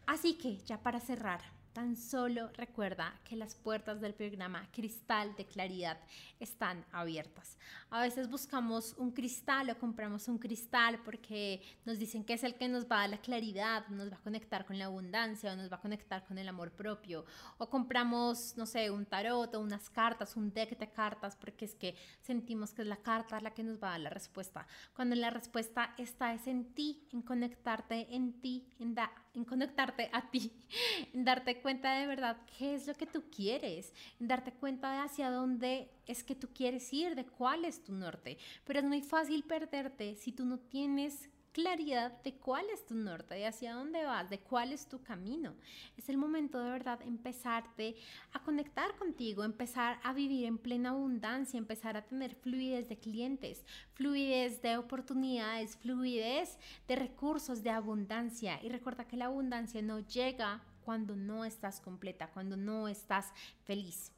Así 0.06 0.34
que 0.34 0.58
ya 0.58 0.82
para 0.82 1.00
cerrar, 1.00 1.40
Tan 1.76 1.94
solo 1.94 2.48
recuerda 2.54 3.20
que 3.22 3.36
las 3.36 3.54
puertas 3.54 4.00
del 4.00 4.14
programa 4.14 4.66
Cristal 4.72 5.36
de 5.36 5.44
Claridad 5.44 5.98
están 6.40 6.82
abiertas. 6.90 7.58
A 7.90 8.00
veces 8.00 8.30
buscamos 8.30 8.94
un 8.96 9.10
cristal 9.10 9.68
o 9.68 9.78
compramos 9.78 10.26
un 10.26 10.38
cristal 10.38 10.98
porque 11.04 11.60
nos 11.84 11.98
dicen 11.98 12.24
que 12.24 12.32
es 12.32 12.44
el 12.44 12.54
que 12.54 12.66
nos 12.66 12.84
va 12.84 12.96
a 12.96 13.00
dar 13.00 13.10
la 13.10 13.18
claridad, 13.18 13.86
nos 13.88 14.10
va 14.10 14.16
a 14.16 14.22
conectar 14.22 14.64
con 14.64 14.78
la 14.78 14.86
abundancia 14.86 15.52
o 15.52 15.56
nos 15.56 15.70
va 15.70 15.76
a 15.76 15.80
conectar 15.82 16.24
con 16.24 16.38
el 16.38 16.48
amor 16.48 16.70
propio. 16.72 17.26
O 17.58 17.68
compramos, 17.68 18.56
no 18.56 18.64
sé, 18.64 18.90
un 18.90 19.04
tarot 19.04 19.54
o 19.54 19.60
unas 19.60 19.90
cartas, 19.90 20.34
un 20.34 20.54
deck 20.54 20.78
de 20.78 20.90
cartas 20.90 21.36
porque 21.36 21.66
es 21.66 21.74
que 21.74 21.94
sentimos 22.22 22.72
que 22.72 22.80
es 22.82 22.88
la 22.88 22.96
carta 22.96 23.38
la 23.42 23.52
que 23.52 23.62
nos 23.62 23.76
va 23.82 23.88
a 23.88 23.90
dar 23.92 24.00
la 24.00 24.10
respuesta. 24.10 24.66
Cuando 24.94 25.14
la 25.14 25.28
respuesta 25.28 25.92
está 25.98 26.32
es 26.32 26.46
en 26.46 26.72
ti, 26.72 27.06
en 27.12 27.20
conectarte 27.20 28.14
en 28.14 28.40
ti, 28.40 28.66
en, 28.78 28.94
da, 28.94 29.12
en 29.36 29.44
conectarte 29.44 30.10
a 30.12 30.30
ti, 30.30 30.52
en 31.12 31.24
darte 31.24 31.60
cuenta 31.60 31.94
de 31.94 32.06
verdad 32.06 32.36
qué 32.58 32.74
es 32.74 32.86
lo 32.86 32.94
que 32.94 33.06
tú 33.06 33.24
quieres, 33.30 33.92
en 34.18 34.28
darte 34.28 34.52
cuenta 34.52 34.92
de 34.92 34.98
hacia 34.98 35.30
dónde 35.30 35.90
es 36.06 36.24
que 36.24 36.34
tú 36.34 36.48
quieres 36.52 36.92
ir, 36.92 37.14
de 37.14 37.26
cuál 37.26 37.64
es 37.64 37.84
tu 37.84 37.92
norte. 37.92 38.38
Pero 38.64 38.80
es 38.80 38.84
muy 38.84 39.02
fácil 39.02 39.44
perderte 39.44 40.14
si 40.16 40.32
tú 40.32 40.44
no 40.44 40.58
tienes 40.58 41.28
claridad 41.56 42.12
de 42.22 42.34
cuál 42.34 42.68
es 42.68 42.84
tu 42.84 42.94
norte, 42.94 43.34
de 43.34 43.46
hacia 43.46 43.72
dónde 43.72 44.04
vas, 44.04 44.28
de 44.28 44.40
cuál 44.40 44.74
es 44.74 44.86
tu 44.86 45.02
camino. 45.02 45.54
Es 45.96 46.10
el 46.10 46.18
momento 46.18 46.62
de 46.62 46.68
verdad 46.68 47.00
empezarte 47.00 47.96
a 48.34 48.42
conectar 48.42 48.94
contigo, 48.96 49.42
empezar 49.42 49.98
a 50.02 50.12
vivir 50.12 50.44
en 50.44 50.58
plena 50.58 50.90
abundancia, 50.90 51.56
empezar 51.56 51.96
a 51.96 52.04
tener 52.04 52.34
fluidez 52.34 52.90
de 52.90 52.98
clientes, 52.98 53.64
fluidez 53.94 54.60
de 54.60 54.76
oportunidades, 54.76 55.78
fluidez 55.78 56.58
de 56.88 56.96
recursos, 56.96 57.62
de 57.62 57.70
abundancia. 57.70 58.62
Y 58.62 58.68
recuerda 58.68 59.08
que 59.08 59.16
la 59.16 59.24
abundancia 59.24 59.80
no 59.80 60.00
llega 60.00 60.62
cuando 60.84 61.16
no 61.16 61.46
estás 61.46 61.80
completa, 61.80 62.28
cuando 62.34 62.58
no 62.58 62.86
estás 62.86 63.32
feliz. 63.64 64.12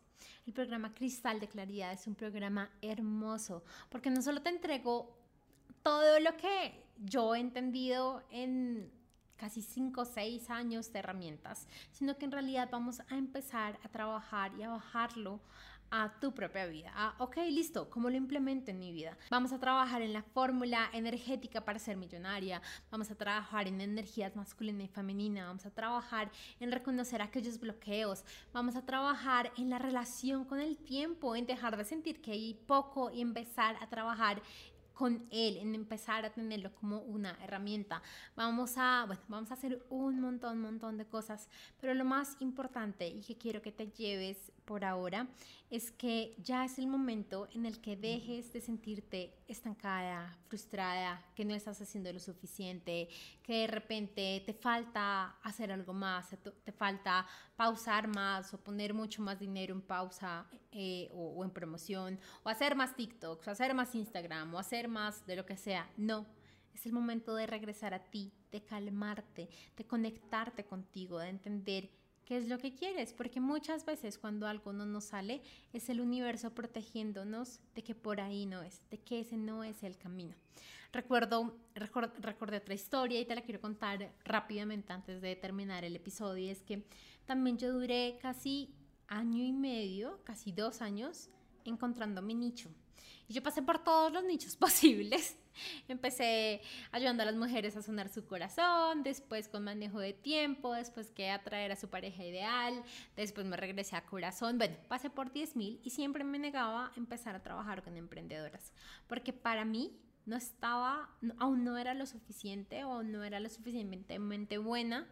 El 0.44 0.54
programa 0.54 0.92
Cristal 0.92 1.38
de 1.38 1.46
Claridad 1.46 1.92
es 1.92 2.04
un 2.08 2.16
programa 2.16 2.68
hermoso 2.82 3.62
porque 3.90 4.10
no 4.10 4.22
solo 4.22 4.42
te 4.42 4.48
entrego 4.48 5.16
todo 5.84 6.18
lo 6.18 6.36
que 6.36 6.87
yo 6.98 7.34
he 7.34 7.40
entendido 7.40 8.22
en 8.30 8.90
casi 9.36 9.62
5 9.62 10.00
o 10.00 10.04
6 10.04 10.50
años 10.50 10.92
de 10.92 10.98
herramientas, 10.98 11.66
sino 11.92 12.18
que 12.18 12.24
en 12.24 12.32
realidad 12.32 12.68
vamos 12.70 13.00
a 13.08 13.16
empezar 13.16 13.78
a 13.84 13.88
trabajar 13.88 14.52
y 14.58 14.62
a 14.64 14.70
bajarlo 14.70 15.40
a 15.90 16.12
tu 16.20 16.34
propia 16.34 16.66
vida. 16.66 16.92
Ah, 16.94 17.14
ok, 17.18 17.36
listo, 17.50 17.88
¿cómo 17.88 18.10
lo 18.10 18.16
implemento 18.16 18.70
en 18.70 18.78
mi 18.78 18.92
vida? 18.92 19.16
Vamos 19.30 19.52
a 19.52 19.58
trabajar 19.58 20.02
en 20.02 20.12
la 20.12 20.22
fórmula 20.22 20.90
energética 20.92 21.64
para 21.64 21.78
ser 21.78 21.96
millonaria, 21.96 22.60
vamos 22.90 23.10
a 23.10 23.14
trabajar 23.14 23.68
en 23.68 23.80
energías 23.80 24.36
masculina 24.36 24.82
y 24.82 24.88
femenina, 24.88 25.46
vamos 25.46 25.64
a 25.66 25.70
trabajar 25.70 26.30
en 26.60 26.72
reconocer 26.72 27.22
aquellos 27.22 27.58
bloqueos, 27.58 28.24
vamos 28.52 28.76
a 28.76 28.84
trabajar 28.84 29.52
en 29.56 29.70
la 29.70 29.78
relación 29.78 30.44
con 30.44 30.60
el 30.60 30.76
tiempo, 30.76 31.34
en 31.34 31.46
dejar 31.46 31.76
de 31.76 31.84
sentir 31.84 32.20
que 32.20 32.32
hay 32.32 32.54
poco 32.54 33.10
y 33.10 33.20
empezar 33.20 33.76
a 33.80 33.88
trabajar 33.88 34.42
con 34.98 35.28
él, 35.30 35.58
en 35.58 35.76
empezar 35.76 36.24
a 36.24 36.30
tenerlo 36.30 36.74
como 36.74 36.98
una 37.02 37.30
herramienta. 37.44 38.02
Vamos 38.34 38.74
a, 38.76 39.04
bueno, 39.06 39.22
vamos 39.28 39.48
a 39.52 39.54
hacer 39.54 39.80
un 39.90 40.20
montón, 40.20 40.60
montón 40.60 40.98
de 40.98 41.06
cosas, 41.06 41.48
pero 41.80 41.94
lo 41.94 42.04
más 42.04 42.36
importante 42.40 43.06
y 43.06 43.20
que 43.20 43.38
quiero 43.38 43.62
que 43.62 43.70
te 43.70 43.86
lleves 43.92 44.50
por 44.64 44.84
ahora 44.84 45.28
es 45.70 45.90
que 45.90 46.34
ya 46.38 46.64
es 46.64 46.78
el 46.78 46.86
momento 46.86 47.48
en 47.52 47.66
el 47.66 47.80
que 47.80 47.96
dejes 47.96 48.52
de 48.52 48.60
sentirte 48.60 49.34
estancada, 49.46 50.38
frustrada, 50.48 51.22
que 51.34 51.44
no 51.44 51.54
estás 51.54 51.80
haciendo 51.82 52.12
lo 52.12 52.20
suficiente, 52.20 53.08
que 53.42 53.60
de 53.60 53.66
repente 53.66 54.42
te 54.46 54.54
falta 54.54 55.36
hacer 55.42 55.70
algo 55.70 55.92
más, 55.92 56.34
te 56.64 56.72
falta 56.72 57.26
pausar 57.56 58.08
más 58.08 58.54
o 58.54 58.58
poner 58.58 58.94
mucho 58.94 59.20
más 59.20 59.38
dinero 59.38 59.74
en 59.74 59.82
pausa 59.82 60.46
eh, 60.72 61.08
o, 61.12 61.34
o 61.36 61.44
en 61.44 61.50
promoción, 61.50 62.18
o 62.44 62.48
hacer 62.48 62.74
más 62.74 62.96
TikToks, 62.96 63.48
o 63.48 63.50
hacer 63.50 63.74
más 63.74 63.94
Instagram, 63.94 64.54
o 64.54 64.58
hacer 64.58 64.88
más 64.88 65.26
de 65.26 65.36
lo 65.36 65.44
que 65.44 65.56
sea. 65.58 65.90
No, 65.98 66.26
es 66.72 66.86
el 66.86 66.92
momento 66.92 67.34
de 67.34 67.46
regresar 67.46 67.92
a 67.92 68.10
ti, 68.10 68.32
de 68.50 68.62
calmarte, 68.62 69.50
de 69.76 69.84
conectarte 69.84 70.64
contigo, 70.64 71.18
de 71.18 71.28
entender 71.28 71.90
qué 72.28 72.36
es 72.36 72.46
lo 72.46 72.58
que 72.58 72.74
quieres, 72.74 73.14
porque 73.14 73.40
muchas 73.40 73.86
veces 73.86 74.18
cuando 74.18 74.46
algo 74.46 74.74
no 74.74 74.84
nos 74.84 75.04
sale 75.04 75.40
es 75.72 75.88
el 75.88 75.98
universo 75.98 76.54
protegiéndonos 76.54 77.58
de 77.74 77.82
que 77.82 77.94
por 77.94 78.20
ahí 78.20 78.44
no 78.44 78.60
es, 78.60 78.82
de 78.90 78.98
que 78.98 79.20
ese 79.20 79.38
no 79.38 79.64
es 79.64 79.82
el 79.82 79.96
camino. 79.96 80.34
Recuerdo, 80.92 81.56
recordé 81.74 82.58
otra 82.58 82.74
historia 82.74 83.18
y 83.18 83.24
te 83.24 83.34
la 83.34 83.40
quiero 83.40 83.62
contar 83.62 84.12
rápidamente 84.24 84.92
antes 84.92 85.22
de 85.22 85.36
terminar 85.36 85.86
el 85.86 85.96
episodio, 85.96 86.44
y 86.44 86.50
es 86.50 86.62
que 86.62 86.84
también 87.24 87.56
yo 87.56 87.72
duré 87.72 88.18
casi 88.20 88.74
año 89.06 89.42
y 89.42 89.52
medio, 89.52 90.20
casi 90.24 90.52
dos 90.52 90.82
años, 90.82 91.30
encontrando 91.64 92.20
mi 92.20 92.34
nicho. 92.34 92.68
Y 93.28 93.34
yo 93.34 93.42
pasé 93.42 93.62
por 93.62 93.82
todos 93.82 94.12
los 94.12 94.24
nichos 94.24 94.56
posibles. 94.56 95.36
Empecé 95.88 96.62
ayudando 96.92 97.22
a 97.22 97.26
las 97.26 97.34
mujeres 97.34 97.76
a 97.76 97.82
sonar 97.82 98.08
su 98.08 98.24
corazón, 98.26 99.02
después 99.02 99.48
con 99.48 99.64
manejo 99.64 99.98
de 99.98 100.12
tiempo, 100.12 100.72
después 100.72 101.10
que 101.10 101.30
atraer 101.30 101.72
a 101.72 101.76
su 101.76 101.88
pareja 101.88 102.24
ideal, 102.24 102.82
después 103.16 103.44
me 103.44 103.56
regresé 103.56 103.96
a 103.96 104.06
corazón. 104.06 104.56
Bueno, 104.56 104.76
pasé 104.86 105.10
por 105.10 105.32
10.000 105.32 105.80
y 105.82 105.90
siempre 105.90 106.22
me 106.22 106.38
negaba 106.38 106.86
a 106.86 106.92
empezar 106.96 107.34
a 107.34 107.42
trabajar 107.42 107.82
con 107.82 107.96
emprendedoras, 107.96 108.72
porque 109.08 109.32
para 109.32 109.64
mí 109.64 109.98
no 110.26 110.36
estaba, 110.36 111.08
aún 111.38 111.64
no 111.64 111.76
era 111.76 111.94
lo 111.94 112.06
suficiente 112.06 112.84
o 112.84 113.02
no 113.02 113.24
era 113.24 113.40
lo 113.40 113.48
suficientemente 113.48 114.58
buena 114.58 115.08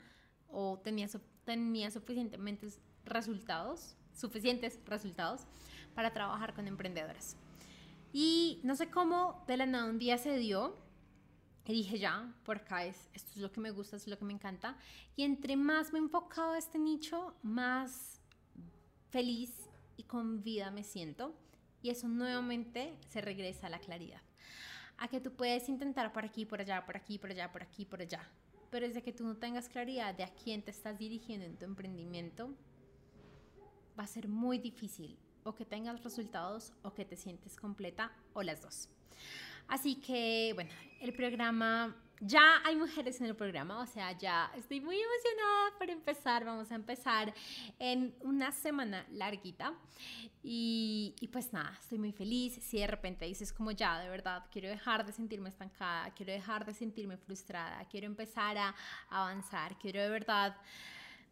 o 0.49 0.79
tenía, 0.79 1.09
tenía 1.45 1.91
suficientemente 1.91 2.69
resultados, 3.05 3.97
suficientes 4.15 4.79
resultados 4.85 5.47
para 5.95 6.13
trabajar 6.13 6.55
con 6.55 6.69
emprendedoras. 6.69 7.37
Y 8.19 8.61
no 8.63 8.77
sé 8.77 8.89
cómo, 8.89 9.45
de 9.47 9.59
la 9.59 9.67
nada 9.67 9.91
un 9.91 9.99
día 9.99 10.17
se 10.17 10.39
dio. 10.39 10.75
Y 11.67 11.75
dije, 11.75 11.99
ya, 11.99 12.35
por 12.47 12.57
acá 12.57 12.87
es, 12.87 13.11
esto 13.13 13.33
es 13.33 13.37
lo 13.37 13.53
que 13.53 13.61
me 13.61 13.71
gusta, 13.71 13.97
esto 13.97 14.09
es 14.09 14.11
lo 14.11 14.19
que 14.19 14.25
me 14.25 14.33
encanta. 14.33 14.79
Y 15.17 15.25
entre 15.25 15.55
más 15.55 15.93
me 15.93 15.99
he 15.99 16.03
enfocado 16.03 16.53
a 16.53 16.59
este 16.59 16.79
nicho, 16.79 17.35
más 17.43 18.23
feliz 19.11 19.69
y 19.99 20.05
con 20.05 20.43
vida 20.43 20.71
me 20.71 20.83
siento. 20.83 21.35
Y 21.83 21.91
eso 21.91 22.09
nuevamente 22.09 22.97
se 23.07 23.21
regresa 23.21 23.67
a 23.67 23.71
la 23.71 23.81
claridad. 23.81 24.23
A 24.97 25.09
que 25.09 25.21
tú 25.21 25.33
puedes 25.33 25.69
intentar 25.69 26.11
por 26.15 26.25
aquí, 26.25 26.47
por 26.47 26.63
allá, 26.63 26.87
por 26.87 26.97
aquí, 26.97 27.19
por 27.19 27.31
allá, 27.31 27.53
por 27.53 27.63
aquí, 27.65 27.85
por 27.85 28.01
allá. 28.01 28.27
Pero 28.71 28.89
desde 28.89 29.03
que 29.03 29.13
tú 29.13 29.25
no 29.25 29.37
tengas 29.37 29.69
claridad 29.69 30.15
de 30.15 30.25
a 30.25 30.35
quién 30.35 30.63
te 30.63 30.71
estás 30.71 30.99
dirigiendo 30.99 31.45
en 31.45 31.59
tu 31.59 31.67
emprendimiento, 31.67 32.49
va 33.99 34.05
a 34.05 34.07
ser 34.07 34.27
muy 34.27 34.57
difícil 34.57 35.19
o 35.47 35.55
que 35.55 35.65
tengas 35.65 36.03
resultados 36.03 36.73
o 36.83 36.93
que 36.93 37.05
te 37.05 37.17
sientes 37.17 37.57
completa 37.57 38.13
o 38.35 38.43
las 38.43 38.61
dos. 38.61 38.89
Así 39.69 39.97
que, 39.97 40.53
bueno, 40.55 40.71
el 41.01 41.13
programa, 41.13 41.97
ya 42.21 42.61
hay 42.65 42.77
mujeres 42.77 43.21
en 43.21 43.27
el 43.27 43.37
programa, 43.37 43.81
o 43.81 43.87
sea, 43.87 44.17
ya 44.17 44.51
estoy 44.57 44.81
muy 44.81 44.97
emocionada 44.97 45.79
por 45.79 45.91
empezar. 45.91 46.45
Vamos 46.45 46.71
a 46.71 46.75
empezar 46.75 47.35
en 47.79 48.15
una 48.21 48.53
semana 48.53 49.07
larguita. 49.11 49.75
Y, 50.43 51.15
y, 51.21 51.29
pues 51.29 51.53
nada, 51.53 51.77
estoy 51.81 51.99
muy 51.99 52.13
feliz. 52.13 52.59
Si 52.63 52.79
de 52.79 52.87
repente 52.87 53.25
dices 53.25 53.53
como 53.53 53.73
ya, 53.73 53.99
de 53.99 54.09
verdad, 54.09 54.45
quiero 54.53 54.69
dejar 54.69 55.05
de 55.05 55.13
sentirme 55.13 55.49
estancada, 55.49 56.11
quiero 56.15 56.33
dejar 56.33 56.65
de 56.65 56.73
sentirme 56.73 57.17
frustrada, 57.17 57.85
quiero 57.91 58.07
empezar 58.07 58.57
a 58.57 58.75
avanzar, 59.11 59.77
quiero 59.79 60.01
de 60.01 60.09
verdad 60.09 60.57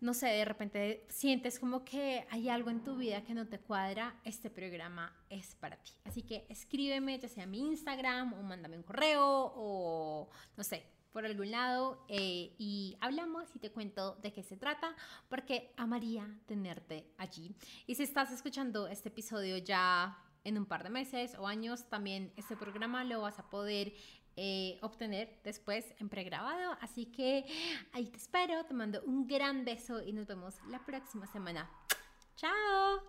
no 0.00 0.14
sé, 0.14 0.26
de 0.26 0.44
repente 0.44 1.06
sientes 1.08 1.58
como 1.58 1.84
que 1.84 2.26
hay 2.30 2.48
algo 2.48 2.70
en 2.70 2.82
tu 2.82 2.96
vida 2.96 3.24
que 3.24 3.34
no 3.34 3.46
te 3.46 3.58
cuadra, 3.58 4.14
este 4.24 4.50
programa 4.50 5.14
es 5.30 5.54
para 5.54 5.76
ti. 5.76 5.92
Así 6.04 6.22
que 6.22 6.46
escríbeme, 6.48 7.18
ya 7.18 7.28
sea 7.28 7.44
a 7.44 7.46
mi 7.46 7.60
Instagram 7.60 8.34
o 8.34 8.42
mándame 8.42 8.76
un 8.76 8.82
correo 8.82 9.52
o 9.56 10.28
no 10.56 10.64
sé, 10.64 10.84
por 11.14 11.24
algún 11.24 11.52
lado 11.52 12.04
eh, 12.08 12.54
y 12.58 12.96
hablamos 13.00 13.54
y 13.54 13.60
te 13.60 13.70
cuento 13.70 14.16
de 14.16 14.32
qué 14.32 14.42
se 14.42 14.56
trata 14.56 14.96
porque 15.28 15.72
amaría 15.76 16.28
tenerte 16.46 17.08
allí. 17.18 17.54
Y 17.86 17.94
si 17.94 18.02
estás 18.02 18.32
escuchando 18.32 18.88
este 18.88 19.10
episodio 19.10 19.56
ya 19.58 20.18
en 20.42 20.58
un 20.58 20.66
par 20.66 20.82
de 20.82 20.90
meses 20.90 21.36
o 21.38 21.46
años, 21.46 21.88
también 21.88 22.32
este 22.36 22.56
programa 22.56 23.04
lo 23.04 23.20
vas 23.20 23.38
a 23.38 23.48
poder 23.48 23.94
eh, 24.36 24.78
obtener 24.82 25.40
después 25.44 25.94
en 25.98 26.08
pregrabado. 26.08 26.76
Así 26.80 27.06
que 27.06 27.44
ahí 27.92 28.06
te 28.06 28.16
espero, 28.16 28.64
te 28.64 28.74
mando 28.74 29.02
un 29.06 29.26
gran 29.26 29.64
beso 29.64 30.02
y 30.02 30.12
nos 30.12 30.26
vemos 30.26 30.54
la 30.68 30.84
próxima 30.84 31.26
semana. 31.26 31.70
¡Chao! 32.36 33.00